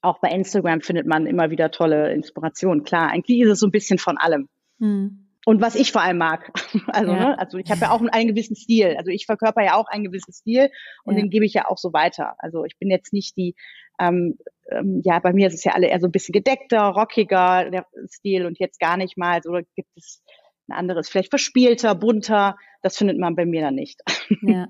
auch 0.01 0.19
bei 0.19 0.29
Instagram 0.29 0.81
findet 0.81 1.05
man 1.05 1.27
immer 1.27 1.51
wieder 1.51 1.69
tolle 1.69 2.12
Inspirationen. 2.12 2.84
Klar, 2.84 3.12
eigentlich 3.12 3.41
ist 3.41 3.49
es 3.51 3.60
so 3.60 3.67
ein 3.67 3.71
bisschen 3.71 3.99
von 3.99 4.17
allem. 4.17 4.49
Mhm. 4.81 5.27
Und 5.45 5.59
was 5.59 5.75
ich 5.75 5.91
vor 5.91 6.01
allem 6.01 6.17
mag. 6.17 6.51
Also, 6.87 7.13
ja. 7.13 7.29
ne, 7.29 7.39
also 7.39 7.57
ich 7.57 7.69
habe 7.71 7.81
ja 7.81 7.91
auch 7.91 8.01
einen 8.01 8.27
gewissen 8.27 8.55
Stil. 8.55 8.95
Also 8.97 9.11
ich 9.11 9.25
verkörper 9.25 9.63
ja 9.63 9.75
auch 9.75 9.87
einen 9.87 10.03
gewissen 10.03 10.33
Stil 10.33 10.69
und 11.03 11.15
ja. 11.15 11.21
den 11.21 11.29
gebe 11.29 11.45
ich 11.45 11.53
ja 11.53 11.67
auch 11.69 11.77
so 11.77 11.93
weiter. 11.93 12.35
Also 12.39 12.65
ich 12.65 12.77
bin 12.77 12.89
jetzt 12.89 13.13
nicht 13.13 13.37
die, 13.37 13.55
ähm, 13.99 14.37
ähm, 14.69 15.01
ja, 15.03 15.19
bei 15.19 15.31
mir 15.31 15.47
ist 15.47 15.53
es 15.53 15.63
ja 15.63 15.73
alle 15.73 15.87
eher 15.87 15.99
so 15.99 16.07
ein 16.07 16.11
bisschen 16.11 16.33
gedeckter, 16.33 16.81
rockiger 16.81 17.69
der 17.69 17.85
Stil 18.09 18.45
und 18.45 18.59
jetzt 18.59 18.79
gar 18.79 18.97
nicht 18.97 19.17
mal. 19.17 19.41
So 19.43 19.51
gibt 19.75 19.89
es 19.95 20.23
ein 20.67 20.77
anderes, 20.77 21.09
vielleicht 21.09 21.29
verspielter, 21.29 21.95
bunter. 21.95 22.57
Das 22.81 22.97
findet 22.97 23.17
man 23.17 23.35
bei 23.35 23.45
mir 23.45 23.61
dann 23.61 23.75
nicht. 23.75 24.01
Ja. 24.41 24.67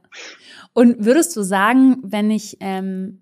Und 0.74 1.06
würdest 1.06 1.36
du 1.36 1.43
sagen, 1.43 1.97
wenn 2.04 2.30
ich 2.30 2.58
ähm, 2.60 3.21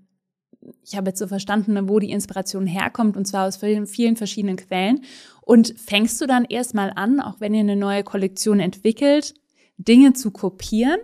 ich 0.84 0.96
habe 0.96 1.10
jetzt 1.10 1.20
so 1.20 1.28
verstanden, 1.28 1.90
wo 1.90 2.00
die 2.00 2.12
Inspiration 2.12 2.68
herkommt, 2.68 3.18
und 3.18 3.26
zwar 3.26 3.48
aus 3.48 3.58
vielen, 3.58 3.88
vielen 3.88 4.16
verschiedenen 4.16 4.58
Quellen. 4.58 5.02
Und 5.42 5.74
fängst 5.78 6.20
du 6.22 6.28
dann 6.28 6.46
erstmal 6.46 6.92
an, 6.96 7.20
auch 7.20 7.40
wenn 7.40 7.54
ihr 7.54 7.62
eine 7.62 7.76
neue 7.76 8.04
Kollektion 8.04 8.60
entwickelt, 8.60 9.34
Dinge 9.78 10.14
zu 10.14 10.32
kopieren? 10.32 11.00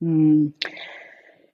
Hm. 0.00 0.54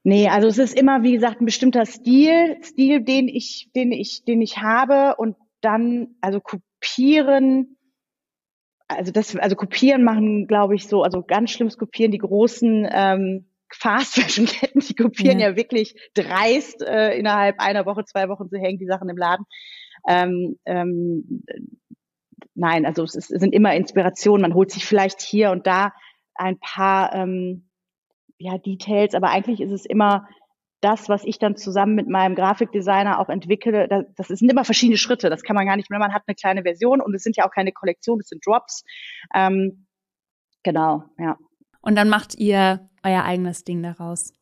Nee, 0.04 0.28
also 0.28 0.48
es 0.48 0.58
ist 0.58 0.78
immer, 0.78 1.02
wie 1.02 1.12
gesagt, 1.12 1.40
ein 1.40 1.44
bestimmter 1.44 1.84
Stil, 1.84 2.56
Stil, 2.62 3.02
den 3.02 3.28
ich, 3.28 3.70
den 3.76 3.92
ich, 3.92 4.24
den 4.24 4.40
ich 4.40 4.58
habe 4.58 5.16
und 5.16 5.36
dann, 5.60 6.16
also 6.20 6.40
kopieren, 6.40 7.76
also 8.86 9.12
das, 9.12 9.36
also 9.36 9.54
kopieren 9.54 10.04
machen, 10.04 10.46
glaube 10.46 10.74
ich, 10.74 10.88
so, 10.88 11.02
also 11.02 11.22
ganz 11.22 11.50
schlimmes 11.50 11.76
Kopieren, 11.76 12.10
die 12.10 12.18
großen 12.18 12.88
ähm, 12.90 13.47
Fast-Fashion-Ketten, 13.74 14.80
die 14.80 14.94
kopieren 14.94 15.38
ja, 15.38 15.50
ja 15.50 15.56
wirklich 15.56 15.94
dreist 16.14 16.82
äh, 16.82 17.16
innerhalb 17.18 17.60
einer 17.60 17.86
Woche, 17.86 18.04
zwei 18.04 18.28
Wochen, 18.28 18.48
so 18.48 18.56
hängen 18.56 18.78
die 18.78 18.86
Sachen 18.86 19.08
im 19.08 19.16
Laden. 19.16 19.44
Ähm, 20.06 20.58
ähm, 20.64 21.44
nein, 22.54 22.86
also 22.86 23.02
es, 23.02 23.14
ist, 23.14 23.30
es 23.30 23.40
sind 23.40 23.52
immer 23.52 23.74
Inspirationen. 23.74 24.42
Man 24.42 24.54
holt 24.54 24.70
sich 24.70 24.84
vielleicht 24.84 25.20
hier 25.20 25.50
und 25.50 25.66
da 25.66 25.92
ein 26.34 26.58
paar 26.58 27.14
ähm, 27.14 27.68
ja, 28.38 28.58
Details, 28.58 29.14
aber 29.14 29.30
eigentlich 29.30 29.60
ist 29.60 29.72
es 29.72 29.84
immer 29.84 30.28
das, 30.80 31.08
was 31.08 31.24
ich 31.24 31.38
dann 31.38 31.56
zusammen 31.56 31.94
mit 31.94 32.08
meinem 32.08 32.36
Grafikdesigner 32.36 33.18
auch 33.18 33.28
entwickle, 33.28 33.88
das, 33.88 34.04
das 34.16 34.38
sind 34.38 34.50
immer 34.50 34.64
verschiedene 34.64 34.96
Schritte. 34.96 35.28
Das 35.28 35.42
kann 35.42 35.56
man 35.56 35.66
gar 35.66 35.76
nicht 35.76 35.90
mehr. 35.90 35.98
Man 35.98 36.14
hat 36.14 36.22
eine 36.26 36.36
kleine 36.36 36.62
Version 36.62 37.00
und 37.00 37.14
es 37.14 37.22
sind 37.22 37.36
ja 37.36 37.44
auch 37.46 37.50
keine 37.50 37.72
Kollektionen, 37.72 38.20
es 38.20 38.28
sind 38.28 38.46
Drops. 38.46 38.84
Ähm, 39.34 39.86
genau, 40.62 41.02
ja. 41.18 41.36
Und 41.80 41.96
dann 41.96 42.08
macht 42.08 42.36
ihr 42.36 42.88
euer 43.08 43.24
eigenes 43.24 43.64
Ding 43.64 43.82
daraus. 43.82 44.32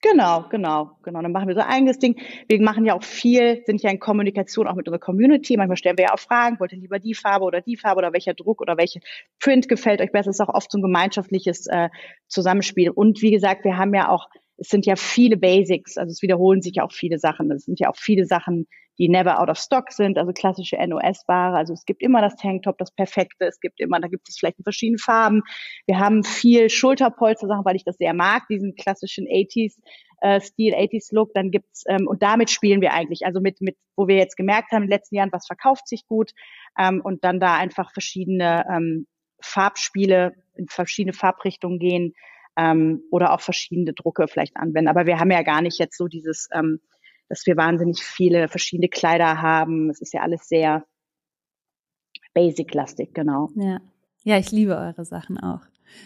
Genau, 0.00 0.44
genau, 0.50 0.98
genau. 1.02 1.22
Dann 1.22 1.32
machen 1.32 1.48
wir 1.48 1.54
so 1.54 1.60
ein 1.60 1.68
eigenes 1.68 1.98
Ding. 1.98 2.16
Wir 2.48 2.60
machen 2.62 2.84
ja 2.84 2.94
auch 2.94 3.02
viel, 3.02 3.62
sind 3.66 3.82
ja 3.82 3.90
in 3.90 3.98
Kommunikation 3.98 4.66
auch 4.66 4.74
mit 4.74 4.86
unserer 4.86 5.00
Community. 5.00 5.56
Manchmal 5.56 5.76
stellen 5.76 5.98
wir 5.98 6.06
ja 6.06 6.14
auch 6.14 6.18
Fragen, 6.18 6.58
wollt 6.60 6.72
ihr 6.72 6.78
lieber 6.78 6.98
die 6.98 7.14
Farbe 7.14 7.44
oder 7.44 7.60
die 7.60 7.76
Farbe 7.76 7.98
oder 7.98 8.12
welcher 8.12 8.34
Druck 8.34 8.60
oder 8.60 8.76
welche 8.76 9.00
Print 9.40 9.68
gefällt 9.68 10.00
euch 10.00 10.12
besser? 10.12 10.30
Das 10.30 10.36
ist 10.36 10.40
auch 10.40 10.54
oft 10.54 10.70
so 10.70 10.78
ein 10.78 10.82
gemeinschaftliches 10.82 11.66
äh, 11.68 11.88
Zusammenspiel. 12.28 12.90
Und 12.90 13.20
wie 13.22 13.30
gesagt, 13.30 13.64
wir 13.64 13.76
haben 13.76 13.94
ja 13.94 14.08
auch 14.08 14.28
es 14.56 14.68
sind 14.68 14.86
ja 14.86 14.94
viele 14.96 15.36
Basics, 15.36 15.96
also 15.98 16.12
es 16.12 16.22
wiederholen 16.22 16.62
sich 16.62 16.76
ja 16.76 16.84
auch 16.84 16.92
viele 16.92 17.18
Sachen. 17.18 17.50
Es 17.50 17.64
sind 17.64 17.80
ja 17.80 17.90
auch 17.90 17.96
viele 17.96 18.24
Sachen, 18.24 18.68
die 18.98 19.08
never 19.08 19.40
out 19.40 19.48
of 19.48 19.58
stock 19.58 19.92
sind, 19.92 20.18
also 20.18 20.32
klassische 20.32 20.76
NOS-Ware. 20.76 21.56
Also 21.56 21.72
es 21.72 21.84
gibt 21.84 22.02
immer 22.02 22.20
das 22.20 22.36
Tanktop, 22.36 22.78
das 22.78 22.90
Perfekte. 22.92 23.46
Es 23.46 23.60
gibt 23.60 23.80
immer, 23.80 24.00
da 24.00 24.08
gibt 24.08 24.28
es 24.28 24.38
vielleicht 24.38 24.58
in 24.58 24.64
verschiedenen 24.64 24.98
Farben. 24.98 25.42
Wir 25.86 25.98
haben 25.98 26.22
viel 26.22 26.70
Schulterpolster-Sachen, 26.70 27.64
weil 27.64 27.76
ich 27.76 27.84
das 27.84 27.96
sehr 27.96 28.14
mag, 28.14 28.46
diesen 28.48 28.74
klassischen 28.76 29.26
80s 29.26 29.76
äh, 30.20 30.40
Stil, 30.40 30.74
80s 30.74 31.14
Look. 31.14 31.34
Dann 31.34 31.50
gibt's 31.50 31.84
ähm, 31.88 32.06
und 32.06 32.22
damit 32.22 32.50
spielen 32.50 32.80
wir 32.80 32.92
eigentlich. 32.92 33.26
Also 33.26 33.40
mit, 33.40 33.60
mit, 33.60 33.76
wo 33.96 34.06
wir 34.06 34.16
jetzt 34.16 34.36
gemerkt 34.36 34.70
haben 34.72 34.84
in 34.84 34.88
den 34.88 34.96
letzten 34.96 35.16
Jahren, 35.16 35.32
was 35.32 35.46
verkauft 35.46 35.88
sich 35.88 36.06
gut 36.06 36.32
ähm, 36.78 37.00
und 37.02 37.24
dann 37.24 37.40
da 37.40 37.56
einfach 37.56 37.92
verschiedene 37.92 38.64
ähm, 38.70 39.06
Farbspiele 39.40 40.34
in 40.54 40.68
verschiedene 40.68 41.12
Farbrichtungen 41.12 41.78
gehen 41.78 42.14
ähm, 42.56 43.02
oder 43.10 43.32
auch 43.32 43.40
verschiedene 43.40 43.92
Drucke 43.92 44.28
vielleicht 44.28 44.56
anwenden. 44.56 44.88
Aber 44.88 45.06
wir 45.06 45.18
haben 45.18 45.30
ja 45.30 45.42
gar 45.42 45.62
nicht 45.62 45.78
jetzt 45.78 45.98
so 45.98 46.06
dieses, 46.06 46.48
ähm, 46.54 46.80
dass 47.28 47.46
wir 47.46 47.56
wahnsinnig 47.56 48.02
viele 48.02 48.48
verschiedene 48.48 48.88
Kleider 48.88 49.40
haben. 49.40 49.90
Es 49.90 50.00
ist 50.00 50.12
ja 50.12 50.22
alles 50.22 50.48
sehr 50.48 50.84
basic-lastig, 52.34 53.14
genau. 53.14 53.50
Ja. 53.56 53.80
ja, 54.24 54.38
ich 54.38 54.50
liebe 54.50 54.76
eure 54.76 55.04
Sachen 55.04 55.38
auch. 55.38 55.60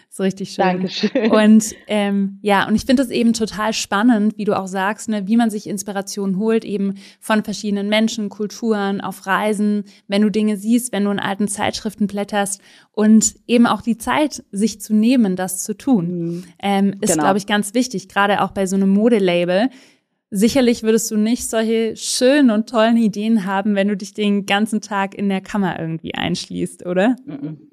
So 0.09 0.23
richtig 0.23 0.51
schön. 0.51 0.65
Dankeschön. 0.65 1.31
Und 1.31 1.73
ähm, 1.87 2.39
ja, 2.41 2.67
und 2.67 2.75
ich 2.75 2.85
finde 2.85 3.03
es 3.03 3.09
eben 3.09 3.33
total 3.33 3.73
spannend, 3.73 4.37
wie 4.37 4.45
du 4.45 4.57
auch 4.57 4.67
sagst, 4.67 5.09
ne, 5.09 5.27
wie 5.27 5.37
man 5.37 5.49
sich 5.49 5.67
Inspiration 5.67 6.37
holt, 6.37 6.65
eben 6.65 6.95
von 7.19 7.43
verschiedenen 7.43 7.89
Menschen, 7.89 8.29
Kulturen, 8.29 9.01
auf 9.01 9.25
Reisen, 9.25 9.85
wenn 10.07 10.21
du 10.21 10.29
Dinge 10.29 10.57
siehst, 10.57 10.91
wenn 10.91 11.05
du 11.05 11.11
in 11.11 11.19
alten 11.19 11.47
Zeitschriften 11.47 12.07
blätterst 12.07 12.61
und 12.91 13.35
eben 13.47 13.67
auch 13.67 13.81
die 13.81 13.97
Zeit, 13.97 14.43
sich 14.51 14.81
zu 14.81 14.93
nehmen, 14.93 15.35
das 15.35 15.63
zu 15.63 15.75
tun, 15.75 16.07
mhm. 16.07 16.43
ähm, 16.59 16.93
ist, 17.01 17.13
genau. 17.13 17.23
glaube 17.23 17.37
ich, 17.37 17.47
ganz 17.47 17.73
wichtig, 17.73 18.09
gerade 18.09 18.41
auch 18.41 18.51
bei 18.51 18.65
so 18.65 18.75
einem 18.75 18.89
Modelabel. 18.89 19.69
Sicherlich 20.31 20.83
würdest 20.83 21.09
du 21.09 21.17
nicht 21.17 21.49
solche 21.49 21.95
schönen 21.95 22.51
und 22.51 22.69
tollen 22.69 22.97
Ideen 22.97 23.45
haben, 23.45 23.75
wenn 23.75 23.87
du 23.87 23.97
dich 23.97 24.13
den 24.13 24.45
ganzen 24.45 24.79
Tag 24.79 25.15
in 25.15 25.27
der 25.27 25.41
Kammer 25.41 25.79
irgendwie 25.79 26.13
einschließt, 26.13 26.85
oder? 26.85 27.15
Mhm 27.25 27.69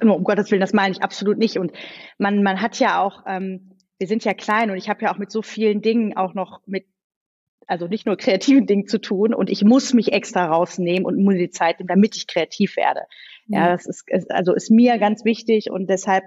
um 0.00 0.24
Gottes 0.24 0.50
Willen, 0.50 0.60
das 0.60 0.72
meine 0.72 0.92
ich 0.92 1.02
absolut 1.02 1.38
nicht. 1.38 1.58
Und 1.58 1.72
man, 2.18 2.42
man 2.42 2.60
hat 2.60 2.78
ja 2.78 3.02
auch, 3.02 3.24
ähm, 3.26 3.72
wir 3.98 4.06
sind 4.06 4.24
ja 4.24 4.34
klein 4.34 4.70
und 4.70 4.76
ich 4.76 4.88
habe 4.88 5.02
ja 5.02 5.12
auch 5.12 5.18
mit 5.18 5.30
so 5.30 5.42
vielen 5.42 5.82
Dingen 5.82 6.16
auch 6.16 6.34
noch 6.34 6.60
mit, 6.66 6.86
also 7.66 7.86
nicht 7.86 8.06
nur 8.06 8.16
kreativen 8.16 8.66
Dingen 8.66 8.86
zu 8.86 9.00
tun 9.00 9.34
und 9.34 9.50
ich 9.50 9.64
muss 9.64 9.92
mich 9.92 10.12
extra 10.12 10.46
rausnehmen 10.46 11.04
und 11.04 11.22
muss 11.22 11.34
die 11.34 11.50
Zeit 11.50 11.78
nehmen, 11.78 11.88
damit 11.88 12.16
ich 12.16 12.26
kreativ 12.26 12.76
werde. 12.76 13.00
Ja, 13.48 13.66
ja 13.66 13.72
das 13.72 13.86
ist, 13.86 14.04
also 14.30 14.54
ist 14.54 14.70
mir 14.70 14.98
ganz 14.98 15.24
wichtig 15.24 15.70
und 15.70 15.88
deshalb 15.88 16.24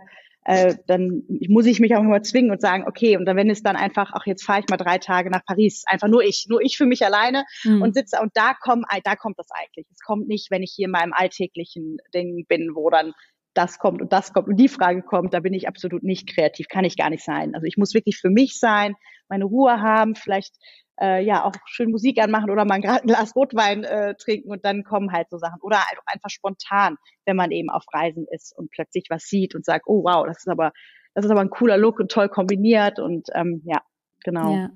äh, 0.49 0.77
dann 0.87 1.21
muss 1.47 1.67
ich 1.67 1.79
mich 1.79 1.95
auch 1.95 2.01
immer 2.01 2.23
zwingen 2.23 2.49
und 2.49 2.59
sagen, 2.59 2.85
okay, 2.87 3.17
und 3.17 3.25
dann 3.25 3.37
wenn 3.37 3.51
es 3.51 3.61
dann 3.61 3.75
einfach, 3.75 4.13
ach 4.15 4.25
jetzt 4.25 4.43
fahre 4.43 4.61
ich 4.61 4.65
mal 4.67 4.77
drei 4.77 4.97
Tage 4.97 5.29
nach 5.29 5.45
Paris, 5.45 5.83
einfach 5.85 6.07
nur 6.07 6.23
ich, 6.23 6.47
nur 6.49 6.59
ich 6.63 6.75
für 6.75 6.87
mich 6.87 7.05
alleine 7.05 7.45
mhm. 7.63 7.83
und 7.83 7.93
sitze 7.93 8.19
und 8.19 8.31
da 8.33 8.55
kommt, 8.59 8.87
da 9.03 9.15
kommt 9.15 9.37
das 9.37 9.45
eigentlich. 9.51 9.85
Es 9.93 9.99
kommt 9.99 10.27
nicht, 10.27 10.49
wenn 10.49 10.63
ich 10.63 10.73
hier 10.75 10.85
in 10.85 10.91
meinem 10.91 11.13
alltäglichen 11.13 11.97
Ding 12.15 12.47
bin, 12.47 12.71
wo 12.73 12.89
dann 12.89 13.13
das 13.53 13.77
kommt 13.77 14.01
und 14.01 14.11
das 14.11 14.33
kommt 14.33 14.47
und 14.47 14.55
die 14.55 14.69
Frage 14.69 15.03
kommt, 15.03 15.35
da 15.35 15.39
bin 15.39 15.53
ich 15.53 15.67
absolut 15.67 16.01
nicht 16.01 16.33
kreativ, 16.33 16.67
kann 16.67 16.83
ich 16.83 16.97
gar 16.97 17.11
nicht 17.11 17.23
sein. 17.23 17.53
Also 17.53 17.67
ich 17.67 17.77
muss 17.77 17.93
wirklich 17.93 18.17
für 18.17 18.31
mich 18.31 18.57
sein, 18.59 18.95
meine 19.27 19.45
Ruhe 19.45 19.81
haben, 19.81 20.15
vielleicht 20.15 20.55
äh, 20.99 21.23
ja 21.23 21.45
auch 21.45 21.53
schön 21.65 21.91
Musik 21.91 22.21
anmachen 22.21 22.49
oder 22.49 22.65
mal 22.65 22.75
ein 22.75 22.81
Glas 23.05 23.35
Rotwein 23.35 23.83
äh, 23.83 24.15
trinken 24.15 24.51
und 24.51 24.65
dann 24.65 24.83
kommen 24.83 25.11
halt 25.11 25.29
so 25.29 25.37
Sachen. 25.37 25.61
Oder 25.61 25.77
halt 25.77 25.99
auch 25.99 26.07
einfach 26.11 26.29
spontan, 26.29 26.97
wenn 27.25 27.35
man 27.35 27.51
eben 27.51 27.69
auf 27.69 27.83
Reisen 27.93 28.25
ist 28.31 28.55
und 28.57 28.71
plötzlich 28.71 29.05
was 29.09 29.23
sieht 29.23 29.55
und 29.55 29.65
sagt, 29.65 29.85
oh 29.87 30.03
wow, 30.03 30.25
das 30.25 30.39
ist 30.39 30.49
aber, 30.49 30.71
das 31.13 31.25
ist 31.25 31.31
aber 31.31 31.41
ein 31.41 31.49
cooler 31.49 31.77
Look 31.77 31.99
und 31.99 32.11
toll 32.11 32.29
kombiniert 32.29 32.99
und 32.99 33.27
ähm, 33.33 33.61
ja, 33.65 33.81
genau. 34.23 34.55
Ja. 34.55 34.69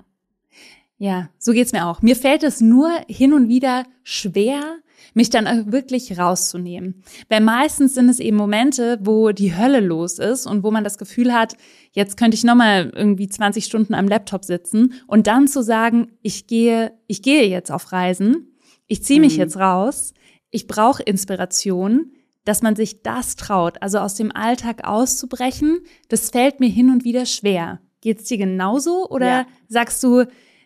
Ja, 1.03 1.27
so 1.37 1.51
geht's 1.51 1.73
mir 1.73 1.85
auch. 1.85 2.01
Mir 2.01 2.15
fällt 2.15 2.43
es 2.43 2.61
nur 2.61 2.89
hin 3.09 3.33
und 3.33 3.49
wieder 3.49 3.83
schwer, 4.03 4.77
mich 5.13 5.29
dann 5.29 5.69
wirklich 5.69 6.17
rauszunehmen. 6.17 7.03
Weil 7.27 7.41
meistens 7.41 7.93
sind 7.93 8.07
es 8.07 8.21
eben 8.21 8.37
Momente, 8.37 8.99
wo 9.01 9.33
die 9.33 9.53
Hölle 9.53 9.81
los 9.81 10.17
ist 10.17 10.45
und 10.45 10.63
wo 10.63 10.71
man 10.71 10.85
das 10.85 10.97
Gefühl 10.97 11.33
hat, 11.33 11.57
jetzt 11.91 12.15
könnte 12.15 12.35
ich 12.35 12.45
nochmal 12.45 12.89
irgendwie 12.95 13.27
20 13.27 13.65
Stunden 13.65 13.95
am 13.95 14.07
Laptop 14.07 14.45
sitzen 14.45 14.93
und 15.05 15.27
dann 15.27 15.49
zu 15.49 15.61
sagen, 15.61 16.13
ich 16.21 16.47
gehe, 16.47 16.93
ich 17.07 17.21
gehe 17.21 17.49
jetzt 17.49 17.69
auf 17.69 17.91
Reisen, 17.91 18.55
ich 18.87 19.03
ziehe 19.03 19.19
mich 19.19 19.33
mhm. 19.33 19.39
jetzt 19.39 19.57
raus, 19.57 20.13
ich 20.51 20.67
brauche 20.67 21.03
Inspiration, 21.03 22.13
dass 22.45 22.61
man 22.61 22.77
sich 22.77 23.01
das 23.01 23.35
traut, 23.35 23.81
also 23.81 23.97
aus 23.97 24.15
dem 24.15 24.33
Alltag 24.33 24.87
auszubrechen, 24.87 25.79
das 26.07 26.29
fällt 26.29 26.61
mir 26.61 26.69
hin 26.69 26.89
und 26.89 27.03
wieder 27.03 27.25
schwer. 27.25 27.81
Geht's 27.99 28.23
dir 28.23 28.37
genauso 28.37 29.09
oder 29.09 29.27
ja. 29.27 29.45
sagst 29.67 30.01
du, 30.01 30.23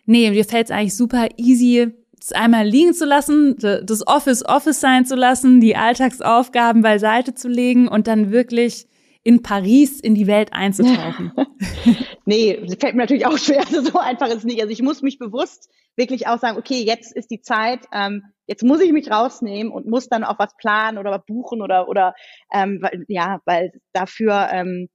nee, 0.08 0.30
mir 0.30 0.44
fällt's 0.44 0.70
eigentlich 0.70 0.96
super 0.96 1.28
easy, 1.36 1.92
es 2.20 2.32
einmal 2.32 2.66
liegen 2.66 2.94
zu 2.94 3.04
lassen, 3.04 3.56
das 3.58 4.06
Office 4.06 4.44
Office 4.44 4.80
sein 4.80 5.04
zu 5.06 5.14
lassen, 5.14 5.60
die 5.60 5.76
Alltagsaufgaben 5.76 6.82
beiseite 6.82 7.34
zu 7.34 7.48
legen 7.48 7.88
und 7.88 8.06
dann 8.06 8.32
wirklich 8.32 8.86
in 9.22 9.42
Paris 9.42 10.00
in 10.00 10.14
die 10.14 10.26
Welt 10.26 10.52
einzutauchen. 10.52 11.32
nee, 12.24 12.54
fällt 12.80 12.94
mir 12.94 13.02
natürlich 13.02 13.26
auch 13.26 13.38
schwer. 13.38 13.60
Also 13.60 13.82
so 13.92 13.98
einfach 13.98 14.28
ist 14.28 14.38
es 14.38 14.44
nicht. 14.44 14.60
Also 14.60 14.72
ich 14.72 14.82
muss 14.82 15.02
mich 15.02 15.18
bewusst 15.18 15.70
wirklich 15.96 16.26
auch 16.26 16.38
sagen, 16.38 16.56
okay, 16.56 16.82
jetzt 16.84 17.14
ist 17.14 17.30
die 17.30 17.40
Zeit, 17.40 17.80
ähm, 17.92 18.22
jetzt 18.46 18.62
muss 18.62 18.80
ich 18.80 18.92
mich 18.92 19.10
rausnehmen 19.10 19.72
und 19.72 19.86
muss 19.86 20.08
dann 20.08 20.24
auch 20.24 20.38
was 20.38 20.56
planen 20.56 20.96
oder 20.96 21.10
was 21.10 21.26
buchen 21.26 21.60
oder 21.60 21.88
oder 21.88 22.14
ähm, 22.52 22.78
weil, 22.80 23.04
ja, 23.08 23.40
weil 23.44 23.72
dafür 23.92 24.48
ähm, 24.50 24.88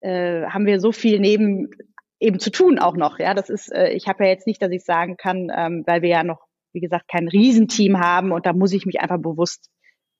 äh, 0.00 0.46
haben 0.46 0.66
wir 0.66 0.80
so 0.80 0.92
viel 0.92 1.20
neben 1.20 1.70
eben 2.20 2.38
zu 2.38 2.50
tun 2.50 2.78
auch 2.78 2.96
noch. 2.96 3.18
Ja, 3.18 3.34
das 3.34 3.50
ist, 3.50 3.72
äh, 3.72 3.90
ich 3.90 4.06
habe 4.06 4.24
ja 4.24 4.30
jetzt 4.30 4.46
nicht, 4.46 4.62
dass 4.62 4.70
ich 4.70 4.84
sagen 4.84 5.16
kann, 5.16 5.50
ähm, 5.54 5.82
weil 5.86 6.02
wir 6.02 6.10
ja 6.10 6.22
noch 6.22 6.50
wie 6.72 6.80
gesagt, 6.80 7.08
kein 7.08 7.28
Riesenteam 7.28 7.98
haben 7.98 8.32
und 8.32 8.46
da 8.46 8.52
muss 8.52 8.72
ich 8.72 8.86
mich 8.86 9.00
einfach 9.00 9.18
bewusst 9.18 9.68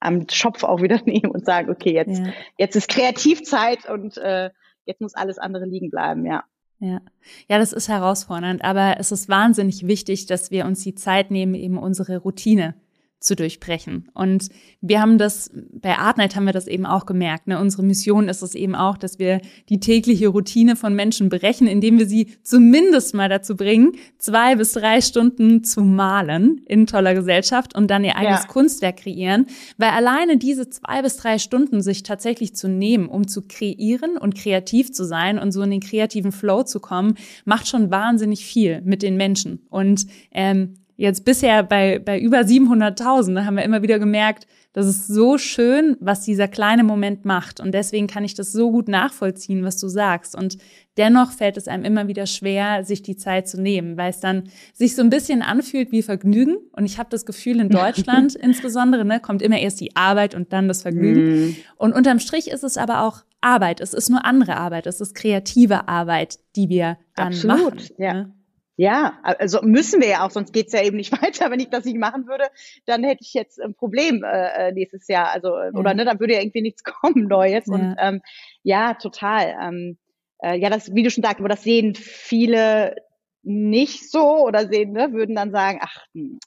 am 0.01 0.27
Schopf 0.31 0.65
auch 0.65 0.83
wieder 0.83 1.01
nehmen 1.05 1.31
und 1.31 1.45
sagen, 1.45 1.71
okay, 1.71 1.93
jetzt, 1.93 2.19
ja. 2.19 2.33
jetzt 2.59 2.77
ist 2.77 2.89
Kreativzeit 2.89 3.89
und 3.89 4.17
äh, 4.19 4.51
jetzt 4.87 5.01
muss 5.01 5.15
alles 5.15 5.39
andere 5.39 5.67
liegen 5.67 5.91
bleiben, 5.91 6.27
ja. 6.27 6.45
Ja. 6.83 7.03
ja, 7.47 7.59
das 7.59 7.75
ist 7.75 7.91
herausfordernd, 7.91 8.65
aber 8.65 8.97
es 8.99 9.13
ist 9.13 9.29
wahnsinnig 9.29 9.87
wichtig, 9.87 10.25
dass 10.25 10.51
wir 10.51 10.65
uns 10.65 10.83
die 10.83 10.95
Zeit 10.95 11.31
nehmen, 11.31 11.53
eben 11.53 11.77
unsere 11.77 12.17
Routine 12.17 12.75
zu 13.21 13.37
durchbrechen. 13.37 14.09
Und 14.15 14.49
wir 14.81 15.01
haben 15.01 15.19
das, 15.19 15.51
bei 15.73 15.99
Artnight 15.99 16.35
haben 16.35 16.47
wir 16.47 16.55
das 16.55 16.67
eben 16.67 16.87
auch 16.87 17.05
gemerkt. 17.05 17.49
Ne? 17.49 17.61
Unsere 17.61 17.83
Mission 17.83 18.31
ist 18.31 18.41
es 18.41 18.55
eben 18.55 18.75
auch, 18.75 18.97
dass 18.97 19.19
wir 19.19 19.43
die 19.69 19.79
tägliche 19.79 20.29
Routine 20.29 20.75
von 20.75 20.95
Menschen 20.95 21.29
brechen, 21.29 21.67
indem 21.67 21.99
wir 21.99 22.07
sie 22.07 22.29
zumindest 22.43 23.15
mal 23.15 23.29
dazu 23.29 23.57
bringen, 23.57 23.93
zwei 24.17 24.57
bis 24.57 24.73
drei 24.73 25.03
Stunden 25.03 25.63
zu 25.65 25.83
malen 25.83 26.63
in 26.67 26.87
toller 26.87 27.15
Gesellschaft 27.15 27.75
und 27.75 27.91
dann 27.91 28.05
ihr 28.05 28.17
eigenes 28.17 28.43
ja. 28.45 28.49
Kunstwerk 28.49 28.97
kreieren. 28.97 29.47
Weil 29.77 29.91
alleine 29.91 30.39
diese 30.39 30.71
zwei 30.71 31.03
bis 31.03 31.19
drei 31.19 31.39
Stunden 31.39 31.83
sich 31.83 32.03
tatsächlich 32.03 32.57
zu 32.57 32.69
nehmen, 32.69 33.07
um 33.07 33.29
zu 33.29 33.43
kreieren 33.43 34.17
und 34.17 34.35
kreativ 34.35 34.93
zu 34.93 35.05
sein 35.05 35.39
und 35.39 35.53
so 35.53 35.61
in 35.61 35.71
den 35.71 35.81
kreativen 35.81 36.33
Flow 36.33 36.63
zu 36.63 36.81
kommen, 36.81 37.17
macht 37.45 37.69
schon 37.69 37.91
wahnsinnig 37.91 38.47
viel 38.47 38.81
mit 38.81 39.03
den 39.03 39.19
Menschen. 39.19 39.67
Und 39.69 40.07
ähm, 40.33 40.77
jetzt 41.01 41.25
bisher 41.25 41.63
bei, 41.63 41.99
bei 41.99 42.21
über 42.21 42.41
700.000, 42.41 43.35
da 43.35 43.45
haben 43.47 43.57
wir 43.57 43.65
immer 43.65 43.83
wieder 43.83 43.99
gemerkt, 43.99 44.47
das 44.73 44.87
ist 44.87 45.09
so 45.09 45.39
schön, 45.39 45.97
was 45.99 46.25
dieser 46.25 46.47
kleine 46.47 46.85
Moment 46.85 47.25
macht. 47.25 47.59
Und 47.59 47.73
deswegen 47.73 48.07
kann 48.07 48.23
ich 48.23 48.35
das 48.35 48.53
so 48.53 48.71
gut 48.71 48.87
nachvollziehen, 48.87 49.65
was 49.65 49.79
du 49.79 49.89
sagst. 49.89 50.37
Und 50.37 50.59
dennoch 50.97 51.33
fällt 51.33 51.57
es 51.57 51.67
einem 51.67 51.85
immer 51.85 52.07
wieder 52.07 52.27
schwer, 52.27 52.85
sich 52.85 53.03
die 53.03 53.17
Zeit 53.17 53.49
zu 53.49 53.61
nehmen, 53.61 53.97
weil 53.97 54.11
es 54.11 54.21
dann 54.21 54.45
sich 54.73 54.95
so 54.95 55.03
ein 55.03 55.11
bisschen 55.11 55.43
anfühlt 55.43 55.91
wie 55.91 56.03
Vergnügen. 56.03 56.57
Und 56.73 56.85
ich 56.85 56.99
habe 56.99 57.09
das 57.11 57.27
Gefühl, 57.27 57.59
in 57.61 57.71
Deutschland 57.71 58.35
insbesondere, 58.41 59.05
ne, 59.05 59.19
kommt 59.19 59.43
immer 59.43 59.59
erst 59.59 59.81
die 59.81 59.97
Arbeit 59.97 60.35
und 60.35 60.53
dann 60.53 60.69
das 60.69 60.83
Vergnügen. 60.83 61.49
Mm. 61.49 61.57
Und 61.77 61.93
unterm 61.95 62.21
Strich 62.21 62.49
ist 62.49 62.63
es 62.63 62.77
aber 62.77 63.03
auch 63.03 63.23
Arbeit. 63.41 63.81
Es 63.81 63.95
ist 63.95 64.11
nur 64.11 64.25
andere 64.25 64.57
Arbeit. 64.59 64.87
Es 64.87 65.01
ist 65.01 65.15
kreative 65.15 65.89
Arbeit, 65.89 66.39
die 66.55 66.69
wir 66.69 66.99
dann 67.17 67.29
Absolut, 67.29 67.75
machen. 67.75 67.89
Ja. 67.99 68.15
Ne? 68.15 68.35
Ja, 68.81 69.19
also 69.23 69.61
müssen 69.61 70.01
wir 70.01 70.09
ja 70.09 70.25
auch, 70.27 70.31
sonst 70.31 70.55
geht's 70.55 70.73
ja 70.73 70.83
eben 70.83 70.97
nicht 70.97 71.13
weiter. 71.23 71.51
Wenn 71.51 71.61
ich 71.61 71.69
das 71.69 71.85
nicht 71.85 71.99
machen 71.99 72.27
würde, 72.27 72.47
dann 72.87 73.05
hätte 73.05 73.21
ich 73.21 73.35
jetzt 73.35 73.61
ein 73.61 73.75
Problem 73.75 74.25
äh, 74.25 74.69
äh 74.69 74.73
nächstes 74.73 75.07
Jahr. 75.07 75.31
Also, 75.33 75.55
äh, 75.55 75.67
ja. 75.67 75.79
oder 75.79 75.93
ne, 75.93 76.07
dann 76.07 76.19
würde 76.19 76.33
ja 76.33 76.41
irgendwie 76.41 76.63
nichts 76.63 76.83
kommen 76.85 77.29
Neues. 77.29 77.67
Ja. 77.67 77.75
Und 77.75 77.97
ähm, 77.99 78.23
ja, 78.63 78.95
total. 78.95 79.55
Ähm, 79.61 79.99
äh, 80.39 80.59
ja, 80.59 80.71
das, 80.71 80.95
wie 80.95 81.03
du 81.03 81.11
schon 81.11 81.23
sagst, 81.23 81.41
aber 81.41 81.51
das 81.51 81.63
sehen 81.63 81.95
viele 81.95 82.97
nicht 83.43 84.11
so 84.11 84.47
oder 84.47 84.67
sehen, 84.67 84.93
ne, 84.93 85.13
würden 85.13 85.37
dann 85.37 85.51
sagen, 85.51 85.81
ach, 85.83 86.07
hm, 86.15 86.39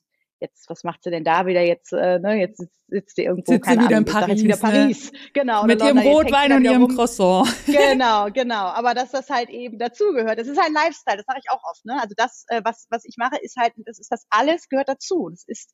jetzt, 0.43 0.69
was 0.69 0.83
macht 0.83 1.03
sie 1.03 1.09
denn 1.09 1.23
da 1.23 1.45
wieder 1.45 1.61
jetzt, 1.61 1.93
äh, 1.93 2.19
ne, 2.19 2.35
jetzt 2.35 2.63
sitzt 2.87 3.15
sie 3.15 3.23
irgendwo, 3.23 3.53
sitzt 3.53 3.65
keine 3.65 3.81
sie 3.81 3.87
wieder 3.87 3.97
Ahnung, 3.97 4.07
in 4.07 4.13
Paris, 4.13 4.29
jetzt 4.29 4.43
wieder 4.43 4.57
Paris. 4.57 5.11
Ne? 5.11 5.19
Genau. 5.33 5.63
Mit 5.65 5.81
ihrem 5.81 5.97
Rotwein 5.97 6.53
und 6.53 6.63
ihrem. 6.63 6.87
Croissant. 6.87 7.47
Genau, 7.65 8.27
genau. 8.31 8.65
Aber 8.67 8.93
dass 8.93 9.11
das 9.11 9.29
halt 9.29 9.49
eben 9.49 9.79
dazugehört. 9.79 10.37
Das 10.37 10.47
ist 10.47 10.61
halt 10.61 10.73
Lifestyle, 10.73 11.17
das 11.17 11.25
sage 11.25 11.39
ich 11.43 11.49
auch 11.49 11.63
oft, 11.69 11.85
ne? 11.85 11.99
Also 11.99 12.13
das, 12.15 12.45
äh, 12.49 12.61
was, 12.63 12.87
was 12.89 13.05
ich 13.05 13.15
mache, 13.17 13.37
ist 13.41 13.55
halt, 13.57 13.73
das 13.77 13.99
ist 13.99 14.11
das 14.11 14.25
alles 14.29 14.67
gehört 14.69 14.89
dazu. 14.89 15.29
Das 15.29 15.43
ist, 15.47 15.73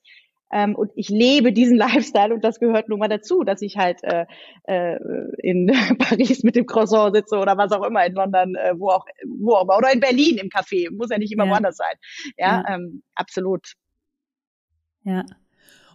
Ähm, 0.51 0.76
und 0.76 0.91
ich 0.95 1.09
lebe 1.09 1.51
diesen 1.51 1.78
Lifestyle 1.86 2.34
und 2.34 2.43
das 2.43 2.59
gehört 2.59 2.89
nun 2.89 2.99
mal 2.99 3.07
dazu, 3.07 3.43
dass 3.43 3.61
ich 3.61 3.78
halt 3.78 4.03
äh, 4.03 4.26
äh, 4.63 4.97
in 5.38 5.67
Paris 5.97 6.43
mit 6.43 6.55
dem 6.55 6.65
Croissant 6.65 7.15
sitze 7.15 7.38
oder 7.38 7.57
was 7.57 7.72
auch 7.72 7.86
immer 7.86 8.05
in 8.05 8.13
London, 8.13 8.55
äh, 8.55 8.74
wo 8.78 8.89
auch, 8.89 9.05
wo 9.39 9.55
auch 9.55 9.63
immer, 9.63 9.78
oder 9.78 9.91
in 9.91 9.99
Berlin 9.99 10.38
im 10.38 10.49
Café, 10.49 10.89
muss 10.95 11.09
ja 11.09 11.17
nicht 11.17 11.34
immer 11.34 11.45
ja. 11.45 11.51
woanders 11.51 11.78
sein. 11.78 11.95
Ja, 12.38 12.63
ja. 12.67 12.76
Ähm, 12.76 13.03
absolut. 13.15 13.74
Ja. 15.03 15.25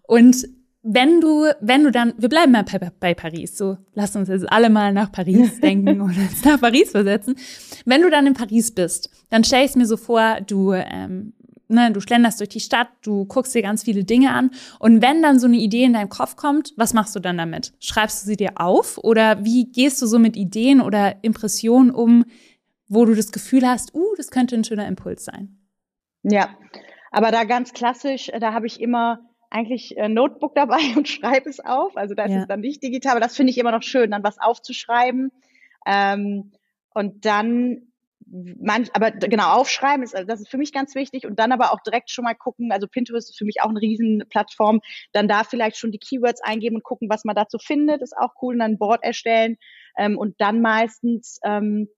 Und 0.02 0.46
wenn 0.86 1.22
du, 1.22 1.46
wenn 1.61 1.82
du 1.82 1.90
dann, 1.90 2.12
wir 2.18 2.28
bleiben 2.28 2.52
mal 2.52 2.62
bei, 2.62 2.90
bei, 3.00 3.14
Paris, 3.14 3.57
so 3.57 3.78
lass 3.94 4.14
uns 4.16 4.28
jetzt 4.28 4.50
alle 4.52 4.68
mal 4.68 4.92
nach 4.92 5.11
Paris 5.11 5.59
denken 5.62 6.00
oder 6.02 6.14
uns 6.14 6.44
nach 6.44 6.61
Paris 6.61 6.90
versetzen. 6.90 7.36
Wenn 7.86 8.02
du 8.02 8.11
dann 8.11 8.26
in 8.26 8.34
Paris 8.34 8.70
bist, 8.70 9.11
dann 9.30 9.44
stell 9.44 9.64
ich 9.64 9.70
es 9.70 9.76
mir 9.76 9.86
so 9.86 9.96
vor, 9.96 10.42
du, 10.46 10.74
ähm, 10.74 11.32
ne, 11.68 11.90
du 11.90 12.00
schlenderst 12.00 12.38
durch 12.38 12.50
die 12.50 12.61
Stadt, 12.61 12.88
du 13.02 13.24
guckst 13.24 13.55
dir 13.55 13.62
ganz 13.62 13.82
viele 13.82 14.05
Dinge 14.05 14.32
an 14.32 14.50
und 14.78 15.00
wenn 15.00 15.22
dann 15.22 15.38
so 15.38 15.46
eine 15.46 15.57
Idee 15.57 15.84
in 15.84 15.94
deinem 15.94 16.11
Kopf 16.11 16.36
kommt, 16.36 16.74
was 16.76 16.92
machst 16.92 17.16
du 17.16 17.20
dann 17.20 17.38
damit? 17.38 17.72
Schreibst 17.80 18.22
du 18.22 18.26
sie 18.26 18.36
dir 18.36 18.52
auf 18.57 18.98
oder 18.98 19.42
wie 19.42 19.72
gehst 19.72 20.02
du 20.02 20.07
so 20.07 20.18
mit 20.18 20.36
Ideen 20.36 20.82
oder 20.82 21.16
Impressionen 21.24 21.92
um, 21.92 22.26
wo 22.88 23.07
du 23.07 23.14
das 23.14 23.32
Gefühl 23.32 23.66
hast, 23.66 23.94
uh, 23.94 24.14
das 24.18 24.30
könnte 24.30 24.55
ein 24.55 24.64
schöner 24.64 24.86
Impuls 24.86 25.24
sein? 25.24 25.57
Ja, 26.22 26.50
aber 27.15 27.31
da 27.31 27.45
ganz 27.45 27.73
klassisch, 27.73 28.31
da 28.39 28.53
habe 28.53 28.67
ich 28.67 28.81
immer 28.81 29.21
eigentlich 29.49 29.99
ein 30.01 30.15
Notebook 30.15 30.55
dabei 30.57 30.81
und 30.97 31.09
schreibe 31.09 31.49
es 31.49 31.61
auf. 31.61 31.97
Also 31.97 32.15
da 32.15 32.25
ist 32.25 32.33
ja. 32.33 32.41
es 32.41 32.47
dann 32.49 32.61
nicht 32.61 32.83
digital, 32.83 33.12
aber 33.12 33.21
das 33.21 33.37
finde 33.37 33.51
ich 33.51 33.59
immer 33.59 33.71
noch 33.71 33.83
schön, 33.83 34.11
dann 34.11 34.25
was 34.25 34.39
aufzuschreiben. 34.39 35.31
Ähm, 35.87 36.53
und 36.93 37.25
dann 37.25 37.89
manch, 38.27 38.89
aber 38.95 39.11
genau 39.11 39.53
aufschreiben 39.53 40.03
ist, 40.03 40.15
also 40.15 40.27
das 40.27 40.41
ist 40.41 40.49
für 40.49 40.57
mich 40.57 40.73
ganz 40.73 40.95
wichtig 40.95 41.27
und 41.27 41.39
dann 41.39 41.53
aber 41.53 41.73
auch 41.73 41.81
direkt 41.81 42.11
schon 42.11 42.25
mal 42.25 42.35
gucken, 42.35 42.73
also 42.73 42.89
Pinterest 42.89 43.31
ist 43.31 43.39
für 43.39 43.45
mich 43.45 43.61
auch 43.61 43.69
eine 43.69 43.81
Riesenplattform, 43.81 44.81
dann 45.12 45.29
da 45.29 45.45
vielleicht 45.45 45.77
schon 45.77 45.93
die 45.93 45.99
Keywords 45.99 46.43
eingeben 46.43 46.77
und 46.77 46.85
gucken, 46.85 47.09
was 47.11 47.25
man 47.25 47.37
dazu 47.37 47.59
findet, 47.59 48.03
ist 48.03 48.17
auch 48.17 48.31
cool 48.43 48.55
und 48.55 48.61
dann 48.61 48.73
ein 48.73 48.79
Board 48.79 49.05
erstellen 49.05 49.57
ähm, 49.99 50.17
und 50.17 50.41
dann 50.41 50.62
meistens 50.62 51.39
ähm, 51.45 51.89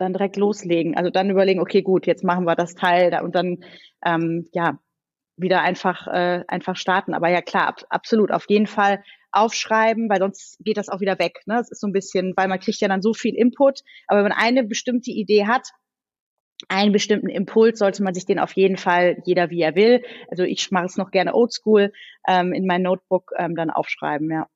dann 0.00 0.12
direkt 0.12 0.36
loslegen, 0.36 0.96
also 0.96 1.10
dann 1.10 1.30
überlegen, 1.30 1.60
okay, 1.60 1.82
gut, 1.82 2.06
jetzt 2.06 2.24
machen 2.24 2.44
wir 2.44 2.56
das 2.56 2.74
Teil 2.74 3.10
da 3.10 3.20
und 3.20 3.34
dann 3.34 3.64
ähm, 4.04 4.48
ja 4.52 4.78
wieder 5.36 5.62
einfach, 5.62 6.06
äh, 6.06 6.44
einfach 6.48 6.76
starten. 6.76 7.14
Aber 7.14 7.28
ja 7.28 7.42
klar, 7.42 7.68
ab, 7.68 7.82
absolut, 7.88 8.30
auf 8.30 8.44
jeden 8.48 8.66
Fall 8.66 9.02
aufschreiben, 9.32 10.08
weil 10.08 10.18
sonst 10.18 10.58
geht 10.64 10.76
das 10.76 10.88
auch 10.88 11.00
wieder 11.00 11.18
weg. 11.18 11.40
Ne? 11.46 11.58
Es 11.60 11.70
ist 11.70 11.80
so 11.80 11.86
ein 11.86 11.92
bisschen, 11.92 12.34
weil 12.36 12.48
man 12.48 12.60
kriegt 12.60 12.80
ja 12.80 12.88
dann 12.88 13.02
so 13.02 13.14
viel 13.14 13.34
Input. 13.34 13.80
Aber 14.06 14.18
wenn 14.18 14.28
man 14.28 14.38
eine 14.38 14.64
bestimmte 14.64 15.10
Idee 15.10 15.46
hat, 15.46 15.68
einen 16.68 16.92
bestimmten 16.92 17.28
Impuls, 17.28 17.78
sollte 17.78 18.02
man 18.02 18.12
sich 18.12 18.26
den 18.26 18.38
auf 18.38 18.52
jeden 18.52 18.76
Fall, 18.76 19.18
jeder 19.24 19.50
wie 19.50 19.62
er 19.62 19.74
will. 19.74 20.02
Also 20.30 20.42
ich 20.42 20.70
mache 20.70 20.86
es 20.86 20.96
noch 20.96 21.10
gerne 21.10 21.34
oldschool, 21.34 21.92
ähm, 22.28 22.52
in 22.52 22.66
mein 22.66 22.82
Notebook 22.82 23.32
ähm, 23.38 23.56
dann 23.56 23.70
aufschreiben, 23.70 24.30
ja. 24.30 24.46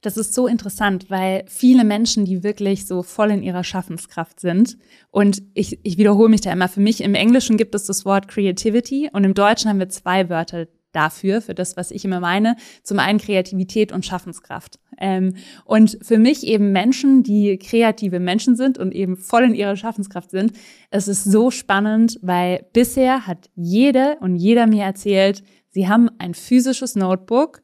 Das 0.00 0.16
ist 0.16 0.34
so 0.34 0.48
interessant, 0.48 1.10
weil 1.10 1.44
viele 1.46 1.84
Menschen, 1.84 2.24
die 2.24 2.42
wirklich 2.42 2.86
so 2.86 3.02
voll 3.04 3.30
in 3.30 3.42
ihrer 3.42 3.62
Schaffenskraft 3.62 4.40
sind, 4.40 4.76
und 5.10 5.42
ich, 5.54 5.78
ich 5.84 5.96
wiederhole 5.96 6.28
mich 6.28 6.40
da 6.40 6.52
immer, 6.52 6.68
für 6.68 6.80
mich 6.80 7.02
im 7.02 7.14
Englischen 7.14 7.56
gibt 7.56 7.74
es 7.74 7.84
das 7.84 8.04
Wort 8.04 8.26
Creativity 8.26 9.10
und 9.12 9.24
im 9.24 9.34
Deutschen 9.34 9.70
haben 9.70 9.78
wir 9.78 9.88
zwei 9.88 10.28
Wörter 10.28 10.66
dafür, 10.92 11.40
für 11.40 11.54
das, 11.54 11.76
was 11.76 11.90
ich 11.90 12.04
immer 12.04 12.20
meine. 12.20 12.56
Zum 12.82 12.98
einen 12.98 13.18
Kreativität 13.18 13.92
und 13.92 14.04
Schaffenskraft. 14.04 14.78
Ähm, 14.98 15.36
und 15.64 15.98
für 16.02 16.18
mich 16.18 16.46
eben 16.46 16.72
Menschen, 16.72 17.22
die 17.22 17.58
kreative 17.58 18.20
Menschen 18.20 18.56
sind 18.56 18.78
und 18.78 18.94
eben 18.94 19.16
voll 19.16 19.44
in 19.44 19.54
ihrer 19.54 19.76
Schaffenskraft 19.76 20.30
sind, 20.30 20.52
es 20.90 21.08
ist 21.08 21.24
so 21.24 21.50
spannend, 21.50 22.18
weil 22.22 22.66
bisher 22.72 23.26
hat 23.26 23.50
jede 23.54 24.18
und 24.20 24.36
jeder 24.36 24.66
mir 24.66 24.84
erzählt, 24.84 25.42
sie 25.70 25.88
haben 25.88 26.10
ein 26.18 26.34
physisches 26.34 26.94
Notebook 26.94 27.62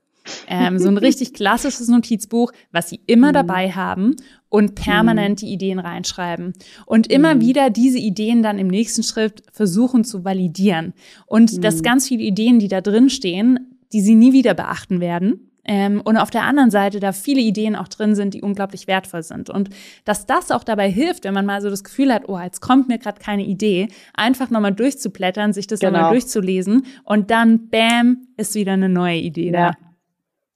ähm, 0.48 0.78
so 0.78 0.88
ein 0.88 0.98
richtig 0.98 1.32
klassisches 1.32 1.88
Notizbuch, 1.88 2.52
was 2.72 2.88
sie 2.88 3.00
immer 3.06 3.28
mhm. 3.28 3.34
dabei 3.34 3.70
haben 3.70 4.16
und 4.48 4.74
permanent 4.74 5.42
mhm. 5.42 5.46
die 5.46 5.52
Ideen 5.52 5.78
reinschreiben. 5.78 6.54
Und 6.86 7.06
immer 7.08 7.34
mhm. 7.34 7.40
wieder 7.40 7.70
diese 7.70 7.98
Ideen 7.98 8.42
dann 8.42 8.58
im 8.58 8.68
nächsten 8.68 9.02
Schritt 9.02 9.42
versuchen 9.52 10.04
zu 10.04 10.24
validieren. 10.24 10.94
Und 11.26 11.52
mhm. 11.52 11.60
dass 11.60 11.82
ganz 11.82 12.08
viele 12.08 12.22
Ideen, 12.22 12.58
die 12.58 12.68
da 12.68 12.80
drin 12.80 13.10
stehen, 13.10 13.74
die 13.92 14.00
sie 14.00 14.14
nie 14.14 14.32
wieder 14.32 14.54
beachten 14.54 15.00
werden. 15.00 15.48
Ähm, 15.70 16.00
und 16.02 16.16
auf 16.16 16.30
der 16.30 16.44
anderen 16.44 16.70
Seite 16.70 16.98
da 16.98 17.12
viele 17.12 17.42
Ideen 17.42 17.76
auch 17.76 17.88
drin 17.88 18.14
sind, 18.14 18.32
die 18.32 18.40
unglaublich 18.40 18.86
wertvoll 18.86 19.22
sind. 19.22 19.50
Und 19.50 19.68
dass 20.06 20.24
das 20.24 20.50
auch 20.50 20.64
dabei 20.64 20.90
hilft, 20.90 21.24
wenn 21.24 21.34
man 21.34 21.44
mal 21.44 21.60
so 21.60 21.68
das 21.68 21.84
Gefühl 21.84 22.12
hat, 22.12 22.26
oh, 22.26 22.38
jetzt 22.38 22.60
kommt 22.60 22.88
mir 22.88 22.98
gerade 22.98 23.20
keine 23.20 23.44
Idee, 23.44 23.88
einfach 24.14 24.48
nochmal 24.48 24.72
durchzublättern, 24.72 25.52
sich 25.52 25.66
das 25.66 25.80
genau. 25.80 25.92
nochmal 25.92 26.12
durchzulesen 26.12 26.86
und 27.04 27.30
dann, 27.30 27.68
bam, 27.68 28.22
ist 28.38 28.54
wieder 28.54 28.72
eine 28.72 28.88
neue 28.88 29.18
Idee 29.18 29.52
ja. 29.52 29.72
da. 29.72 29.87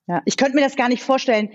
Ja, 0.06 0.22
ich 0.24 0.36
könnte 0.36 0.56
mir 0.56 0.62
das 0.62 0.76
gar 0.76 0.88
nicht 0.88 1.02
vorstellen, 1.02 1.50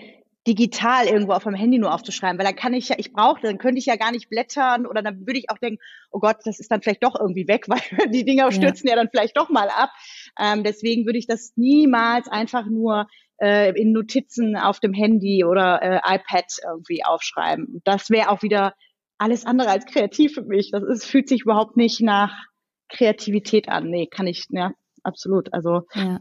digital 0.47 1.07
irgendwo 1.07 1.33
auf 1.33 1.43
meinem 1.43 1.55
Handy 1.55 1.77
nur 1.77 1.93
aufzuschreiben, 1.93 2.37
weil 2.39 2.45
dann 2.45 2.55
kann 2.55 2.73
ich 2.73 2.87
ja, 2.87 2.95
ich 2.97 3.11
brauche, 3.11 3.41
dann 3.41 3.57
könnte 3.57 3.79
ich 3.79 3.85
ja 3.85 3.97
gar 3.97 4.11
nicht 4.13 4.29
blättern 4.29 4.85
oder 4.85 5.01
dann 5.01 5.27
würde 5.27 5.39
ich 5.39 5.49
auch 5.49 5.57
denken, 5.57 5.81
oh 6.09 6.19
Gott, 6.19 6.37
das 6.45 6.61
ist 6.61 6.71
dann 6.71 6.81
vielleicht 6.81 7.03
doch 7.03 7.19
irgendwie 7.19 7.49
weg, 7.49 7.65
weil 7.67 7.81
die 8.09 8.23
Dinger 8.23 8.51
stürzen 8.51 8.87
ja, 8.87 8.95
ja 8.95 9.01
dann 9.01 9.09
vielleicht 9.11 9.35
doch 9.35 9.49
mal 9.49 9.69
ab. 9.69 9.91
Ähm, 10.39 10.63
deswegen 10.63 11.05
würde 11.05 11.19
ich 11.19 11.27
das 11.27 11.51
niemals 11.57 12.29
einfach 12.29 12.65
nur 12.65 13.07
äh, 13.41 13.77
in 13.79 13.91
Notizen 13.91 14.55
auf 14.55 14.79
dem 14.79 14.93
Handy 14.93 15.43
oder 15.43 15.81
äh, 15.81 16.15
iPad 16.15 16.45
irgendwie 16.65 17.03
aufschreiben. 17.03 17.81
Das 17.83 18.09
wäre 18.09 18.29
auch 18.29 18.41
wieder 18.41 18.73
alles 19.17 19.45
andere 19.45 19.69
als 19.69 19.85
kreativ 19.85 20.35
für 20.35 20.43
mich. 20.43 20.71
Das 20.71 20.83
ist, 20.83 21.05
fühlt 21.05 21.27
sich 21.27 21.41
überhaupt 21.41 21.75
nicht 21.75 22.01
nach 22.01 22.45
Kreativität 22.87 23.67
an. 23.67 23.89
Nee, 23.89 24.07
kann 24.07 24.27
ich, 24.27 24.45
ja, 24.49 24.71
absolut. 25.03 25.53
Also 25.53 25.81
ja. 25.93 26.19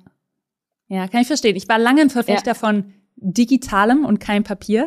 Ja, 0.89 1.09
kann 1.09 1.22
ich 1.22 1.26
verstehen. 1.26 1.57
Ich 1.57 1.68
war 1.68 1.78
lange 1.78 2.03
ein 2.03 2.11
Verfechter 2.11 2.53
ja. 2.53 2.55
von 2.55 2.93
digitalem 3.18 4.05
und 4.05 4.20
kein 4.20 4.45
Papier 4.45 4.87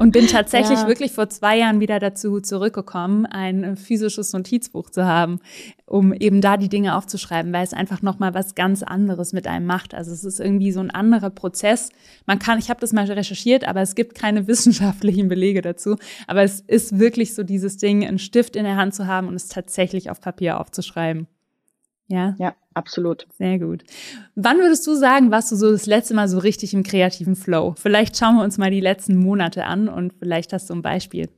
und 0.00 0.10
bin 0.10 0.26
tatsächlich 0.28 0.80
ja. 0.80 0.88
wirklich 0.88 1.12
vor 1.12 1.28
zwei 1.28 1.56
Jahren 1.56 1.78
wieder 1.78 2.00
dazu 2.00 2.40
zurückgekommen, 2.40 3.26
ein 3.26 3.76
physisches 3.76 4.32
Notizbuch 4.32 4.90
zu 4.90 5.04
haben, 5.06 5.38
um 5.86 6.12
eben 6.12 6.40
da 6.40 6.56
die 6.56 6.68
Dinge 6.68 6.96
aufzuschreiben, 6.96 7.52
weil 7.52 7.62
es 7.62 7.72
einfach 7.72 8.02
noch 8.02 8.18
mal 8.18 8.34
was 8.34 8.56
ganz 8.56 8.82
anderes 8.82 9.32
mit 9.32 9.46
einem 9.46 9.66
macht. 9.66 9.94
Also 9.94 10.12
es 10.12 10.24
ist 10.24 10.40
irgendwie 10.40 10.72
so 10.72 10.80
ein 10.80 10.90
anderer 10.90 11.30
Prozess. 11.30 11.90
Man 12.26 12.40
kann, 12.40 12.58
ich 12.58 12.70
habe 12.70 12.80
das 12.80 12.92
mal 12.92 13.04
recherchiert, 13.04 13.66
aber 13.66 13.82
es 13.82 13.94
gibt 13.94 14.16
keine 14.16 14.46
wissenschaftlichen 14.48 15.28
Belege 15.28 15.62
dazu. 15.62 15.96
Aber 16.26 16.42
es 16.42 16.60
ist 16.60 16.98
wirklich 16.98 17.36
so 17.36 17.44
dieses 17.44 17.76
Ding, 17.76 18.04
einen 18.04 18.18
Stift 18.18 18.56
in 18.56 18.64
der 18.64 18.76
Hand 18.76 18.96
zu 18.96 19.06
haben 19.06 19.28
und 19.28 19.36
es 19.36 19.46
tatsächlich 19.46 20.10
auf 20.10 20.20
Papier 20.20 20.58
aufzuschreiben. 20.58 21.28
Ja. 22.10 22.34
Ja, 22.38 22.56
absolut. 22.74 23.28
Sehr 23.38 23.60
gut. 23.60 23.84
Wann 24.34 24.58
würdest 24.58 24.84
du 24.86 24.94
sagen, 24.94 25.30
warst 25.30 25.52
du 25.52 25.56
so 25.56 25.70
das 25.70 25.86
letzte 25.86 26.12
Mal 26.12 26.28
so 26.28 26.38
richtig 26.38 26.74
im 26.74 26.82
kreativen 26.82 27.36
Flow? 27.36 27.74
Vielleicht 27.78 28.16
schauen 28.16 28.36
wir 28.36 28.42
uns 28.42 28.58
mal 28.58 28.70
die 28.70 28.80
letzten 28.80 29.16
Monate 29.16 29.64
an 29.64 29.88
und 29.88 30.12
vielleicht 30.18 30.52
hast 30.52 30.68
du 30.70 30.74
ein 30.74 30.82
Beispiel. 30.82 31.28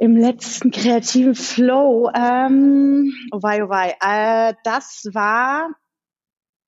Im 0.00 0.16
letzten 0.16 0.70
kreativen 0.70 1.34
Flow, 1.34 2.08
ähm, 2.14 3.12
oh 3.32 3.42
wei, 3.42 3.64
oh 3.64 3.68
wei, 3.68 3.96
äh, 4.00 4.54
das 4.62 5.08
war 5.12 5.70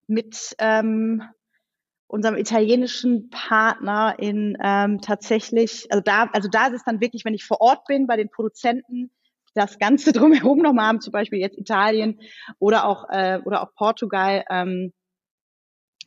mit 0.08 0.56
ähm, 0.58 1.22
unserem 2.08 2.36
italienischen 2.36 3.30
Partner 3.30 4.16
in 4.18 4.58
ähm, 4.60 5.00
tatsächlich, 5.00 5.86
also 5.92 6.02
da, 6.04 6.24
also 6.32 6.48
da 6.48 6.66
ist 6.66 6.74
es 6.74 6.84
dann 6.84 7.00
wirklich, 7.00 7.24
wenn 7.24 7.34
ich 7.34 7.44
vor 7.44 7.60
Ort 7.60 7.84
bin 7.86 8.08
bei 8.08 8.16
den 8.16 8.30
Produzenten, 8.30 9.12
das 9.54 9.78
Ganze 9.78 10.12
drumherum 10.12 10.58
nochmal 10.58 10.86
haben, 10.86 11.00
zum 11.00 11.12
Beispiel 11.12 11.38
jetzt 11.38 11.58
Italien 11.58 12.20
oder 12.58 12.86
auch, 12.86 13.04
äh, 13.10 13.40
oder 13.44 13.62
auch 13.62 13.74
Portugal. 13.74 14.44
Ähm, 14.50 14.92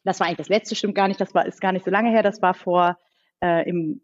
das 0.04 0.20
war 0.20 0.28
eigentlich 0.28 0.38
das 0.38 0.50
letzte, 0.50 0.76
stimmt 0.76 0.96
gar 0.96 1.08
nicht, 1.08 1.22
das 1.22 1.34
war, 1.34 1.46
ist 1.46 1.62
gar 1.62 1.72
nicht 1.72 1.86
so 1.86 1.92
lange 1.92 2.10
her, 2.10 2.24
das 2.24 2.42
war 2.42 2.54
vor 2.54 2.98
äh, 3.42 3.68
im, 3.70 4.02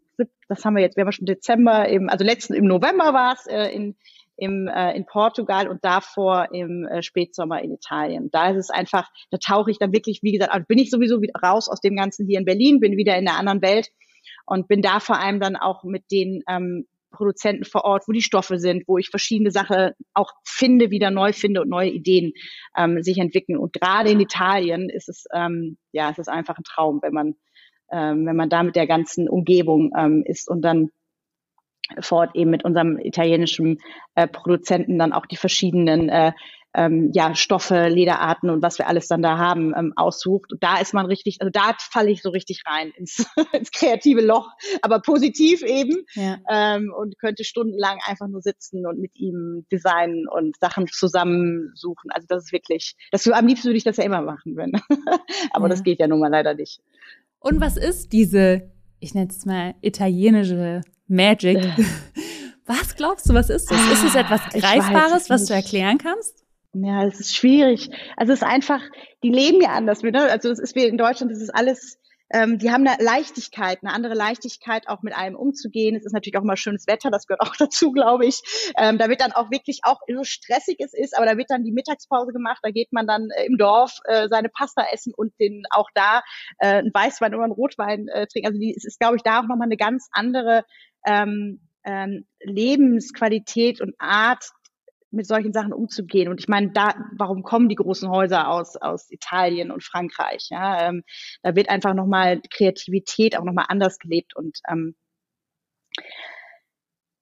das 0.48 0.64
haben 0.64 0.76
wir 0.76 0.82
jetzt, 0.82 0.96
wir 0.96 1.04
haben 1.04 1.12
schon 1.12 1.26
Dezember, 1.26 1.88
im, 1.88 2.08
also 2.08 2.24
letzten, 2.24 2.54
im 2.54 2.64
November 2.64 3.14
war 3.14 3.34
es 3.34 3.46
äh, 3.46 3.68
in, 3.74 3.96
im, 4.36 4.68
äh, 4.68 4.94
in 4.96 5.06
Portugal 5.06 5.68
und 5.68 5.84
davor 5.84 6.48
im 6.52 6.86
äh, 6.86 7.02
Spätsommer 7.02 7.62
in 7.62 7.72
Italien. 7.72 8.30
Da 8.30 8.50
ist 8.50 8.56
es 8.56 8.70
einfach, 8.70 9.08
da 9.30 9.38
tauche 9.38 9.70
ich 9.70 9.78
dann 9.78 9.92
wirklich, 9.92 10.20
wie 10.22 10.32
gesagt, 10.32 10.52
also 10.52 10.66
bin 10.66 10.78
ich 10.78 10.90
sowieso 10.90 11.20
wieder 11.22 11.38
raus 11.40 11.68
aus 11.68 11.80
dem 11.80 11.96
Ganzen 11.96 12.26
hier 12.26 12.38
in 12.38 12.44
Berlin, 12.44 12.80
bin 12.80 12.96
wieder 12.96 13.16
in 13.16 13.24
der 13.24 13.36
anderen 13.36 13.62
Welt 13.62 13.88
und 14.46 14.68
bin 14.68 14.82
da 14.82 15.00
vor 15.00 15.18
allem 15.18 15.40
dann 15.40 15.56
auch 15.56 15.84
mit 15.84 16.10
den 16.10 16.42
ähm, 16.48 16.86
Produzenten 17.10 17.64
vor 17.64 17.84
Ort, 17.84 18.04
wo 18.06 18.12
die 18.12 18.22
Stoffe 18.22 18.58
sind, 18.58 18.86
wo 18.86 18.98
ich 18.98 19.10
verschiedene 19.10 19.50
Sachen 19.50 19.92
auch 20.14 20.32
finde, 20.44 20.90
wieder 20.90 21.10
neu 21.10 21.32
finde 21.32 21.60
und 21.62 21.68
neue 21.68 21.90
Ideen 21.90 22.32
ähm, 22.76 23.02
sich 23.02 23.18
entwickeln. 23.18 23.58
Und 23.58 23.72
gerade 23.72 24.10
in 24.10 24.20
Italien 24.20 24.88
ist 24.88 25.08
es, 25.08 25.24
ähm, 25.32 25.76
ja, 25.92 26.10
es 26.10 26.18
ist 26.18 26.28
einfach 26.28 26.56
ein 26.56 26.64
Traum, 26.64 27.00
wenn 27.02 27.12
man, 27.12 27.34
ähm, 27.90 28.26
wenn 28.26 28.36
man 28.36 28.48
da 28.48 28.62
mit 28.62 28.76
der 28.76 28.86
ganzen 28.86 29.28
Umgebung 29.28 29.92
ähm, 29.96 30.22
ist 30.24 30.48
und 30.48 30.62
dann 30.62 30.90
vor 32.00 32.18
Ort 32.18 32.36
eben 32.36 32.50
mit 32.50 32.64
unserem 32.64 32.98
italienischen 32.98 33.78
äh, 34.14 34.28
Produzenten 34.28 34.98
dann 34.98 35.12
auch 35.12 35.26
die 35.26 35.36
verschiedenen 35.36 36.08
äh, 36.08 36.32
ähm, 36.74 37.10
ja, 37.12 37.34
Stoffe, 37.34 37.88
Lederarten 37.88 38.48
und 38.48 38.62
was 38.62 38.78
wir 38.78 38.86
alles 38.86 39.08
dann 39.08 39.22
da 39.22 39.38
haben, 39.38 39.74
ähm, 39.76 39.92
aussucht. 39.96 40.52
Da 40.60 40.78
ist 40.80 40.94
man 40.94 41.06
richtig, 41.06 41.38
also 41.40 41.50
da 41.50 41.74
falle 41.78 42.10
ich 42.10 42.22
so 42.22 42.30
richtig 42.30 42.62
rein 42.66 42.90
ins, 42.96 43.26
ins 43.52 43.70
kreative 43.70 44.20
Loch, 44.20 44.48
aber 44.82 45.00
positiv 45.00 45.62
eben 45.62 46.04
ja. 46.14 46.38
ähm, 46.48 46.92
und 46.96 47.18
könnte 47.18 47.44
stundenlang 47.44 47.98
einfach 48.06 48.28
nur 48.28 48.40
sitzen 48.40 48.86
und 48.86 49.00
mit 49.00 49.16
ihm 49.16 49.66
designen 49.72 50.28
und 50.28 50.56
Sachen 50.60 50.86
zusammensuchen. 50.86 52.10
Also 52.10 52.26
das 52.28 52.44
ist 52.44 52.52
wirklich, 52.52 52.94
das 53.10 53.26
am 53.28 53.46
liebsten 53.46 53.68
würde 53.68 53.78
ich 53.78 53.84
das 53.84 53.96
ja 53.96 54.04
immer 54.04 54.22
machen, 54.22 54.56
wenn. 54.56 54.72
aber 55.52 55.66
ja. 55.66 55.68
das 55.68 55.82
geht 55.82 55.98
ja 55.98 56.06
nun 56.06 56.20
mal 56.20 56.30
leider 56.30 56.54
nicht. 56.54 56.80
Und 57.40 57.60
was 57.60 57.76
ist 57.76 58.12
diese, 58.12 58.70
ich 59.00 59.14
nenne 59.14 59.30
es 59.30 59.44
mal 59.44 59.74
italienische 59.80 60.82
Magic? 61.08 61.58
Was 62.66 62.94
glaubst 62.94 63.28
du, 63.28 63.34
was 63.34 63.50
ist 63.50 63.68
das? 63.68 63.80
Ist 63.92 64.04
es 64.04 64.14
etwas 64.14 64.42
ah, 64.42 64.58
Greifbares, 64.60 65.28
was 65.28 65.46
du 65.46 65.54
erklären 65.54 65.98
kannst? 65.98 66.44
Ja, 66.72 67.04
es 67.04 67.18
ist 67.18 67.34
schwierig. 67.34 67.90
Also 68.16 68.32
es 68.32 68.42
ist 68.42 68.46
einfach, 68.46 68.80
die 69.24 69.30
leben 69.30 69.60
ja 69.60 69.70
anders. 69.70 70.02
Ne? 70.02 70.12
Also 70.30 70.50
es 70.50 70.60
ist 70.60 70.76
wie 70.76 70.84
in 70.84 70.98
Deutschland, 70.98 71.32
das 71.32 71.40
ist 71.40 71.52
alles, 71.52 71.98
ähm, 72.32 72.58
die 72.58 72.70
haben 72.70 72.86
eine 72.86 73.02
Leichtigkeit, 73.02 73.80
eine 73.82 73.92
andere 73.92 74.14
Leichtigkeit, 74.14 74.88
auch 74.88 75.02
mit 75.02 75.16
allem 75.16 75.34
umzugehen. 75.34 75.96
Es 75.96 76.04
ist 76.04 76.12
natürlich 76.12 76.36
auch 76.36 76.44
immer 76.44 76.56
schönes 76.56 76.86
Wetter, 76.86 77.10
das 77.10 77.26
gehört 77.26 77.40
auch 77.40 77.56
dazu, 77.58 77.90
glaube 77.90 78.24
ich. 78.24 78.40
Ähm, 78.78 78.98
da 78.98 79.08
wird 79.08 79.20
dann 79.20 79.32
auch 79.32 79.50
wirklich, 79.50 79.80
auch 79.82 79.98
so 80.06 80.22
stressig 80.22 80.76
es 80.78 80.94
ist, 80.94 81.16
aber 81.16 81.26
da 81.26 81.36
wird 81.36 81.50
dann 81.50 81.64
die 81.64 81.72
Mittagspause 81.72 82.32
gemacht, 82.32 82.60
da 82.62 82.70
geht 82.70 82.92
man 82.92 83.08
dann 83.08 83.30
äh, 83.36 83.46
im 83.46 83.56
Dorf 83.58 83.98
äh, 84.04 84.28
seine 84.28 84.48
Pasta 84.48 84.84
essen 84.92 85.12
und 85.16 85.32
den 85.40 85.64
auch 85.70 85.88
da 85.94 86.22
äh, 86.58 86.68
einen 86.68 86.94
Weißwein 86.94 87.34
oder 87.34 87.44
einen 87.44 87.52
Rotwein 87.52 88.06
äh, 88.06 88.28
trinken. 88.28 88.46
Also 88.46 88.60
die, 88.60 88.72
es 88.76 88.84
ist, 88.84 89.00
glaube 89.00 89.16
ich, 89.16 89.22
da 89.22 89.40
auch 89.40 89.48
nochmal 89.48 89.66
eine 89.66 89.76
ganz 89.76 90.08
andere 90.12 90.64
ähm, 91.04 91.60
ähm, 91.84 92.26
Lebensqualität 92.42 93.80
und 93.80 93.94
Art, 93.98 94.50
mit 95.10 95.26
solchen 95.26 95.52
Sachen 95.52 95.72
umzugehen. 95.72 96.28
Und 96.28 96.40
ich 96.40 96.48
meine, 96.48 96.70
da, 96.70 96.94
warum 97.16 97.42
kommen 97.42 97.68
die 97.68 97.74
großen 97.74 98.08
Häuser 98.08 98.48
aus, 98.48 98.76
aus 98.76 99.10
Italien 99.10 99.70
und 99.70 99.82
Frankreich? 99.82 100.48
Ja, 100.50 100.88
ähm, 100.88 101.02
da 101.42 101.56
wird 101.56 101.68
einfach 101.68 101.94
nochmal 101.94 102.40
Kreativität 102.50 103.36
auch 103.36 103.44
nochmal 103.44 103.66
anders 103.68 103.98
gelebt 103.98 104.36
und 104.36 104.58
ähm, 104.68 104.94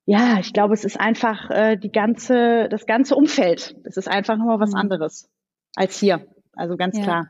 ja, 0.05 0.39
ich 0.39 0.53
glaube, 0.53 0.73
es 0.73 0.85
ist 0.85 0.99
einfach 0.99 1.51
äh, 1.51 1.77
die 1.77 1.91
ganze, 1.91 2.67
das 2.69 2.87
ganze 2.87 3.15
Umfeld. 3.15 3.75
Es 3.83 3.95
ist 3.95 4.07
einfach 4.07 4.37
nochmal 4.37 4.59
was 4.59 4.71
mhm. 4.71 4.77
anderes 4.77 5.29
als 5.75 5.99
hier. 5.99 6.25
Also 6.53 6.77
ganz 6.77 6.97
ja. 6.97 7.03
klar. 7.03 7.27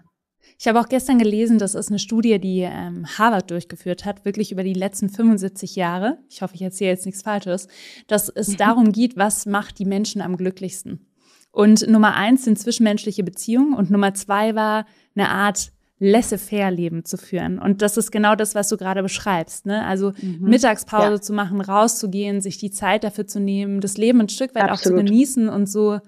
Ich 0.58 0.68
habe 0.68 0.80
auch 0.80 0.90
gestern 0.90 1.20
gelesen, 1.20 1.58
das 1.58 1.76
ist 1.76 1.90
eine 1.90 2.00
Studie, 2.00 2.40
die 2.40 2.62
ähm, 2.62 3.06
Harvard 3.18 3.50
durchgeführt 3.50 4.06
hat, 4.06 4.26
wirklich 4.26 4.52
über 4.52 4.64
die 4.64 4.74
letzten 4.74 5.10
75 5.10 5.76
Jahre. 5.76 6.18
Ich 6.30 6.42
hoffe, 6.42 6.56
ich 6.56 6.62
erzähle 6.62 6.92
jetzt 6.92 7.06
nichts 7.06 7.22
Falsches, 7.22 7.68
dass 8.08 8.30
es 8.30 8.58
darum 8.58 8.92
geht, 8.92 9.16
was 9.16 9.46
macht 9.46 9.80
die 9.80 9.86
Menschen 9.86 10.22
am 10.22 10.38
glücklichsten. 10.38 11.06
Und 11.52 11.88
Nummer 11.88 12.16
eins 12.16 12.46
sind 12.46 12.60
zwischenmenschliche 12.60 13.24
Beziehungen 13.24 13.74
und 13.74 13.90
Nummer 13.90 14.14
zwei 14.14 14.54
war 14.56 14.86
eine 15.16 15.30
Art 15.30 15.72
laissez-faire-Leben 16.00 17.04
zu 17.04 17.18
führen. 17.18 17.60
Und 17.60 17.82
das 17.82 17.98
ist 17.98 18.12
genau 18.12 18.36
das, 18.36 18.56
was 18.56 18.70
du 18.70 18.78
gerade 18.78 19.04
beschreibst. 19.04 19.66
Ne? 19.66 19.86
Also 19.86 20.14
mhm. 20.22 20.40
Mittagspause 20.42 21.14
ja. 21.14 21.22
zu 21.22 21.34
machen, 21.34 21.60
rauszugehen, 21.60 22.42
sich 22.42 22.58
die 22.58 22.72
Zeit 22.72 23.04
dafür 23.04 23.28
zu 23.28 23.40
nehmen, 23.40 23.82
das 23.82 23.98
Leben 23.98 24.22
ein 24.22 24.30
Stück 24.30 24.56
weit 24.56 24.70
Absolut. 24.70 25.00
auch 25.00 25.02
zu 25.02 25.06
genießen 25.06 25.50
und 25.50 25.68
so 25.68 26.00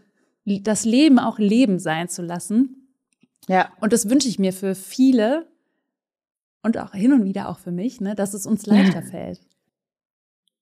das 0.45 0.85
Leben 0.85 1.19
auch 1.19 1.37
Leben 1.37 1.77
sein 1.77 2.07
zu 2.09 2.21
lassen. 2.21 2.90
Ja. 3.47 3.71
Und 3.79 3.93
das 3.93 4.09
wünsche 4.09 4.27
ich 4.27 4.39
mir 4.39 4.53
für 4.53 4.75
viele 4.75 5.47
und 6.63 6.77
auch 6.77 6.93
hin 6.93 7.13
und 7.13 7.23
wieder 7.23 7.49
auch 7.49 7.59
für 7.59 7.71
mich, 7.71 8.01
ne, 8.01 8.15
dass 8.15 8.33
es 8.33 8.45
uns 8.45 8.65
leichter 8.65 9.01
fällt. 9.01 9.39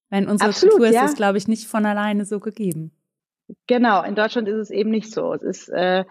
Weil 0.09 0.23
in 0.23 0.29
unserer 0.29 0.49
Absolut, 0.49 0.75
Kultur 0.75 0.87
ist 0.87 0.95
ja. 0.95 1.05
es, 1.05 1.15
glaube 1.15 1.37
ich, 1.37 1.47
nicht 1.47 1.67
von 1.67 1.85
alleine 1.85 2.25
so 2.25 2.39
gegeben. 2.39 2.91
Genau, 3.67 4.03
in 4.03 4.15
Deutschland 4.15 4.47
ist 4.47 4.57
es 4.57 4.69
eben 4.69 4.89
nicht 4.89 5.11
so. 5.11 5.33
Es 5.33 5.43
ist, 5.43 5.69
äh, 5.69 6.05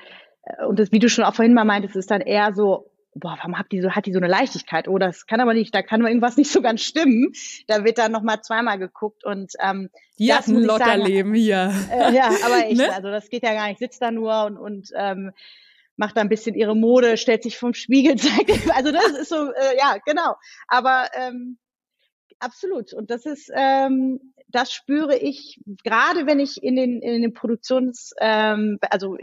und 0.66 0.78
das, 0.78 0.92
wie 0.92 0.98
du 0.98 1.08
schon 1.08 1.24
auch 1.24 1.34
vorhin 1.34 1.54
mal 1.54 1.64
meintest, 1.64 1.96
ist 1.96 2.10
dann 2.10 2.20
eher 2.20 2.52
so, 2.54 2.90
boah, 3.14 3.36
warum 3.38 3.58
hat 3.58 3.72
die 3.72 3.80
so, 3.80 3.90
hat 3.90 4.06
die 4.06 4.12
so 4.12 4.18
eine 4.18 4.28
Leichtigkeit? 4.28 4.88
Oh, 4.88 4.98
das 4.98 5.26
kann 5.26 5.40
aber 5.40 5.54
nicht, 5.54 5.74
da 5.74 5.82
kann 5.82 6.06
irgendwas 6.06 6.36
nicht 6.36 6.50
so 6.50 6.62
ganz 6.62 6.82
stimmen. 6.82 7.32
Da 7.66 7.84
wird 7.84 7.98
dann 7.98 8.12
nochmal 8.12 8.40
zweimal 8.42 8.78
geguckt 8.78 9.24
und 9.24 9.52
ähm, 9.60 9.90
die 10.18 10.32
hat 10.32 10.46
ein 10.46 10.62
Lotterleben 10.62 11.34
hier. 11.34 11.72
Äh, 11.90 12.14
ja, 12.14 12.30
aber 12.44 12.58
echt, 12.66 12.76
ne? 12.76 12.92
also 12.92 13.08
das 13.10 13.30
geht 13.30 13.42
ja 13.42 13.54
gar 13.54 13.68
nicht, 13.68 13.78
sitzt 13.78 14.02
da 14.02 14.10
nur 14.10 14.44
und, 14.44 14.58
und 14.58 14.90
ähm, 14.96 15.32
macht 15.98 16.16
da 16.16 16.22
ein 16.22 16.28
bisschen 16.28 16.54
ihre 16.54 16.76
Mode, 16.76 17.16
stellt 17.16 17.42
sich 17.42 17.58
vom 17.58 17.74
Spiegel, 17.74 18.16
zeigt, 18.16 18.70
also 18.74 18.92
das 18.92 19.10
ist 19.10 19.28
so, 19.28 19.52
äh, 19.52 19.76
ja, 19.76 19.98
genau. 20.06 20.36
Aber 20.68 21.08
ähm, 21.14 21.58
absolut. 22.38 22.94
Und 22.94 23.10
das 23.10 23.26
ist, 23.26 23.50
ähm, 23.54 24.32
das 24.50 24.72
spüre 24.72 25.16
ich 25.16 25.60
gerade, 25.84 26.26
wenn 26.26 26.40
ich 26.40 26.62
in 26.62 26.74
den 26.74 27.02
in 27.02 27.22
den 27.22 27.34
Produktions, 27.34 28.14
ähm, 28.20 28.78
also 28.90 29.16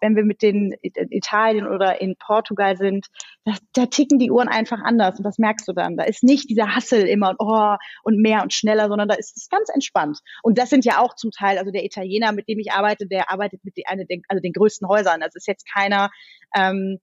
wenn 0.00 0.16
wir 0.16 0.24
mit 0.24 0.42
den 0.42 0.72
in 0.82 1.10
Italien 1.10 1.66
oder 1.66 2.00
in 2.00 2.16
Portugal 2.16 2.76
sind, 2.76 3.06
da, 3.44 3.54
da 3.74 3.86
ticken 3.86 4.18
die 4.18 4.30
Uhren 4.30 4.48
einfach 4.48 4.80
anders 4.82 5.18
und 5.18 5.24
das 5.24 5.38
merkst 5.38 5.68
du 5.68 5.72
dann. 5.72 5.96
Da 5.96 6.04
ist 6.04 6.24
nicht 6.24 6.50
dieser 6.50 6.74
Hassel 6.74 7.06
immer 7.06 7.30
und 7.30 7.36
oh 7.38 7.76
und 8.02 8.20
mehr 8.20 8.42
und 8.42 8.52
schneller, 8.52 8.88
sondern 8.88 9.08
da 9.08 9.14
ist 9.14 9.36
es 9.36 9.48
ganz 9.48 9.68
entspannt. 9.72 10.18
Und 10.42 10.58
das 10.58 10.70
sind 10.70 10.84
ja 10.84 11.00
auch 11.00 11.14
zum 11.14 11.30
Teil, 11.30 11.58
also 11.58 11.70
der 11.70 11.84
Italiener, 11.84 12.32
mit 12.32 12.48
dem 12.48 12.58
ich 12.58 12.72
arbeite, 12.72 13.06
der 13.06 13.30
arbeitet 13.30 13.64
mit 13.64 13.76
die, 13.76 13.86
eine, 13.86 14.04
also 14.28 14.40
den 14.40 14.52
größten 14.52 14.88
Häusern. 14.88 15.20
Das 15.20 15.34
ist 15.36 15.46
jetzt 15.46 15.66
keiner, 15.72 16.10
ähm, 16.54 16.98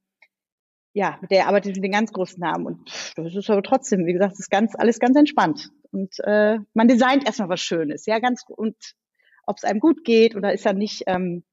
ja, 0.94 1.20
der 1.30 1.48
arbeitet 1.48 1.76
mit 1.76 1.84
den 1.84 1.92
ganz 1.92 2.12
großen 2.12 2.40
Namen. 2.40 2.66
Und 2.68 2.92
das 3.18 3.36
ist 3.36 3.50
aber 3.50 3.64
trotzdem, 3.64 4.06
wie 4.06 4.14
gesagt, 4.14 4.34
das 4.34 4.40
ist 4.40 4.52
ganz, 4.52 4.76
alles 4.76 5.00
ganz 5.00 5.18
entspannt. 5.18 5.70
Und 5.92 6.20
äh, 6.24 6.60
man 6.74 6.88
designt 6.88 7.26
erstmal 7.26 7.50
was 7.50 7.62
Schönes, 7.62 8.06
ja, 8.06 8.20
ganz 8.20 8.44
und 8.48 8.76
ob 9.46 9.58
es 9.58 9.64
einem 9.64 9.80
gut 9.80 10.04
geht 10.06 10.36
oder 10.36 10.54
ist 10.54 10.66
er 10.66 10.74
nicht, 10.74 11.04
ähm, 11.08 11.44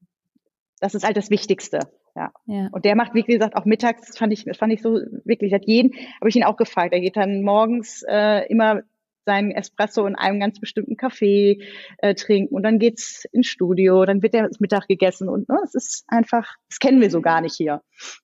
das 0.79 0.95
ist 0.95 1.03
halt 1.03 1.17
das 1.17 1.29
Wichtigste. 1.29 1.79
Ja. 2.15 2.31
ja. 2.45 2.69
Und 2.71 2.85
der 2.85 2.95
macht, 2.95 3.13
wie 3.13 3.23
gesagt, 3.23 3.55
auch 3.55 3.65
mittags, 3.65 4.07
das 4.07 4.17
fand 4.17 4.33
ich, 4.33 4.45
das 4.45 4.57
fand 4.57 4.73
ich 4.73 4.81
so 4.81 4.99
wirklich, 5.23 5.53
hat 5.53 5.65
jeden, 5.65 5.93
habe 6.19 6.29
ich 6.29 6.35
ihn 6.35 6.43
auch 6.43 6.57
gefragt. 6.57 6.93
Er 6.93 7.01
geht 7.01 7.15
dann 7.17 7.41
morgens 7.41 8.03
äh, 8.07 8.45
immer 8.47 8.81
seinen 9.25 9.51
Espresso 9.51 10.05
in 10.07 10.15
einem 10.15 10.39
ganz 10.39 10.59
bestimmten 10.59 10.95
Café 10.95 11.63
äh, 11.99 12.15
trinken 12.15 12.55
und 12.55 12.63
dann 12.63 12.79
geht's 12.79 13.25
ins 13.31 13.47
Studio, 13.47 14.03
dann 14.05 14.23
wird 14.23 14.33
er 14.33 14.47
das 14.47 14.59
Mittag 14.59 14.87
gegessen 14.87 15.29
und 15.29 15.47
ne, 15.47 15.59
es 15.63 15.75
ist 15.75 16.05
einfach, 16.07 16.55
das 16.69 16.79
kennen 16.79 17.01
wir 17.01 17.11
so 17.11 17.21
gar 17.21 17.41
nicht 17.41 17.55
hier. 17.55 17.81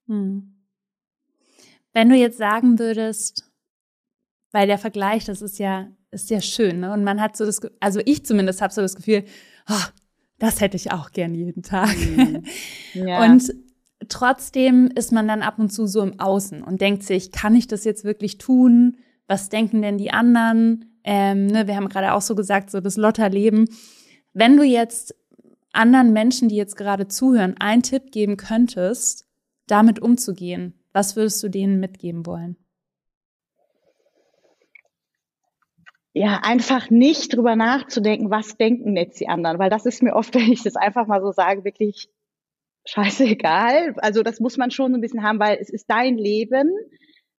Hm. 0.07 0.56
Wenn 1.97 2.09
du 2.09 2.15
jetzt 2.15 2.37
sagen 2.37 2.77
würdest, 2.77 3.51
weil 4.51 4.67
der 4.67 4.77
Vergleich, 4.77 5.25
das 5.25 5.41
ist 5.41 5.57
ja, 5.57 5.87
ist 6.11 6.29
ja 6.29 6.41
schön, 6.41 6.81
ne? 6.81 6.93
Und 6.93 7.03
man 7.03 7.19
hat 7.19 7.35
so 7.35 7.43
das, 7.43 7.59
also 7.79 7.99
ich 8.05 8.23
zumindest 8.23 8.61
habe 8.61 8.71
so 8.71 8.81
das 8.81 8.95
Gefühl, 8.95 9.23
oh, 9.67 9.85
das 10.37 10.61
hätte 10.61 10.77
ich 10.77 10.91
auch 10.91 11.09
gern 11.09 11.33
jeden 11.33 11.63
Tag. 11.63 11.97
Mhm. 11.97 12.43
Ja. 12.93 13.23
Und 13.23 13.51
trotzdem 14.09 14.91
ist 14.93 15.11
man 15.11 15.27
dann 15.27 15.41
ab 15.41 15.57
und 15.57 15.73
zu 15.73 15.87
so 15.87 16.03
im 16.03 16.19
Außen 16.19 16.61
und 16.61 16.81
denkt 16.81 17.01
sich, 17.01 17.31
kann 17.31 17.55
ich 17.55 17.65
das 17.65 17.83
jetzt 17.83 18.03
wirklich 18.03 18.37
tun? 18.37 18.97
Was 19.25 19.49
denken 19.49 19.81
denn 19.81 19.97
die 19.97 20.11
anderen? 20.11 20.99
Ähm, 21.03 21.47
ne, 21.47 21.65
wir 21.65 21.75
haben 21.75 21.89
gerade 21.89 22.13
auch 22.13 22.21
so 22.21 22.35
gesagt, 22.35 22.69
so 22.69 22.79
das 22.79 22.97
Lotterleben. 22.97 23.67
Wenn 24.33 24.55
du 24.55 24.61
jetzt 24.61 25.15
anderen 25.73 26.13
Menschen, 26.13 26.47
die 26.47 26.57
jetzt 26.57 26.77
gerade 26.77 27.07
zuhören, 27.07 27.55
einen 27.57 27.81
Tipp 27.81 28.11
geben 28.11 28.37
könntest, 28.37 29.25
damit 29.65 29.99
umzugehen, 29.99 30.75
was 30.97 31.15
würdest 31.15 31.43
du 31.43 31.49
denen 31.49 31.79
mitgeben 31.79 32.25
wollen? 32.25 32.57
Ja, 36.13 36.39
einfach 36.41 36.89
nicht 36.89 37.35
drüber 37.35 37.55
nachzudenken, 37.55 38.31
was 38.31 38.57
denken 38.57 38.97
jetzt 38.97 39.19
die 39.19 39.29
anderen, 39.29 39.59
weil 39.59 39.69
das 39.69 39.85
ist 39.85 40.01
mir 40.01 40.15
oft, 40.15 40.33
wenn 40.33 40.51
ich 40.51 40.63
das 40.63 40.75
einfach 40.75 41.05
mal 41.05 41.21
so 41.21 41.31
sage, 41.31 41.63
wirklich 41.63 42.09
scheißegal. 42.85 43.93
Also 43.97 44.23
das 44.23 44.39
muss 44.39 44.57
man 44.57 44.71
schon 44.71 44.91
so 44.91 44.97
ein 44.97 45.01
bisschen 45.01 45.21
haben, 45.21 45.39
weil 45.39 45.59
es 45.61 45.69
ist 45.69 45.85
dein 45.87 46.17
Leben, 46.17 46.71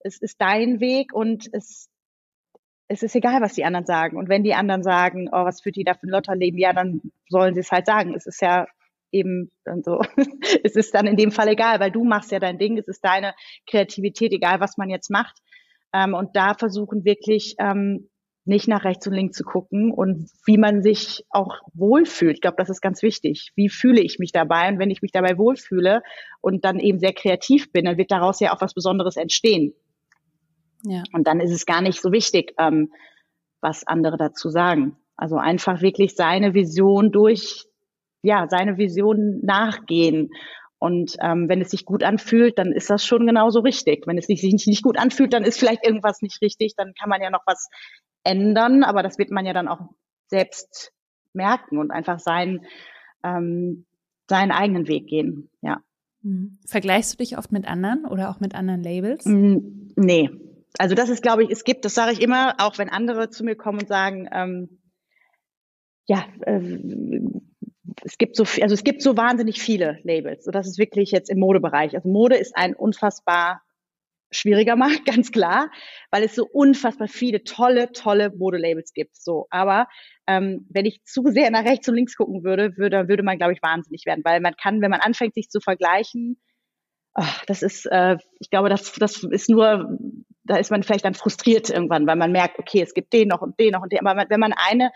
es 0.02 0.20
ist 0.20 0.40
dein 0.40 0.80
Weg 0.80 1.12
und 1.12 1.50
es, 1.52 1.90
es 2.88 3.02
ist 3.02 3.16
egal, 3.16 3.42
was 3.42 3.56
die 3.56 3.66
anderen 3.66 3.88
sagen. 3.88 4.18
Und 4.18 4.30
wenn 4.30 4.44
die 4.44 4.54
anderen 4.54 4.84
sagen, 4.84 5.30
oh, 5.32 5.46
was 5.46 5.62
führt 5.62 5.78
die 5.78 5.84
da 5.84 5.96
für 5.96 6.06
ein 6.06 6.12
Lotterleben, 6.12 6.60
ja, 6.60 6.74
dann 6.74 7.02
sollen 7.28 7.56
sie 7.56 7.62
es 7.62 7.72
halt 7.72 7.88
sagen. 7.88 8.14
Es 8.14 8.28
ist 8.28 8.40
ja 8.40 8.68
eben 9.12 9.52
dann 9.64 9.84
so, 9.84 10.02
es 10.64 10.76
ist 10.76 10.94
dann 10.94 11.08
in 11.08 11.16
dem 11.16 11.32
Fall 11.32 11.48
egal, 11.50 11.80
weil 11.80 11.92
du 11.92 12.04
machst 12.04 12.32
ja 12.32 12.40
dein 12.40 12.58
Ding, 12.58 12.78
es 12.78 12.88
ist 12.88 13.04
deine 13.04 13.34
Kreativität, 13.70 14.32
egal 14.32 14.60
was 14.60 14.78
man 14.78 14.90
jetzt 14.90 15.10
macht. 15.10 15.38
Ähm, 15.94 16.14
und 16.14 16.36
da 16.36 16.54
versuchen 16.54 17.06
wirklich 17.06 17.56
ähm, 17.60 18.10
nicht 18.48 18.68
nach 18.68 18.86
rechts 18.86 19.06
und 19.06 19.14
links 19.14 19.38
zu 19.38 19.44
gucken 19.44 19.92
und 19.92 20.30
wie 20.46 20.58
man 20.58 20.82
sich 20.82 21.26
auch 21.30 21.60
wohlfühlt. 21.74 22.36
Ich 22.36 22.42
glaube, 22.42 22.56
das 22.58 22.70
ist 22.70 22.82
ganz 22.82 23.04
wichtig. 23.04 23.52
Wie 23.56 23.70
fühle 23.70 24.02
ich 24.02 24.20
mich 24.20 24.32
dabei? 24.32 24.70
Und 24.70 24.80
wenn 24.80 24.90
ich 24.90 25.02
mich 25.02 25.12
dabei 25.12 25.38
wohlfühle 25.38 26.02
und 26.40 26.64
dann 26.64 26.80
eben 26.80 27.00
sehr 27.00 27.14
kreativ 27.14 27.72
bin, 27.72 27.86
dann 27.86 27.98
wird 27.98 28.12
daraus 28.12 28.40
ja 28.40 28.54
auch 28.54 28.62
was 28.62 28.74
Besonderes 28.74 29.18
entstehen. 29.18 29.74
Ja. 30.84 31.04
Und 31.12 31.28
dann 31.28 31.42
ist 31.42 31.52
es 31.52 31.66
gar 31.66 31.82
nicht 31.82 32.02
so 32.02 32.12
wichtig, 32.12 32.54
ähm, 32.58 32.94
was 33.60 33.86
andere 33.86 34.18
dazu 34.18 34.50
sagen. 34.50 34.96
Also 35.18 35.36
einfach 35.36 35.82
wirklich 35.82 36.16
seine 36.16 36.54
Vision 36.54 37.12
durch 37.12 37.66
ja, 38.22 38.48
seine 38.50 38.78
Vision 38.78 39.40
nachgehen. 39.44 40.30
Und 40.80 41.16
ähm, 41.22 41.50
wenn 41.50 41.62
es 41.62 41.72
sich 41.72 41.86
gut 41.86 42.04
anfühlt, 42.04 42.60
dann 42.60 42.72
ist 42.72 42.90
das 42.90 43.06
schon 43.06 43.26
genauso 43.26 43.62
richtig. 43.62 44.06
Wenn 44.06 44.18
es 44.18 44.28
sich 44.28 44.44
nicht, 44.44 44.68
nicht 44.68 44.84
gut 44.84 45.00
anfühlt, 45.00 45.34
dann 45.34 45.44
ist 45.44 45.60
vielleicht 45.60 45.86
irgendwas 45.86 46.22
nicht 46.22 46.42
richtig. 46.42 46.76
Dann 46.76 46.94
kann 46.94 47.10
man 47.10 47.22
ja 47.22 47.32
noch 47.32 47.44
was 47.48 47.70
ändern, 48.24 48.84
aber 48.84 49.02
das 49.02 49.18
wird 49.18 49.32
man 49.32 49.46
ja 49.46 49.54
dann 49.54 49.68
auch 49.68 49.90
selbst 50.28 50.92
merken 51.34 51.78
und 51.78 51.92
einfach 51.92 52.20
sein, 52.20 52.66
ähm, 53.24 53.86
seinen 54.30 54.52
eigenen 54.52 54.88
Weg 54.88 55.08
gehen, 55.08 55.50
ja. 55.62 55.82
Mhm. 56.22 56.58
Vergleichst 56.66 57.14
du 57.14 57.18
dich 57.18 57.38
oft 57.38 57.52
mit 57.52 57.68
anderen 57.68 58.06
oder 58.06 58.30
auch 58.30 58.40
mit 58.40 58.56
anderen 58.56 58.84
Labels? 58.84 59.26
Mm, 59.26 59.94
nee. 59.96 60.30
Also 60.78 60.96
das 60.96 61.10
ist, 61.10 61.24
glaube 61.24 61.44
ich, 61.44 61.50
es 61.50 61.64
gibt, 61.64 61.86
das 61.86 61.96
sage 61.96 62.12
ich 62.12 62.22
immer, 62.22 62.56
auch 62.60 62.78
wenn 62.78 62.90
andere 62.90 63.30
zu 63.30 63.44
mir 63.44 63.56
kommen 63.56 63.80
und 63.80 63.88
sagen, 63.88 64.28
ähm, 64.32 64.82
ja, 66.06 66.26
äh, 66.42 66.60
es 68.04 68.18
gibt 68.18 68.36
so, 68.36 68.44
also 68.62 68.74
es 68.74 68.84
gibt 68.84 69.02
so 69.02 69.18
wahnsinnig 69.18 69.62
viele 69.62 70.00
Labels. 70.04 70.46
So, 70.46 70.52
das 70.52 70.68
ist 70.68 70.78
wirklich 70.78 71.12
jetzt 71.12 71.30
im 71.30 71.40
Modebereich. 71.40 71.96
Also 71.96 72.10
Mode 72.10 72.36
ist 72.36 72.56
ein 72.56 72.76
unfassbar 72.76 73.62
schwieriger 74.32 74.76
Markt, 74.78 75.06
ganz 75.06 75.32
klar, 75.32 75.70
weil 76.12 76.24
es 76.24 76.36
so 76.36 76.46
unfassbar 76.46 77.08
viele 77.08 77.44
tolle, 77.44 77.92
tolle 77.92 78.32
Modelabels 78.36 78.94
gibt. 78.94 79.16
So, 79.16 79.48
aber 79.50 79.88
ähm, 80.28 80.66
wenn 80.70 80.86
ich 80.86 81.04
zu 81.06 81.24
sehr 81.28 81.50
nach 81.52 81.66
rechts 81.66 81.88
und 81.88 81.96
links 81.96 82.16
gucken 82.16 82.44
würde, 82.44 82.78
würde, 82.78 83.08
würde 83.08 83.24
man, 83.24 83.38
glaube 83.38 83.54
ich, 83.54 83.64
wahnsinnig 83.64 84.06
werden, 84.06 84.24
weil 84.24 84.42
man 84.42 84.56
kann, 84.56 84.82
wenn 84.82 84.92
man 84.92 85.02
anfängt, 85.02 85.34
sich 85.34 85.50
zu 85.50 85.60
vergleichen, 85.60 86.38
oh, 87.16 87.24
das 87.48 87.64
ist, 87.64 87.86
äh, 87.88 88.18
ich 88.40 88.50
glaube, 88.50 88.70
das, 88.70 88.94
das 88.94 89.24
ist 89.24 89.50
nur, 89.50 89.98
da 90.44 90.58
ist 90.58 90.72
man 90.72 90.84
vielleicht 90.84 91.06
dann 91.06 91.14
frustriert 91.14 91.70
irgendwann, 91.70 92.08
weil 92.08 92.16
man 92.16 92.32
merkt, 92.32 92.60
okay, 92.60 92.82
es 92.82 92.94
gibt 92.94 93.12
den 93.14 93.30
noch 93.30 93.42
und 93.42 93.60
den 93.60 93.72
noch 93.72 93.82
und 93.82 93.92
den. 93.92 94.06
Aber 94.06 94.30
wenn 94.30 94.40
man 94.40 94.54
eine, 94.54 94.92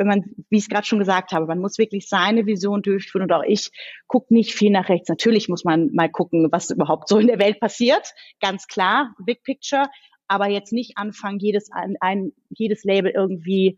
wenn 0.00 0.06
man, 0.06 0.24
wie 0.48 0.56
ich 0.56 0.62
es 0.62 0.68
gerade 0.70 0.86
schon 0.86 0.98
gesagt 0.98 1.32
habe, 1.32 1.46
man 1.46 1.58
muss 1.58 1.76
wirklich 1.76 2.08
seine 2.08 2.46
Vision 2.46 2.80
durchführen 2.80 3.24
und 3.24 3.32
auch 3.32 3.44
ich 3.46 3.70
gucke 4.06 4.32
nicht 4.32 4.54
viel 4.54 4.70
nach 4.70 4.88
rechts. 4.88 5.10
Natürlich 5.10 5.50
muss 5.50 5.62
man 5.62 5.90
mal 5.92 6.08
gucken, 6.08 6.48
was 6.50 6.70
überhaupt 6.70 7.06
so 7.06 7.18
in 7.18 7.26
der 7.26 7.38
Welt 7.38 7.60
passiert, 7.60 8.14
ganz 8.40 8.66
klar, 8.66 9.14
Big 9.18 9.42
Picture, 9.42 9.84
aber 10.26 10.48
jetzt 10.48 10.72
nicht 10.72 10.96
anfangen, 10.96 11.38
jedes 11.38 11.70
ein, 11.70 11.96
ein 12.00 12.32
jedes 12.48 12.82
Label 12.84 13.12
irgendwie 13.14 13.76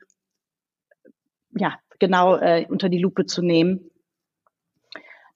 ja 1.56 1.76
genau 1.98 2.36
äh, 2.36 2.66
unter 2.68 2.88
die 2.88 3.00
Lupe 3.00 3.26
zu 3.26 3.42
nehmen. 3.42 3.90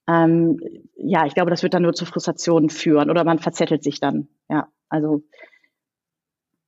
Ähm, 0.09 0.61
ja, 0.97 1.27
ich 1.27 1.35
glaube, 1.35 1.51
das 1.51 1.65
wird 1.65 1.75
dann 1.75 1.83
nur 1.83 1.95
zu 1.95 2.07
Frustrationen 2.07 2.71
führen 2.71 3.11
oder 3.11 3.25
man 3.25 3.41
verzettelt 3.41 3.83
sich 3.83 3.99
dann. 3.99 4.29
Ja, 4.49 4.69
also 4.89 5.25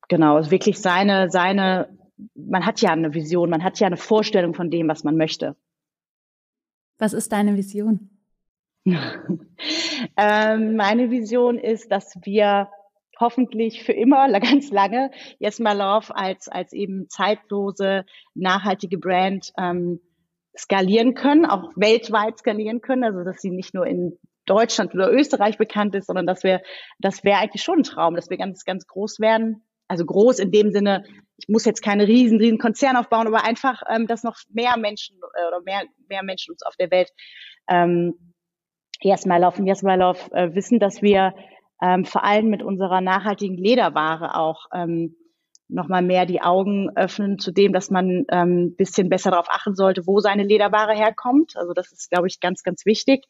genau, 0.08 0.34
also 0.34 0.50
wirklich 0.50 0.80
seine 0.80 1.30
seine 1.30 1.97
man 2.34 2.66
hat 2.66 2.80
ja 2.80 2.90
eine 2.90 3.14
Vision, 3.14 3.50
man 3.50 3.62
hat 3.64 3.78
ja 3.80 3.86
eine 3.86 3.96
Vorstellung 3.96 4.54
von 4.54 4.70
dem, 4.70 4.88
was 4.88 5.04
man 5.04 5.16
möchte. 5.16 5.56
Was 6.98 7.12
ist 7.12 7.32
deine 7.32 7.56
Vision? 7.56 8.10
ähm, 8.84 10.76
meine 10.76 11.10
Vision 11.10 11.58
ist, 11.58 11.92
dass 11.92 12.16
wir 12.24 12.68
hoffentlich 13.20 13.84
für 13.84 13.92
immer, 13.92 14.28
ganz 14.40 14.70
lange, 14.70 15.10
Yes 15.38 15.58
My 15.58 15.72
Love 15.72 16.14
als, 16.14 16.48
als 16.48 16.72
eben 16.72 17.08
zeitlose, 17.08 18.04
nachhaltige 18.34 18.98
Brand 18.98 19.52
ähm, 19.58 20.00
skalieren 20.56 21.14
können, 21.14 21.46
auch 21.46 21.70
weltweit 21.76 22.38
skalieren 22.38 22.80
können, 22.80 23.04
also 23.04 23.22
dass 23.22 23.40
sie 23.40 23.50
nicht 23.50 23.74
nur 23.74 23.86
in 23.86 24.18
Deutschland 24.44 24.94
oder 24.94 25.12
Österreich 25.12 25.58
bekannt 25.58 25.94
ist, 25.94 26.06
sondern 26.06 26.26
dass 26.26 26.42
wir, 26.42 26.62
das 26.98 27.22
wäre 27.22 27.38
eigentlich 27.38 27.62
schon 27.62 27.80
ein 27.80 27.84
Traum, 27.84 28.16
dass 28.16 28.30
wir 28.30 28.38
ganz, 28.38 28.64
ganz 28.64 28.86
groß 28.86 29.20
werden 29.20 29.62
also 29.88 30.04
groß 30.04 30.38
in 30.38 30.52
dem 30.52 30.70
Sinne, 30.70 31.04
ich 31.38 31.48
muss 31.48 31.64
jetzt 31.64 31.82
keine 31.82 32.06
riesen, 32.06 32.38
riesen 32.38 32.58
Konzern 32.58 32.96
aufbauen, 32.96 33.26
aber 33.26 33.44
einfach, 33.44 33.82
ähm, 33.88 34.06
dass 34.06 34.24
noch 34.24 34.36
mehr 34.50 34.76
Menschen 34.76 35.16
äh, 35.34 35.46
oder 35.46 35.60
mehr, 35.62 35.84
mehr 36.08 36.22
Menschen 36.22 36.52
uns 36.52 36.62
auf 36.62 36.76
der 36.76 36.90
Welt 36.90 37.10
ähm, 37.68 38.34
Yes 39.00 39.24
My 39.24 39.38
Love 39.38 39.58
und 39.58 39.66
Yes 39.66 39.82
My 39.82 39.94
Love 39.94 40.18
äh, 40.32 40.54
wissen, 40.54 40.80
dass 40.80 41.00
wir 41.00 41.34
ähm, 41.80 42.04
vor 42.04 42.24
allem 42.24 42.50
mit 42.50 42.62
unserer 42.62 43.00
nachhaltigen 43.00 43.56
Lederware 43.56 44.34
auch 44.34 44.66
ähm, 44.74 45.14
nochmal 45.68 46.02
mehr 46.02 46.26
die 46.26 46.40
Augen 46.40 46.90
öffnen 46.96 47.38
zu 47.38 47.52
dem, 47.52 47.72
dass 47.72 47.90
man 47.90 48.24
ähm, 48.30 48.74
bisschen 48.76 49.08
besser 49.08 49.30
darauf 49.30 49.48
achten 49.50 49.76
sollte, 49.76 50.06
wo 50.06 50.18
seine 50.18 50.42
Lederware 50.42 50.94
herkommt. 50.94 51.56
Also 51.56 51.72
das 51.72 51.92
ist, 51.92 52.10
glaube 52.10 52.26
ich, 52.26 52.40
ganz, 52.40 52.62
ganz 52.62 52.84
wichtig. 52.86 53.24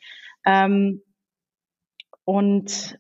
Ähm, 0.47 1.03
und 2.25 2.99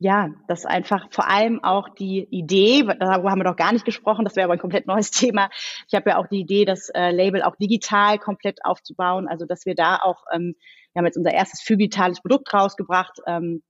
ja, 0.00 0.30
das 0.46 0.64
einfach 0.64 1.08
vor 1.10 1.28
allem 1.28 1.62
auch 1.64 1.88
die 1.88 2.20
Idee, 2.30 2.84
darüber 2.84 3.30
haben 3.30 3.40
wir 3.40 3.44
doch 3.44 3.56
gar 3.56 3.72
nicht 3.72 3.84
gesprochen, 3.84 4.24
das 4.24 4.36
wäre 4.36 4.44
aber 4.44 4.52
ein 4.52 4.60
komplett 4.60 4.86
neues 4.86 5.10
Thema. 5.10 5.50
Ich 5.88 5.94
habe 5.94 6.10
ja 6.10 6.18
auch 6.18 6.28
die 6.28 6.40
Idee, 6.40 6.64
das 6.64 6.88
äh, 6.90 7.10
Label 7.10 7.42
auch 7.42 7.56
digital 7.56 8.18
komplett 8.18 8.64
aufzubauen, 8.64 9.26
also 9.28 9.44
dass 9.44 9.66
wir 9.66 9.74
da 9.74 9.96
auch, 9.96 10.24
ähm, 10.32 10.54
wir 10.92 11.00
haben 11.00 11.06
jetzt 11.06 11.16
unser 11.16 11.32
erstes 11.32 11.62
phygitales 11.62 12.20
Produkt 12.20 12.52
rausgebracht. 12.54 13.18
Ähm, 13.26 13.62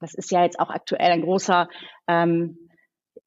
das 0.00 0.14
ist 0.14 0.30
ja 0.30 0.42
jetzt 0.42 0.58
auch 0.58 0.70
aktuell 0.70 1.10
ein 1.12 1.22
großer 1.22 1.68
ähm, 2.08 2.58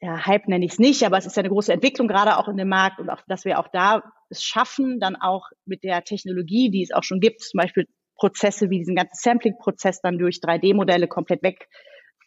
ja, 0.01 0.25
Hype 0.25 0.47
nenne 0.47 0.65
ich 0.65 0.73
es 0.73 0.79
nicht, 0.79 1.03
aber 1.03 1.17
es 1.17 1.25
ist 1.25 1.38
ja 1.38 1.41
eine 1.41 1.49
große 1.49 1.71
Entwicklung 1.71 2.07
gerade 2.07 2.38
auch 2.38 2.47
in 2.47 2.57
dem 2.57 2.67
Markt 2.67 2.99
und 2.99 3.09
auch, 3.09 3.21
dass 3.27 3.45
wir 3.45 3.59
auch 3.59 3.67
da 3.67 4.03
es 4.29 4.43
schaffen, 4.43 4.99
dann 4.99 5.15
auch 5.15 5.49
mit 5.65 5.84
der 5.84 6.03
Technologie, 6.03 6.71
die 6.71 6.81
es 6.81 6.91
auch 6.91 7.03
schon 7.03 7.19
gibt, 7.19 7.41
zum 7.41 7.59
Beispiel 7.59 7.88
Prozesse 8.15 8.69
wie 8.69 8.79
diesen 8.79 8.95
ganzen 8.95 9.15
Sampling-Prozess 9.15 10.01
dann 10.01 10.17
durch 10.17 10.38
3D-Modelle 10.38 11.07
komplett 11.07 11.43
weg 11.43 11.69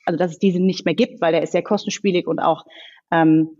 also 0.07 0.18
dass 0.18 0.32
es 0.32 0.38
diesen 0.38 0.64
nicht 0.64 0.84
mehr 0.84 0.94
gibt, 0.94 1.20
weil 1.20 1.32
der 1.32 1.42
ist 1.42 1.52
sehr 1.52 1.62
kostenspielig 1.62 2.26
und 2.26 2.38
auch 2.38 2.64
ähm, 3.11 3.50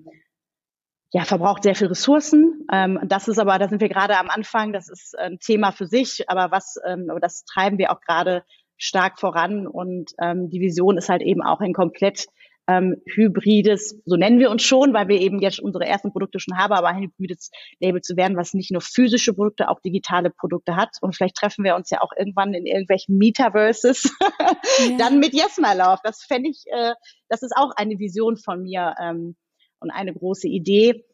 ja, 1.12 1.24
verbraucht 1.24 1.62
sehr 1.62 1.74
viel 1.74 1.88
Ressourcen. 1.88 2.66
Ähm, 2.72 2.99
das 3.05 3.28
ist 3.28 3.38
aber, 3.38 3.59
da 3.59 3.68
sind 3.68 3.80
wir 3.80 3.88
gerade 3.88 4.18
am 4.18 4.28
Anfang, 4.28 4.72
das 4.72 4.88
ist 4.88 5.16
ein 5.18 5.38
Thema 5.38 5.72
für 5.72 5.86
sich, 5.86 6.28
aber 6.28 6.51
was, 6.51 6.76
ähm, 6.86 7.09
aber 7.11 7.20
das 7.20 7.44
treiben 7.44 7.78
wir 7.78 7.92
auch 7.92 8.01
gerade 8.01 8.44
stark 8.76 9.18
voran 9.18 9.66
und 9.66 10.12
ähm, 10.20 10.51
die 10.51 10.61
Vision 10.61 10.99
ist 10.99 11.09
halt 11.09 11.22
eben 11.22 11.42
auch 11.42 11.61
ein 11.61 11.72
komplett 11.72 12.26
ähm, 12.69 12.97
hybrides, 13.07 14.01
so 14.05 14.17
nennen 14.17 14.41
wir 14.41 14.51
uns 14.51 14.62
schon, 14.62 14.93
weil 14.93 15.09
wir 15.09 15.21
eben 15.21 15.41
jetzt 15.41 15.61
unsere 15.61 15.87
ersten 15.87 16.11
Produkte 16.11 16.41
schon 16.41 16.59
haben, 16.59 16.73
aber 16.73 16.89
ein 16.89 17.03
hybrides 17.03 17.51
Label 17.81 18.01
zu 18.01 18.17
werden, 18.17 18.37
was 18.37 18.55
nicht 18.55 18.73
nur 18.73 18.81
physische 18.81 19.35
Produkte, 19.35 19.69
auch 19.69 19.81
digitale 19.81 20.31
Produkte 20.31 20.75
hat. 20.75 20.97
Und 21.01 21.14
vielleicht 21.14 21.37
treffen 21.37 21.64
wir 21.64 21.77
uns 21.77 21.91
ja 21.91 22.01
auch 22.01 22.11
irgendwann 22.19 22.55
in 22.55 22.67
irgendwelchen 22.67 23.19
Metaverses 23.19 24.11
ja. 24.21 24.97
dann 24.99 25.21
mit 25.21 25.33
Yes 25.33 25.59
My 25.59 25.77
Love. 25.77 25.99
Das 26.03 26.23
fände 26.23 26.51
ich, 26.51 26.64
äh, 26.67 26.95
das 27.29 27.43
ist 27.43 27.53
auch 27.57 27.71
eine 27.77 27.99
Vision 27.99 28.37
von 28.37 28.62
mir 28.62 28.95
ähm, 29.01 29.37
und 29.81 29.91
eine 29.91 30.12
große 30.12 30.49
Idee, 30.49 31.05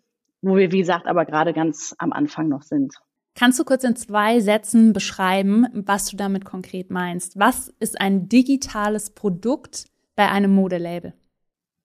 wo 0.40 0.56
wir, 0.56 0.72
wie 0.72 0.78
gesagt, 0.78 1.06
aber 1.06 1.26
gerade 1.26 1.52
ganz 1.52 1.94
am 1.98 2.12
Anfang 2.12 2.48
noch 2.48 2.62
sind. 2.62 2.94
Kannst 3.34 3.58
du 3.58 3.64
kurz 3.64 3.84
in 3.84 3.96
zwei 3.96 4.40
Sätzen 4.40 4.92
beschreiben, 4.92 5.66
was 5.72 6.06
du 6.06 6.16
damit 6.16 6.44
konkret 6.44 6.90
meinst? 6.90 7.38
Was 7.38 7.68
ist 7.80 7.98
ein 8.00 8.28
digitales 8.28 9.10
Produkt 9.10 9.86
bei 10.16 10.28
einem 10.28 10.54
Modelabel? 10.54 11.14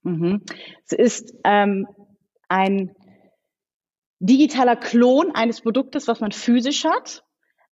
Mhm. 0.03 0.43
Es 0.85 0.93
ist 0.93 1.33
ähm, 1.43 1.87
ein 2.47 2.95
digitaler 4.19 4.75
Klon 4.75 5.31
eines 5.35 5.61
Produktes, 5.61 6.07
was 6.07 6.19
man 6.19 6.31
physisch 6.31 6.85
hat, 6.85 7.23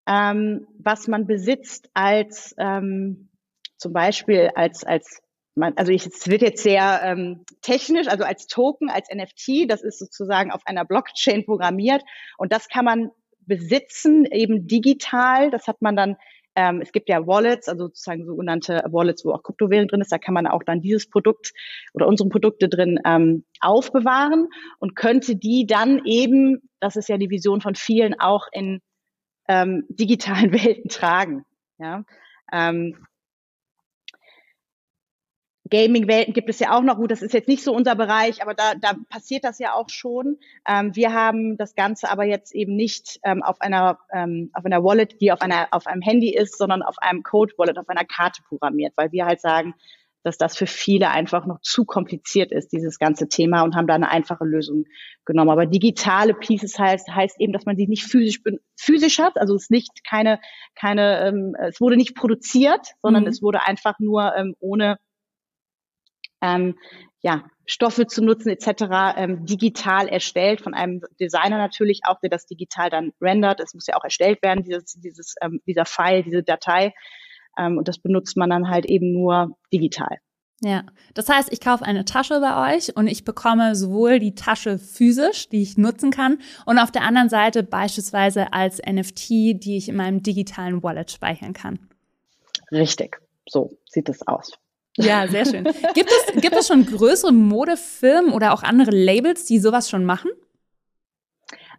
ähm, 0.08 0.68
was 0.78 1.08
man 1.08 1.26
besitzt 1.26 1.90
als 1.94 2.54
ähm, 2.58 3.30
zum 3.78 3.94
Beispiel 3.94 4.52
als 4.56 4.84
als 4.84 5.22
man, 5.56 5.74
also 5.78 5.92
ich, 5.92 6.06
es 6.06 6.28
wird 6.28 6.42
jetzt 6.42 6.64
sehr 6.64 7.02
ähm, 7.04 7.46
technisch, 7.62 8.08
also 8.08 8.26
als 8.26 8.48
Token, 8.48 8.90
als 8.90 9.08
NFT, 9.10 9.70
das 9.72 9.84
ist 9.84 10.00
sozusagen 10.00 10.52
auf 10.52 10.62
einer 10.66 10.84
Blockchain 10.84 11.46
programmiert 11.46 12.04
und 12.38 12.52
das 12.52 12.68
kann 12.68 12.86
man 12.86 13.12
besitzen, 13.48 14.26
eben 14.26 14.68
digital. 14.68 15.52
Das 15.52 15.68
hat 15.68 15.82
man 15.82 15.96
dann 15.96 16.18
ähm, 16.56 16.82
es 16.82 16.92
gibt 16.92 17.10
ja 17.10 17.28
Wallets, 17.28 17.68
also 17.68 17.88
sozusagen 17.88 18.26
sogenannte 18.26 18.84
Wallets, 18.90 19.26
wo 19.26 19.32
auch 19.32 19.44
Kryptowährung 19.44 19.88
drin 19.88 20.02
ist. 20.02 20.12
Da 20.12 20.18
kann 20.18 20.34
man 20.34 20.48
auch 20.48 20.64
dann 20.64 20.82
dieses 20.82 21.10
Produkt 21.10 21.54
oder 21.94 22.08
unsere 22.08 22.30
Produkte 22.30 22.70
drin 22.70 23.00
ähm, 23.06 23.44
aufbewahren 23.60 24.48
und 24.80 24.96
könnte 24.96 25.36
die 25.36 25.66
dann 25.68 26.02
eben, 26.06 26.62
das 26.80 26.96
ist 26.96 27.10
ja 27.10 27.18
die 27.18 27.30
Vision 27.30 27.62
von 27.62 27.76
vielen, 27.76 28.20
auch 28.20 28.48
in 28.52 28.82
ähm, 29.48 29.86
digitalen 29.90 30.54
Welten 30.66 30.90
tragen. 30.90 31.46
Ja. 31.78 32.04
Ähm, 32.52 33.06
Gaming-Welten 35.70 36.34
gibt 36.34 36.50
es 36.50 36.60
ja 36.60 36.78
auch 36.78 36.82
noch. 36.82 36.98
Gut, 36.98 37.12
das 37.12 37.22
ist 37.22 37.34
jetzt 37.34 37.48
nicht 37.48 37.64
so 37.64 37.74
unser 37.74 37.96
Bereich, 37.96 38.42
aber 38.42 38.54
da, 38.54 38.76
da 38.76 38.94
passiert 39.10 39.44
das 39.44 39.58
ja 39.58 39.74
auch 39.74 39.90
schon. 39.90 40.38
Ähm, 40.68 40.96
wir 40.96 41.14
haben 41.14 41.58
das 41.58 41.76
Ganze 41.76 42.10
aber 42.10 42.26
jetzt 42.26 42.54
eben 42.54 42.76
nicht 42.76 43.20
ähm, 43.24 43.42
auf 43.42 43.62
einer 43.62 43.98
ähm, 44.14 44.52
auf 44.54 44.66
einer 44.66 44.84
Wallet, 44.84 45.20
die 45.22 45.32
auf 45.32 45.42
einer 45.42 45.68
auf 45.72 45.88
einem 45.88 46.02
Handy 46.02 46.36
ist, 46.36 46.58
sondern 46.58 46.84
auf 46.84 46.98
einem 47.00 47.24
Code-Wallet, 47.24 47.80
auf 47.80 47.90
einer 47.90 48.06
Karte 48.06 48.44
programmiert, 48.48 48.94
weil 48.96 49.12
wir 49.12 49.26
halt 49.26 49.42
sagen, 49.42 49.74
dass 50.26 50.38
das 50.38 50.58
für 50.58 50.68
viele 50.68 51.12
einfach 51.12 51.46
noch 51.46 51.62
zu 51.62 51.86
kompliziert 51.86 52.52
ist, 52.52 52.72
dieses 52.72 52.98
ganze 52.98 53.28
Thema, 53.28 53.62
und 53.62 53.76
haben 53.76 53.86
da 53.86 53.94
eine 53.94 54.10
einfache 54.10 54.44
Lösung 54.44 54.86
genommen. 55.24 55.52
Aber 55.52 55.68
digitale 55.68 56.34
Pieces 56.34 56.80
heißt, 56.80 57.10
heißt 57.10 57.40
eben, 57.40 57.54
dass 57.54 57.66
man 57.66 57.78
sie 57.78 57.88
nicht 57.88 58.04
physisch 58.04 58.42
physisch 58.76 59.20
hat, 59.20 59.38
also 59.38 59.56
es 59.56 59.64
ist 59.64 59.72
nicht 59.72 60.04
keine 60.08 60.40
keine, 60.80 61.28
ähm, 61.28 61.56
es 61.60 61.80
wurde 61.80 61.96
nicht 61.96 62.16
produziert, 62.16 62.88
sondern 63.02 63.24
mhm. 63.24 63.30
es 63.30 63.42
wurde 63.42 63.64
einfach 63.64 64.00
nur 64.00 64.36
ähm, 64.36 64.56
ohne 64.60 64.98
ähm, 66.46 66.78
ja, 67.22 67.44
Stoffe 67.66 68.06
zu 68.06 68.24
nutzen 68.24 68.50
etc. 68.50 69.16
Ähm, 69.18 69.46
digital 69.46 70.08
erstellt 70.08 70.62
von 70.62 70.76
einem 70.76 71.02
Designer 71.20 71.58
natürlich 71.58 72.02
auch, 72.06 72.20
der 72.20 72.30
das 72.30 72.46
digital 72.46 72.92
dann 72.92 73.14
rendert. 73.20 73.60
Es 73.60 73.74
muss 73.74 73.88
ja 73.88 73.96
auch 73.96 74.04
erstellt 74.04 74.44
werden, 74.44 74.64
dieses, 74.64 74.94
dieses, 74.94 75.36
ähm, 75.42 75.60
dieser 75.66 75.86
File, 75.86 76.24
diese 76.24 76.44
Datei. 76.44 76.94
Ähm, 77.58 77.78
und 77.80 77.88
das 77.88 77.98
benutzt 77.98 78.38
man 78.38 78.52
dann 78.52 78.70
halt 78.70 78.86
eben 78.86 79.12
nur 79.12 79.58
digital. 79.74 80.20
Ja, 80.62 80.84
das 81.14 81.28
heißt, 81.28 81.52
ich 81.52 81.60
kaufe 81.60 81.84
eine 81.84 82.06
Tasche 82.06 82.40
bei 82.40 82.76
euch 82.76 82.96
und 82.96 83.08
ich 83.08 83.26
bekomme 83.26 83.76
sowohl 83.76 84.20
die 84.20 84.36
Tasche 84.36 84.78
physisch, 84.78 85.50
die 85.50 85.62
ich 85.62 85.78
nutzen 85.78 86.12
kann, 86.12 86.40
und 86.66 86.80
auf 86.80 86.92
der 86.92 87.02
anderen 87.02 87.28
Seite 87.28 87.62
beispielsweise 87.62 88.54
als 88.54 88.80
NFT, 88.80 89.30
die 89.30 89.78
ich 89.78 89.90
in 89.90 89.98
meinem 89.98 90.24
digitalen 90.24 90.82
Wallet 90.82 91.12
speichern 91.12 91.54
kann. 91.54 91.90
Richtig, 92.72 93.18
so 93.46 93.78
sieht 93.86 94.08
es 94.08 94.26
aus. 94.28 94.58
Ja, 94.98 95.28
sehr 95.28 95.46
schön. 95.46 95.64
Gibt 95.94 96.10
es, 96.10 96.42
gibt 96.42 96.56
es 96.56 96.68
schon 96.68 96.86
größere 96.86 97.34
Modefirmen 97.34 98.32
oder 98.32 98.54
auch 98.54 98.64
andere 98.64 98.92
Labels, 98.92 99.46
die 99.46 99.60
sowas 99.60 99.90
schon 99.90 100.06
machen? 100.06 100.32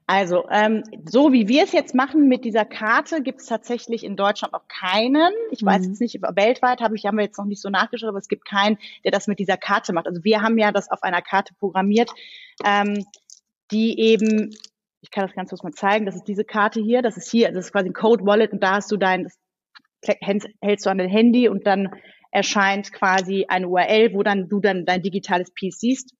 Also, 0.09 0.47
ähm, 0.51 0.85
so 1.05 1.33
wie 1.33 1.49
wir 1.49 1.65
es 1.65 1.73
jetzt 1.73 1.93
machen 1.93 2.29
mit 2.29 2.45
dieser 2.45 2.65
Karte, 2.65 3.23
gibt 3.23 3.41
es 3.41 3.47
tatsächlich 3.47 4.05
in 4.05 4.15
Deutschland 4.15 4.53
noch 4.53 4.69
keinen. 4.69 5.33
Ich 5.51 5.63
mhm. 5.63 5.67
weiß 5.67 5.85
jetzt 5.85 6.01
nicht, 6.01 6.23
weltweit 6.23 6.81
habe 6.81 6.95
ich, 6.95 7.07
haben 7.07 7.19
wir 7.19 7.25
jetzt 7.25 7.39
noch 7.39 7.45
nicht 7.45 7.61
so 7.61 7.71
nachgeschaut, 7.71 8.11
aber 8.11 8.19
es 8.19 8.29
gibt 8.29 8.45
keinen, 8.45 8.79
der 9.03 9.11
das 9.11 9.27
mit 9.27 9.41
dieser 9.41 9.57
Karte 9.57 9.93
macht. 9.93 10.07
Also 10.07 10.23
wir 10.23 10.43
haben 10.43 10.59
ja 10.59 10.71
das 10.71 10.91
auf 10.91 11.03
einer 11.03 11.23
Karte 11.23 11.55
programmiert, 11.59 12.11
ähm, 12.65 13.05
die 13.73 13.99
eben, 13.99 14.55
ich 15.01 15.11
kann 15.11 15.27
das 15.27 15.35
ganz 15.35 15.51
kurz 15.51 15.65
mal 15.65 15.73
zeigen, 15.73 16.07
das 16.07 16.15
ist 16.15 16.29
diese 16.29 16.45
Karte 16.45 16.81
hier, 16.81 17.03
das 17.03 17.17
ist 17.17 17.29
hier, 17.29 17.51
das 17.51 17.67
ist 17.67 17.73
quasi 17.73 17.89
ein 17.89 17.93
Code 17.93 18.25
Wallet 18.25 18.53
und 18.53 18.63
da 18.63 18.77
hast 18.77 18.93
du 18.93 18.97
dein, 18.97 19.25
das 19.25 19.37
hältst 20.63 20.87
du 20.87 20.91
an 20.91 20.99
dein 20.99 21.09
Handy 21.09 21.49
und 21.49 21.67
dann 21.67 21.91
erscheint 22.37 22.93
quasi 22.93 23.47
eine 23.49 23.67
URL, 23.67 24.13
wo 24.13 24.23
dann 24.23 24.47
du 24.51 24.61
dann 24.61 24.85
dein 24.85 25.01
digitales 25.01 25.51
Piece 25.55 25.81
siehst. 25.81 26.15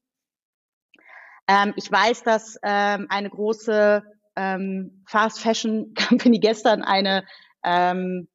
Ähm, 1.47 1.75
ich 1.77 1.93
weiß, 1.93 2.23
dass 2.23 2.59
ähm, 2.63 3.07
eine 3.11 3.29
große 3.29 4.03
ähm, 4.35 5.05
Fast 5.07 5.41
Fashion 5.41 5.93
Company 5.93 6.39
gestern 6.41 6.83
eine 6.83 7.27
ähm, 7.63 8.29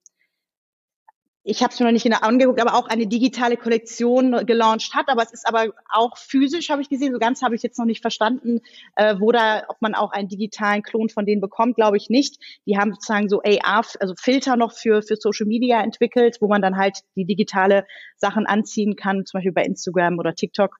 ich 1.43 1.63
habe 1.63 1.73
es 1.73 1.79
mir 1.79 1.87
noch 1.87 1.93
nicht 1.93 2.03
genau 2.03 2.19
angeguckt, 2.19 2.61
aber 2.61 2.75
auch 2.75 2.87
eine 2.87 3.07
digitale 3.07 3.57
Kollektion 3.57 4.45
gelauncht 4.45 4.93
hat. 4.93 5.09
Aber 5.09 5.23
es 5.23 5.31
ist 5.31 5.47
aber 5.47 5.73
auch 5.91 6.15
physisch, 6.17 6.69
habe 6.69 6.83
ich 6.83 6.89
gesehen. 6.89 7.13
So 7.13 7.19
ganz 7.19 7.41
habe 7.41 7.55
ich 7.55 7.63
jetzt 7.63 7.79
noch 7.79 7.85
nicht 7.85 8.01
verstanden, 8.01 8.59
äh, 8.95 9.15
wo 9.19 9.31
da, 9.31 9.63
ob 9.67 9.81
man 9.81 9.95
auch 9.95 10.11
einen 10.11 10.27
digitalen 10.27 10.83
Klon 10.83 11.09
von 11.09 11.25
denen 11.25 11.41
bekommt, 11.41 11.75
glaube 11.75 11.97
ich 11.97 12.09
nicht. 12.09 12.37
Die 12.67 12.77
haben 12.77 12.93
sozusagen 12.93 13.27
so 13.27 13.41
AR, 13.41 13.85
also 13.99 14.13
Filter 14.15 14.55
noch 14.55 14.73
für, 14.73 15.01
für 15.01 15.15
Social 15.15 15.47
Media 15.47 15.81
entwickelt, 15.81 16.37
wo 16.41 16.47
man 16.47 16.61
dann 16.61 16.77
halt 16.77 16.99
die 17.15 17.25
digitale 17.25 17.85
Sachen 18.17 18.45
anziehen 18.45 18.95
kann, 18.95 19.25
zum 19.25 19.39
Beispiel 19.39 19.53
bei 19.53 19.63
Instagram 19.63 20.19
oder 20.19 20.35
TikTok. 20.35 20.77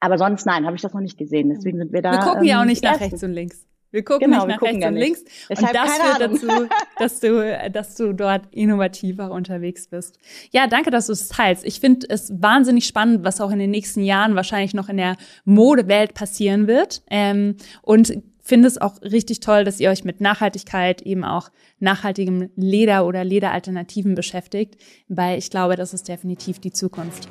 Aber 0.00 0.18
sonst 0.18 0.44
nein, 0.44 0.66
habe 0.66 0.76
ich 0.76 0.82
das 0.82 0.92
noch 0.92 1.00
nicht 1.00 1.16
gesehen. 1.16 1.48
Deswegen 1.48 1.78
sind 1.78 1.92
wir 1.92 2.02
da. 2.02 2.12
Wir 2.12 2.18
gucken 2.18 2.42
ähm, 2.42 2.48
ja 2.48 2.60
auch 2.60 2.66
nicht 2.66 2.82
nach 2.82 3.00
rechts 3.00 3.22
und 3.22 3.32
links. 3.32 3.69
Wir 3.90 4.04
gucken 4.04 4.30
genau, 4.30 4.46
nicht 4.46 4.60
nach 4.60 4.62
rechts 4.62 4.86
und 4.86 4.94
links. 4.94 5.24
Deshalb 5.48 5.68
und 5.68 5.74
das 5.74 5.96
führt 5.96 6.20
dazu, 6.20 6.68
dass 6.98 7.20
du, 7.20 7.70
dass 7.72 7.94
du 7.96 8.12
dort 8.12 8.42
innovativer 8.52 9.30
unterwegs 9.30 9.88
bist. 9.88 10.18
Ja, 10.52 10.66
danke, 10.66 10.90
dass 10.90 11.06
du 11.06 11.12
es 11.12 11.28
teilst. 11.28 11.64
Ich 11.64 11.80
finde 11.80 12.06
es 12.08 12.32
wahnsinnig 12.40 12.86
spannend, 12.86 13.24
was 13.24 13.40
auch 13.40 13.50
in 13.50 13.58
den 13.58 13.70
nächsten 13.70 14.02
Jahren 14.02 14.36
wahrscheinlich 14.36 14.74
noch 14.74 14.88
in 14.88 14.96
der 14.96 15.16
Modewelt 15.44 16.14
passieren 16.14 16.66
wird. 16.66 17.02
Ähm, 17.10 17.56
und 17.82 18.22
finde 18.50 18.68
es 18.68 18.78
auch 18.78 19.00
richtig 19.02 19.40
toll, 19.40 19.64
dass 19.64 19.80
ihr 19.80 19.90
euch 19.90 20.04
mit 20.04 20.20
Nachhaltigkeit, 20.20 21.02
eben 21.02 21.24
auch 21.24 21.50
nachhaltigem 21.78 22.50
Leder 22.56 23.06
oder 23.06 23.24
Lederalternativen 23.24 24.14
beschäftigt, 24.14 24.76
weil 25.08 25.38
ich 25.38 25.50
glaube, 25.50 25.76
das 25.76 25.94
ist 25.94 26.08
definitiv 26.08 26.58
die 26.58 26.72
Zukunft. 26.72 27.28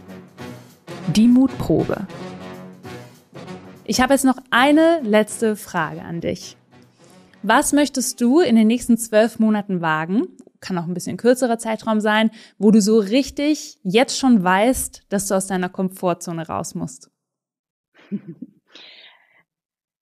Die 1.16 1.28
Mutprobe. 1.28 2.07
Ich 3.90 4.02
habe 4.02 4.14
jetzt 4.14 4.24
noch 4.24 4.38
eine 4.52 5.00
letzte 5.02 5.56
Frage 5.56 6.04
an 6.04 6.22
dich. 6.22 6.56
Was 7.42 7.74
möchtest 7.74 8.22
du 8.22 8.40
in 8.40 8.56
den 8.56 8.68
nächsten 8.68 9.00
zwölf 9.00 9.40
Monaten 9.40 9.82
wagen? 9.82 10.28
Kann 10.60 10.78
auch 10.78 10.86
ein 10.86 10.94
bisschen 10.94 11.18
kürzerer 11.18 11.58
Zeitraum 11.58 12.00
sein, 12.00 12.30
wo 12.60 12.70
du 12.70 12.82
so 12.82 13.00
richtig 13.00 13.80
jetzt 13.82 14.20
schon 14.20 14.44
weißt, 14.44 15.08
dass 15.10 15.26
du 15.26 15.34
aus 15.34 15.48
deiner 15.48 15.70
Komfortzone 15.70 16.46
raus 16.46 16.76
musst. 16.76 17.10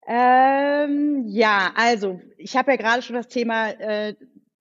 ähm, 0.05 1.23
ja, 1.27 1.71
also 1.73 2.19
ich 2.37 2.57
habe 2.57 2.71
ja 2.71 2.77
gerade 2.77 3.01
schon 3.01 3.15
das 3.15 3.29
Thema 3.29 3.69
äh, 3.69 4.13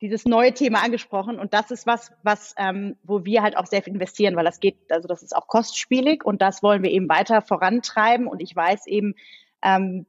dieses 0.02 0.26
neue 0.26 0.54
Thema 0.54 0.84
angesprochen 0.84 1.40
und 1.40 1.54
das 1.54 1.72
ist 1.72 1.88
was, 1.88 2.12
was 2.24 2.54
ähm, 2.58 2.98
wo 3.04 3.26
wir 3.26 3.42
halt 3.42 3.58
auch 3.58 3.66
sehr 3.66 3.82
viel 3.82 3.94
investieren, 3.94 4.36
weil 4.36 4.46
das 4.46 4.60
geht, 4.60 4.78
also 4.90 5.08
das 5.08 5.24
ist 5.24 5.36
auch 5.36 5.48
kostspielig 5.48 6.24
und 6.24 6.42
das 6.42 6.62
wollen 6.62 6.84
wir 6.84 6.92
eben 6.92 7.10
weiter 7.10 7.42
vorantreiben 7.42 8.28
und 8.28 8.42
ich 8.42 8.56
weiß 8.56 8.86
eben, 8.88 9.16
ähm, 9.64 10.06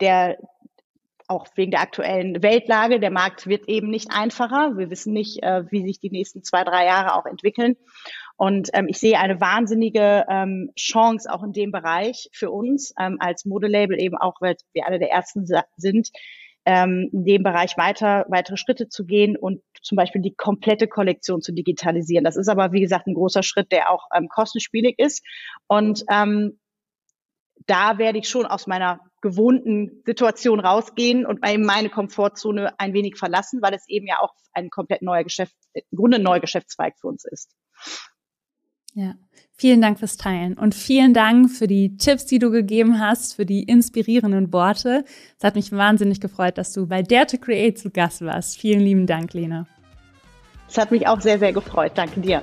der 0.00 0.38
auch 1.28 1.46
wegen 1.56 1.72
der 1.72 1.80
aktuellen 1.80 2.42
Weltlage, 2.42 3.00
der 3.00 3.10
Markt 3.10 3.46
wird 3.46 3.68
eben 3.68 3.90
nicht 3.90 4.12
einfacher. 4.12 4.76
Wir 4.76 4.90
wissen 4.90 5.12
nicht, 5.12 5.42
äh, 5.42 5.64
wie 5.70 5.84
sich 5.84 5.98
die 5.98 6.10
nächsten 6.10 6.44
zwei, 6.44 6.62
drei 6.62 6.86
Jahre 6.86 7.14
auch 7.14 7.26
entwickeln. 7.26 7.76
Und 8.36 8.70
ähm, 8.74 8.86
ich 8.88 8.98
sehe 8.98 9.18
eine 9.18 9.40
wahnsinnige 9.40 10.24
ähm, 10.28 10.70
Chance 10.76 11.32
auch 11.32 11.42
in 11.42 11.52
dem 11.52 11.72
Bereich 11.72 12.28
für 12.32 12.50
uns 12.50 12.94
ähm, 13.00 13.16
als 13.18 13.44
Modelabel 13.44 14.00
eben 14.00 14.16
auch, 14.16 14.40
weil 14.40 14.56
wir 14.72 14.86
alle 14.86 14.98
der 14.98 15.10
Ersten 15.10 15.46
sind, 15.76 16.10
ähm, 16.66 17.08
in 17.12 17.24
dem 17.24 17.42
Bereich 17.44 17.76
weiter, 17.78 18.26
weitere 18.28 18.56
Schritte 18.56 18.88
zu 18.88 19.06
gehen 19.06 19.36
und 19.36 19.62
zum 19.82 19.96
Beispiel 19.96 20.20
die 20.20 20.34
komplette 20.34 20.88
Kollektion 20.88 21.40
zu 21.40 21.52
digitalisieren. 21.52 22.24
Das 22.24 22.36
ist 22.36 22.48
aber, 22.48 22.72
wie 22.72 22.80
gesagt, 22.80 23.06
ein 23.06 23.14
großer 23.14 23.44
Schritt, 23.44 23.70
der 23.70 23.90
auch 23.90 24.08
ähm, 24.14 24.28
kostenspielig 24.28 24.98
ist. 24.98 25.24
Und 25.68 26.04
ähm, 26.10 26.58
da 27.66 27.98
werde 27.98 28.18
ich 28.18 28.28
schon 28.28 28.46
aus 28.46 28.66
meiner 28.66 29.00
gewohnten 29.22 30.02
Situation 30.04 30.60
rausgehen 30.60 31.24
und 31.24 31.40
meine 31.42 31.88
Komfortzone 31.88 32.78
ein 32.78 32.92
wenig 32.92 33.16
verlassen, 33.16 33.62
weil 33.62 33.74
es 33.74 33.88
eben 33.88 34.06
ja 34.06 34.20
auch 34.20 34.34
ein 34.52 34.68
komplett 34.68 35.02
neuer 35.02 35.24
Geschäft, 35.24 35.54
im 35.72 35.96
Grunde 35.96 36.16
ein 36.16 36.22
neuer 36.22 36.40
Geschäftszweig 36.40 36.94
für 37.00 37.08
uns 37.08 37.24
ist. 37.24 37.54
Ja, 38.98 39.14
vielen 39.52 39.82
Dank 39.82 39.98
fürs 39.98 40.16
Teilen 40.16 40.54
und 40.54 40.74
vielen 40.74 41.12
Dank 41.12 41.50
für 41.50 41.66
die 41.66 41.98
Tipps, 41.98 42.24
die 42.24 42.38
du 42.38 42.50
gegeben 42.50 42.98
hast, 42.98 43.34
für 43.34 43.44
die 43.44 43.62
inspirierenden 43.64 44.54
Worte. 44.54 45.04
Es 45.36 45.44
hat 45.44 45.54
mich 45.54 45.70
wahnsinnig 45.70 46.18
gefreut, 46.18 46.56
dass 46.56 46.72
du 46.72 46.86
bei 46.86 47.02
Dare 47.02 47.26
to 47.26 47.36
Create 47.36 47.78
zu 47.78 47.90
Gast 47.90 48.22
warst. 48.22 48.58
Vielen 48.58 48.80
lieben 48.80 49.06
Dank, 49.06 49.34
Lena. 49.34 49.66
Es 50.66 50.78
hat 50.78 50.90
mich 50.92 51.06
auch 51.06 51.20
sehr, 51.20 51.38
sehr 51.38 51.52
gefreut. 51.52 51.92
Danke 51.94 52.20
dir. 52.20 52.42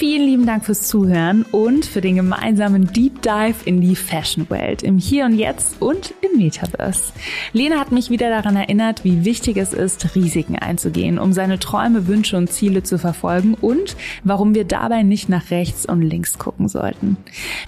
Vielen 0.00 0.24
lieben 0.24 0.46
Dank 0.46 0.64
fürs 0.64 0.88
Zuhören 0.88 1.42
und 1.52 1.84
für 1.84 2.00
den 2.00 2.16
gemeinsamen 2.16 2.90
Deep 2.90 3.20
Dive 3.20 3.56
in 3.66 3.82
die 3.82 3.94
Fashion-Welt 3.94 4.82
im 4.82 4.96
Hier 4.96 5.26
und 5.26 5.36
Jetzt 5.36 5.82
und 5.82 6.14
im 6.22 6.38
Metaverse. 6.38 7.12
Lena 7.52 7.78
hat 7.78 7.92
mich 7.92 8.08
wieder 8.08 8.30
daran 8.30 8.56
erinnert, 8.56 9.04
wie 9.04 9.26
wichtig 9.26 9.58
es 9.58 9.74
ist, 9.74 10.14
Risiken 10.14 10.56
einzugehen, 10.56 11.18
um 11.18 11.34
seine 11.34 11.58
Träume, 11.58 12.06
Wünsche 12.06 12.38
und 12.38 12.50
Ziele 12.50 12.82
zu 12.82 12.98
verfolgen 12.98 13.52
und 13.60 13.94
warum 14.24 14.54
wir 14.54 14.64
dabei 14.64 15.02
nicht 15.02 15.28
nach 15.28 15.50
rechts 15.50 15.84
und 15.84 16.00
links 16.00 16.38
gucken 16.38 16.68
sollten. 16.68 17.18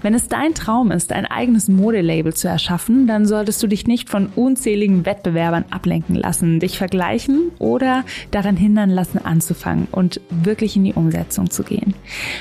Wenn 0.01 0.15
es 0.15 0.29
dein 0.29 0.55
Traum 0.55 0.91
ist, 0.91 1.13
ein 1.13 1.27
eigenes 1.27 1.69
Modelabel 1.69 2.33
zu 2.33 2.49
erschaffen, 2.49 3.07
dann 3.07 3.27
solltest 3.27 3.63
du 3.63 3.67
dich 3.67 3.87
nicht 3.87 4.09
von 4.09 4.29
unzähligen 4.37 5.05
Wettbewerbern 5.05 5.67
ablenken 5.69 6.15
lassen, 6.15 6.61
dich 6.61 6.79
vergleichen 6.79 7.51
oder 7.59 8.07
daran 8.31 8.57
hindern 8.57 8.89
lassen, 8.89 9.19
anzufangen 9.23 9.87
und 9.93 10.23
wirklich 10.31 10.77
in 10.77 10.85
die 10.85 10.95
Umsetzung 10.95 11.51
zu 11.51 11.63
gehen. 11.63 11.93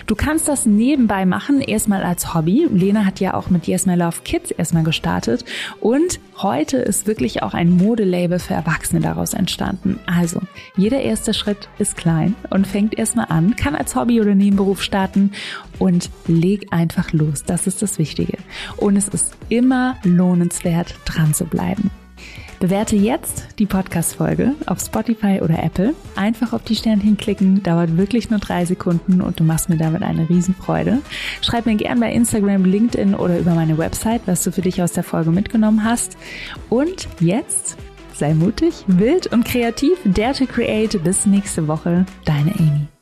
Du 0.07 0.15
kannst 0.15 0.47
das 0.47 0.65
nebenbei 0.65 1.25
machen, 1.25 1.61
erstmal 1.61 2.03
als 2.03 2.33
Hobby. 2.33 2.67
Lena 2.71 3.05
hat 3.05 3.19
ja 3.19 3.33
auch 3.33 3.49
mit 3.49 3.67
Yes 3.67 3.85
My 3.85 3.95
Love 3.95 4.17
Kids 4.23 4.51
erstmal 4.51 4.83
gestartet 4.83 5.45
und 5.79 6.19
heute 6.41 6.77
ist 6.77 7.07
wirklich 7.07 7.43
auch 7.43 7.53
ein 7.53 7.71
Modelabel 7.71 8.39
für 8.39 8.53
Erwachsene 8.53 9.01
daraus 9.01 9.33
entstanden. 9.33 9.99
Also, 10.05 10.41
jeder 10.75 11.01
erste 11.01 11.33
Schritt 11.33 11.69
ist 11.79 11.97
klein 11.97 12.35
und 12.49 12.67
fängt 12.67 12.97
erstmal 12.97 13.27
an, 13.29 13.55
kann 13.55 13.75
als 13.75 13.95
Hobby 13.95 14.21
oder 14.21 14.35
Nebenberuf 14.35 14.81
starten 14.81 15.31
und 15.79 16.09
leg 16.27 16.67
einfach 16.71 17.13
los. 17.13 17.43
Das 17.43 17.67
ist 17.67 17.81
das 17.81 17.99
Wichtige. 17.99 18.37
Und 18.77 18.95
es 18.95 19.07
ist 19.07 19.35
immer 19.49 19.97
lohnenswert, 20.03 20.95
dran 21.05 21.33
zu 21.33 21.45
bleiben. 21.45 21.91
Bewerte 22.61 22.95
jetzt 22.95 23.47
die 23.57 23.65
Podcast-Folge 23.65 24.53
auf 24.67 24.79
Spotify 24.79 25.39
oder 25.41 25.63
Apple. 25.63 25.95
Einfach 26.15 26.53
auf 26.53 26.61
die 26.61 26.75
Sternchen 26.75 27.17
klicken, 27.17 27.63
dauert 27.63 27.97
wirklich 27.97 28.29
nur 28.29 28.37
drei 28.37 28.65
Sekunden 28.65 29.19
und 29.19 29.39
du 29.39 29.43
machst 29.43 29.67
mir 29.67 29.77
damit 29.77 30.03
eine 30.03 30.29
Riesenfreude. 30.29 30.99
Schreib 31.41 31.65
mir 31.65 31.75
gern 31.75 31.99
bei 31.99 32.13
Instagram, 32.13 32.63
LinkedIn 32.63 33.15
oder 33.15 33.39
über 33.39 33.55
meine 33.55 33.79
Website, 33.79 34.21
was 34.27 34.43
du 34.43 34.51
für 34.51 34.61
dich 34.61 34.79
aus 34.79 34.93
der 34.93 35.03
Folge 35.03 35.31
mitgenommen 35.31 35.83
hast. 35.83 36.17
Und 36.69 37.07
jetzt 37.19 37.77
sei 38.13 38.35
mutig, 38.35 38.83
wild 38.85 39.25
und 39.33 39.43
kreativ, 39.43 39.97
dare 40.05 40.35
to 40.35 40.45
create. 40.45 41.03
Bis 41.03 41.25
nächste 41.25 41.67
Woche, 41.67 42.05
deine 42.25 42.53
Amy. 42.59 43.00